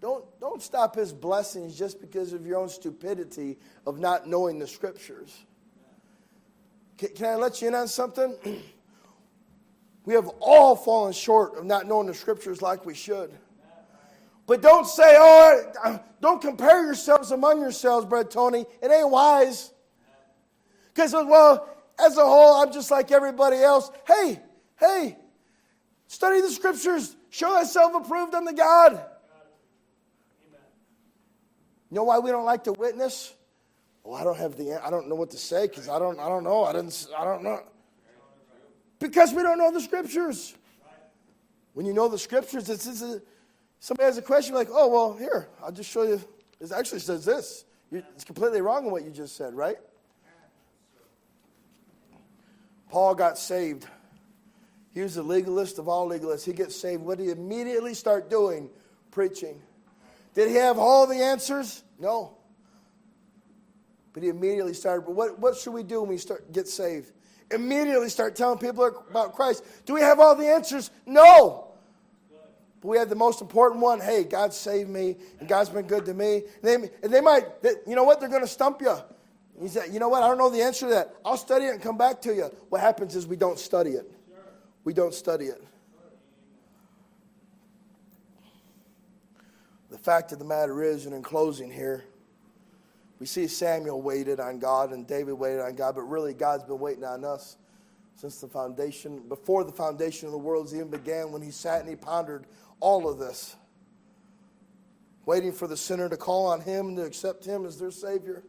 Don't, 0.00 0.24
don't 0.40 0.62
stop 0.62 0.96
his 0.96 1.12
blessings 1.12 1.78
just 1.78 2.00
because 2.00 2.32
of 2.32 2.46
your 2.46 2.58
own 2.58 2.68
stupidity 2.68 3.58
of 3.86 3.98
not 3.98 4.26
knowing 4.26 4.58
the 4.58 4.66
scriptures. 4.66 5.44
Can, 6.96 7.10
can 7.10 7.26
I 7.26 7.34
let 7.34 7.60
you 7.60 7.68
in 7.68 7.74
on 7.74 7.86
something? 7.86 8.34
we 10.04 10.14
have 10.14 10.28
all 10.40 10.74
fallen 10.74 11.12
short 11.12 11.56
of 11.58 11.64
not 11.64 11.86
knowing 11.86 12.06
the 12.06 12.14
scriptures 12.14 12.62
like 12.62 12.86
we 12.86 12.94
should. 12.94 13.30
But 14.46 14.62
don't 14.62 14.86
say, 14.86 15.14
oh, 15.16 16.00
don't 16.20 16.40
compare 16.40 16.84
yourselves 16.84 17.30
among 17.30 17.60
yourselves, 17.60 18.04
Brother 18.04 18.28
Tony. 18.28 18.66
It 18.82 18.90
ain't 18.90 19.10
wise. 19.10 19.72
Because, 20.92 21.12
well, 21.12 21.68
as 22.00 22.16
a 22.16 22.24
whole, 22.24 22.54
I'm 22.54 22.72
just 22.72 22.90
like 22.90 23.12
everybody 23.12 23.56
else. 23.56 23.90
Hey, 24.06 24.40
hey, 24.78 25.16
study 26.06 26.40
the 26.40 26.50
scriptures. 26.50 27.16
Show 27.30 27.48
thyself 27.54 27.94
approved 27.94 28.34
unto 28.34 28.52
God. 28.52 29.04
You 31.90 31.96
know 31.96 32.04
why 32.04 32.18
we 32.18 32.30
don't 32.30 32.44
like 32.44 32.64
to 32.64 32.72
witness? 32.72 33.34
Well, 34.04 34.20
I 34.20 34.24
don't 34.24 34.38
have 34.38 34.56
the. 34.56 34.84
I 34.84 34.90
don't 34.90 35.08
know 35.08 35.14
what 35.14 35.30
to 35.30 35.36
say 35.36 35.66
because 35.66 35.88
I 35.88 35.98
don't. 35.98 36.18
I 36.18 36.28
don't 36.28 36.44
know. 36.44 36.64
I 36.64 36.72
didn't. 36.72 37.06
I 37.16 37.24
don't 37.24 37.42
know. 37.42 37.60
Because 38.98 39.32
we 39.32 39.42
don't 39.42 39.58
know 39.58 39.72
the 39.72 39.80
scriptures. 39.80 40.54
When 41.72 41.86
you 41.86 41.92
know 41.92 42.08
the 42.08 42.18
scriptures, 42.18 42.68
it's, 42.68 42.86
it's 42.86 43.02
a, 43.02 43.22
somebody 43.78 44.06
has 44.06 44.18
a 44.18 44.22
question 44.22 44.54
like, 44.54 44.68
"Oh, 44.70 44.88
well, 44.88 45.16
here 45.16 45.48
I'll 45.62 45.72
just 45.72 45.90
show 45.90 46.02
you." 46.02 46.20
It 46.60 46.72
actually 46.72 47.00
says 47.00 47.24
this. 47.24 47.64
It's 47.90 48.24
completely 48.24 48.60
wrong 48.60 48.86
in 48.86 48.92
what 48.92 49.04
you 49.04 49.10
just 49.10 49.36
said, 49.36 49.54
right? 49.54 49.76
Paul 52.90 53.14
got 53.14 53.38
saved. 53.38 53.86
He 54.92 55.00
was 55.00 55.14
the 55.14 55.22
legalist 55.22 55.78
of 55.78 55.88
all 55.88 56.08
legalists. 56.08 56.44
He 56.44 56.52
gets 56.52 56.74
saved. 56.74 57.02
What 57.02 57.18
did 57.18 57.24
he 57.24 57.30
immediately 57.30 57.94
start 57.94 58.28
doing? 58.28 58.68
Preaching. 59.12 59.60
Did 60.34 60.48
he 60.48 60.56
have 60.56 60.78
all 60.78 61.06
the 61.06 61.16
answers? 61.16 61.82
No. 61.98 62.36
But 64.12 64.24
he 64.24 64.28
immediately 64.28 64.74
started. 64.74 65.02
But 65.02 65.14
what, 65.14 65.38
what 65.38 65.56
should 65.56 65.72
we 65.72 65.84
do 65.84 66.00
when 66.00 66.10
we 66.10 66.18
start 66.18 66.52
get 66.52 66.66
saved? 66.66 67.12
Immediately 67.52 68.08
start 68.08 68.36
telling 68.36 68.58
people 68.58 68.86
about 69.10 69.34
Christ. 69.34 69.64
Do 69.86 69.94
we 69.94 70.00
have 70.00 70.20
all 70.20 70.34
the 70.34 70.46
answers? 70.46 70.90
No. 71.06 71.68
But 72.80 72.88
we 72.88 72.96
had 72.96 73.08
the 73.08 73.16
most 73.16 73.40
important 73.40 73.80
one. 73.80 74.00
Hey, 74.00 74.24
God 74.24 74.52
saved 74.52 74.88
me, 74.88 75.16
and 75.38 75.48
God's 75.48 75.68
been 75.68 75.86
good 75.86 76.06
to 76.06 76.14
me. 76.14 76.42
And 76.62 76.84
they, 76.84 76.90
and 77.02 77.12
they 77.12 77.20
might, 77.20 77.62
they, 77.62 77.74
you 77.86 77.94
know 77.94 78.04
what? 78.04 78.20
They're 78.20 78.28
going 78.28 78.42
to 78.42 78.48
stump 78.48 78.80
you. 78.80 78.96
He 79.60 79.68
said, 79.68 79.92
You 79.92 79.98
know 80.00 80.08
what? 80.08 80.22
I 80.22 80.28
don't 80.28 80.38
know 80.38 80.50
the 80.50 80.62
answer 80.62 80.86
to 80.86 80.94
that. 80.94 81.14
I'll 81.24 81.36
study 81.36 81.66
it 81.66 81.70
and 81.70 81.82
come 81.82 81.98
back 81.98 82.20
to 82.22 82.34
you. 82.34 82.50
What 82.68 82.80
happens 82.80 83.14
is 83.14 83.26
we 83.26 83.36
don't 83.36 83.58
study 83.58 83.90
it. 83.90 84.10
We 84.84 84.94
don't 84.94 85.14
study 85.14 85.46
it. 85.46 85.62
The 89.90 89.98
fact 89.98 90.32
of 90.32 90.38
the 90.38 90.44
matter 90.44 90.82
is, 90.82 91.06
and 91.06 91.14
in 91.14 91.22
closing 91.22 91.70
here, 91.70 92.04
we 93.18 93.26
see 93.26 93.46
Samuel 93.48 94.00
waited 94.00 94.40
on 94.40 94.58
God 94.58 94.92
and 94.92 95.06
David 95.06 95.34
waited 95.34 95.60
on 95.60 95.74
God, 95.74 95.94
but 95.94 96.02
really 96.02 96.32
God's 96.32 96.64
been 96.64 96.78
waiting 96.78 97.04
on 97.04 97.24
us 97.24 97.56
since 98.14 98.40
the 98.40 98.48
foundation, 98.48 99.18
before 99.28 99.64
the 99.64 99.72
foundation 99.72 100.26
of 100.26 100.32
the 100.32 100.38
world 100.38 100.72
even 100.74 100.88
began, 100.88 101.32
when 101.32 101.42
he 101.42 101.50
sat 101.50 101.80
and 101.80 101.88
he 101.88 101.96
pondered 101.96 102.46
all 102.78 103.08
of 103.08 103.18
this, 103.18 103.56
waiting 105.26 105.52
for 105.52 105.66
the 105.66 105.76
sinner 105.76 106.08
to 106.08 106.16
call 106.16 106.46
on 106.46 106.60
him 106.60 106.88
and 106.88 106.96
to 106.98 107.02
accept 107.02 107.44
him 107.44 107.66
as 107.66 107.78
their 107.78 107.90
Savior. 107.90 108.42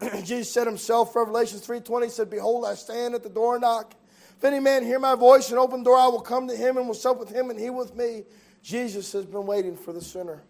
Jesus 0.24 0.52
said 0.52 0.66
himself, 0.66 1.14
Revelation 1.14 1.58
3.20 1.58 2.10
said, 2.10 2.30
Behold, 2.30 2.64
I 2.64 2.74
stand 2.74 3.14
at 3.14 3.22
the 3.22 3.28
door 3.28 3.54
and 3.54 3.62
knock. 3.62 3.94
If 4.36 4.44
any 4.44 4.60
man 4.60 4.84
hear 4.84 4.98
my 4.98 5.14
voice 5.14 5.50
and 5.50 5.58
open 5.58 5.80
the 5.80 5.84
door, 5.84 5.96
I 5.96 6.08
will 6.08 6.20
come 6.20 6.48
to 6.48 6.56
him 6.56 6.76
and 6.76 6.86
will 6.86 6.94
sup 6.94 7.18
with 7.18 7.30
him 7.30 7.50
and 7.50 7.58
he 7.58 7.70
with 7.70 7.94
me. 7.94 8.24
Jesus 8.62 9.12
has 9.12 9.24
been 9.24 9.46
waiting 9.46 9.76
for 9.76 9.92
the 9.92 10.00
sinner. 10.00 10.42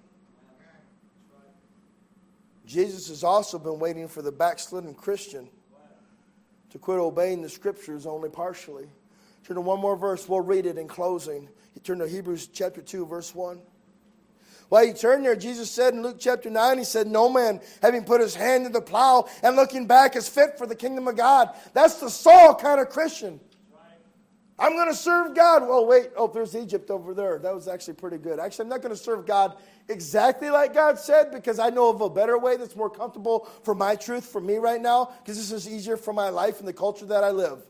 Jesus 2.67 3.09
has 3.09 3.23
also 3.23 3.59
been 3.59 3.79
waiting 3.79 4.09
for 4.09 4.23
the 4.23 4.33
backslidden 4.33 4.95
Christian 4.95 5.49
to 6.71 6.79
quit 6.79 6.99
obeying 6.99 7.43
the 7.43 7.49
scriptures 7.49 8.07
only 8.07 8.31
partially. 8.31 8.89
Turn 9.45 9.57
to 9.57 9.61
one 9.61 9.81
more 9.81 9.97
verse. 9.97 10.29
We'll 10.29 10.41
read 10.41 10.65
it 10.65 10.79
in 10.79 10.89
closing. 10.89 11.49
Turn 11.83 11.99
to 11.99 12.09
Hebrews 12.09 12.47
chapter 12.47 12.81
2, 12.81 13.05
verse 13.07 13.35
1. 13.35 13.61
While 14.69 14.85
you 14.85 14.93
turn 14.93 15.23
there, 15.23 15.37
Jesus 15.37 15.71
said 15.71 15.95
in 15.95 16.03
Luke 16.03 16.17
chapter 16.19 16.51
9, 16.51 16.79
He 16.79 16.85
said, 16.85 17.07
No 17.07 17.29
man, 17.29 17.61
having 17.83 18.05
put 18.05 18.21
his 18.21 18.35
hand 18.35 18.67
to 18.67 18.73
the 18.73 18.81
plow 18.81 19.29
and 19.43 19.57
looking 19.57 19.87
back, 19.87 20.17
is 20.17 20.29
fit 20.29 20.59
for 20.59 20.67
the 20.67 20.75
kingdom 20.75 21.07
of 21.09 21.17
God. 21.17 21.51
That's 21.73 22.01
the 22.01 22.11
Saul 22.11 22.55
kind 22.55 22.81
of 22.81 22.89
Christian. 22.89 23.41
I'm 24.59 24.73
going 24.73 24.89
to 24.89 24.95
serve 24.95 25.35
God. 25.35 25.63
Well, 25.63 25.85
wait. 25.87 26.11
Oh, 26.17 26.29
there's 26.29 26.55
Egypt 26.55 26.91
over 26.91 27.13
there. 27.13 27.39
That 27.39 27.55
was 27.55 27.67
actually 27.67 27.95
pretty 27.95 28.19
good. 28.19 28.39
Actually, 28.39 28.65
I'm 28.65 28.69
not 28.69 28.83
going 28.83 28.95
to 28.95 29.01
serve 29.01 29.27
God 29.27 29.57
exactly 29.89 30.49
like 30.49 30.73
God 30.73 30.99
said 30.99 31.33
because 31.33 31.59
I 31.59 31.71
know 31.71 31.91
of 31.91 32.01
a 32.01 32.09
better 32.09 32.39
way 32.39 32.57
that's 32.57 32.77
more 32.77 32.91
comfortable 32.91 33.49
for 33.65 33.75
my 33.75 33.97
truth, 33.97 34.25
for 34.25 34.41
me 34.41 34.57
right 34.57 34.81
now, 34.81 35.13
because 35.19 35.37
this 35.37 35.51
is 35.51 35.69
easier 35.69 35.97
for 35.97 36.13
my 36.13 36.29
life 36.29 36.61
and 36.61 36.69
the 36.69 36.73
culture 36.73 37.07
that 37.07 37.25
I 37.25 37.31
live. 37.31 37.63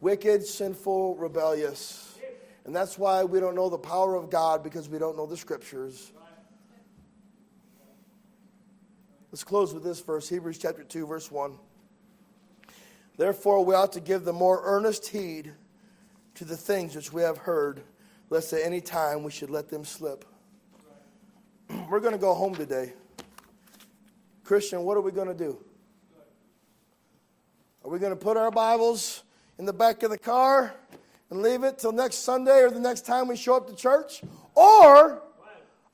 Wicked, 0.00 0.44
sinful, 0.44 1.16
rebellious. 1.16 2.07
And 2.68 2.76
that's 2.76 2.98
why 2.98 3.24
we 3.24 3.40
don't 3.40 3.54
know 3.54 3.70
the 3.70 3.78
power 3.78 4.14
of 4.14 4.28
God 4.28 4.62
because 4.62 4.90
we 4.90 4.98
don't 4.98 5.16
know 5.16 5.24
the 5.24 5.38
scriptures. 5.38 6.12
Let's 9.32 9.42
close 9.42 9.72
with 9.72 9.82
this 9.82 10.02
verse 10.02 10.28
Hebrews 10.28 10.58
chapter 10.58 10.84
2, 10.84 11.06
verse 11.06 11.32
1. 11.32 11.54
Therefore, 13.16 13.64
we 13.64 13.74
ought 13.74 13.94
to 13.94 14.00
give 14.00 14.26
the 14.26 14.34
more 14.34 14.60
earnest 14.64 15.08
heed 15.08 15.50
to 16.34 16.44
the 16.44 16.58
things 16.58 16.94
which 16.94 17.10
we 17.10 17.22
have 17.22 17.38
heard, 17.38 17.80
lest 18.28 18.52
at 18.52 18.60
any 18.60 18.82
time 18.82 19.22
we 19.22 19.30
should 19.30 19.48
let 19.48 19.70
them 19.70 19.82
slip. 19.82 20.26
We're 21.90 22.00
going 22.00 22.12
to 22.12 22.18
go 22.18 22.34
home 22.34 22.54
today. 22.54 22.92
Christian, 24.44 24.82
what 24.82 24.98
are 24.98 25.00
we 25.00 25.12
going 25.12 25.28
to 25.28 25.32
do? 25.32 25.56
Are 27.82 27.90
we 27.90 27.98
going 27.98 28.12
to 28.12 28.22
put 28.22 28.36
our 28.36 28.50
Bibles 28.50 29.22
in 29.58 29.64
the 29.64 29.72
back 29.72 30.02
of 30.02 30.10
the 30.10 30.18
car 30.18 30.74
and 31.30 31.42
leave 31.42 31.64
it 31.64 31.78
till 31.78 31.92
next 31.92 32.16
Sunday 32.16 32.62
or 32.62 32.70
the 32.70 32.80
next 32.80 33.06
time 33.06 33.28
we 33.28 33.36
show 33.36 33.56
up 33.56 33.68
to 33.68 33.74
church? 33.74 34.22
Or 34.54 35.22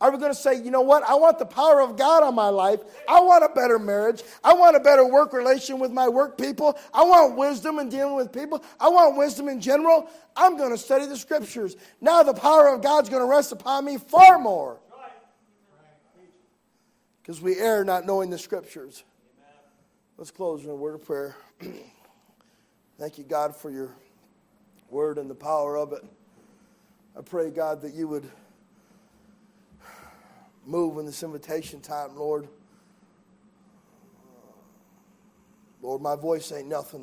are 0.01 0.11
we 0.11 0.19
going 0.19 0.33
to 0.33 0.39
say, 0.39 0.61
you 0.61 0.71
know 0.71 0.83
what? 0.83 1.03
I 1.05 1.15
want 1.15 1.39
the 1.39 1.47
power 1.47 1.81
of 1.81 1.97
God 1.97 2.23
on 2.23 2.35
my 2.35 2.49
life. 2.49 2.81
I 3.09 3.21
want 3.21 3.45
a 3.45 3.49
better 3.55 3.79
marriage. 3.79 4.23
I 4.43 4.53
want 4.53 4.77
a 4.77 4.81
better 4.81 5.05
work 5.07 5.33
relation 5.33 5.79
with 5.79 5.93
my 5.93 6.09
work 6.09 6.37
people. 6.37 6.79
I 6.93 7.05
want 7.05 7.37
wisdom 7.37 7.79
in 7.79 7.89
dealing 7.89 8.15
with 8.15 8.33
people. 8.33 8.63
I 8.79 8.89
want 8.89 9.17
wisdom 9.17 9.49
in 9.49 9.61
general. 9.61 10.11
I'm 10.37 10.59
going 10.59 10.73
to 10.73 10.79
study 10.79 11.07
the 11.07 11.17
scriptures. 11.17 11.77
Now 12.01 12.23
the 12.23 12.35
power 12.35 12.69
of 12.69 12.83
God's 12.83 13.09
going 13.09 13.23
to 13.23 13.29
rest 13.29 13.53
upon 13.53 13.85
me 13.85 13.97
far 13.97 14.39
more. 14.39 14.79
Because 17.23 17.41
we 17.41 17.59
err 17.59 17.85
not 17.85 18.05
knowing 18.05 18.29
the 18.29 18.39
scriptures. 18.39 19.05
Let's 20.19 20.31
close 20.31 20.61
with 20.61 20.71
a 20.71 20.77
word 20.77 20.97
of 20.97 21.05
prayer. 21.07 21.35
Thank 22.99 23.17
you, 23.17 23.25
God, 23.25 23.57
for 23.57 23.71
your 23.71 23.91
word 24.91 25.19
and 25.19 25.29
the 25.29 25.35
power 25.35 25.77
of 25.77 25.93
it. 25.93 26.05
I 27.17 27.23
pray, 27.23 27.51
God, 27.51 27.81
that 27.83 27.95
you 27.95 28.07
would 28.09 28.31
move 30.67 30.99
in 30.99 31.07
this 31.07 31.23
invitation 31.23 31.81
time, 31.81 32.17
Lord. 32.17 32.49
Lord, 35.83 36.01
my 36.01 36.17
voice 36.17 36.51
ain't 36.53 36.69
nothing 36.69 37.03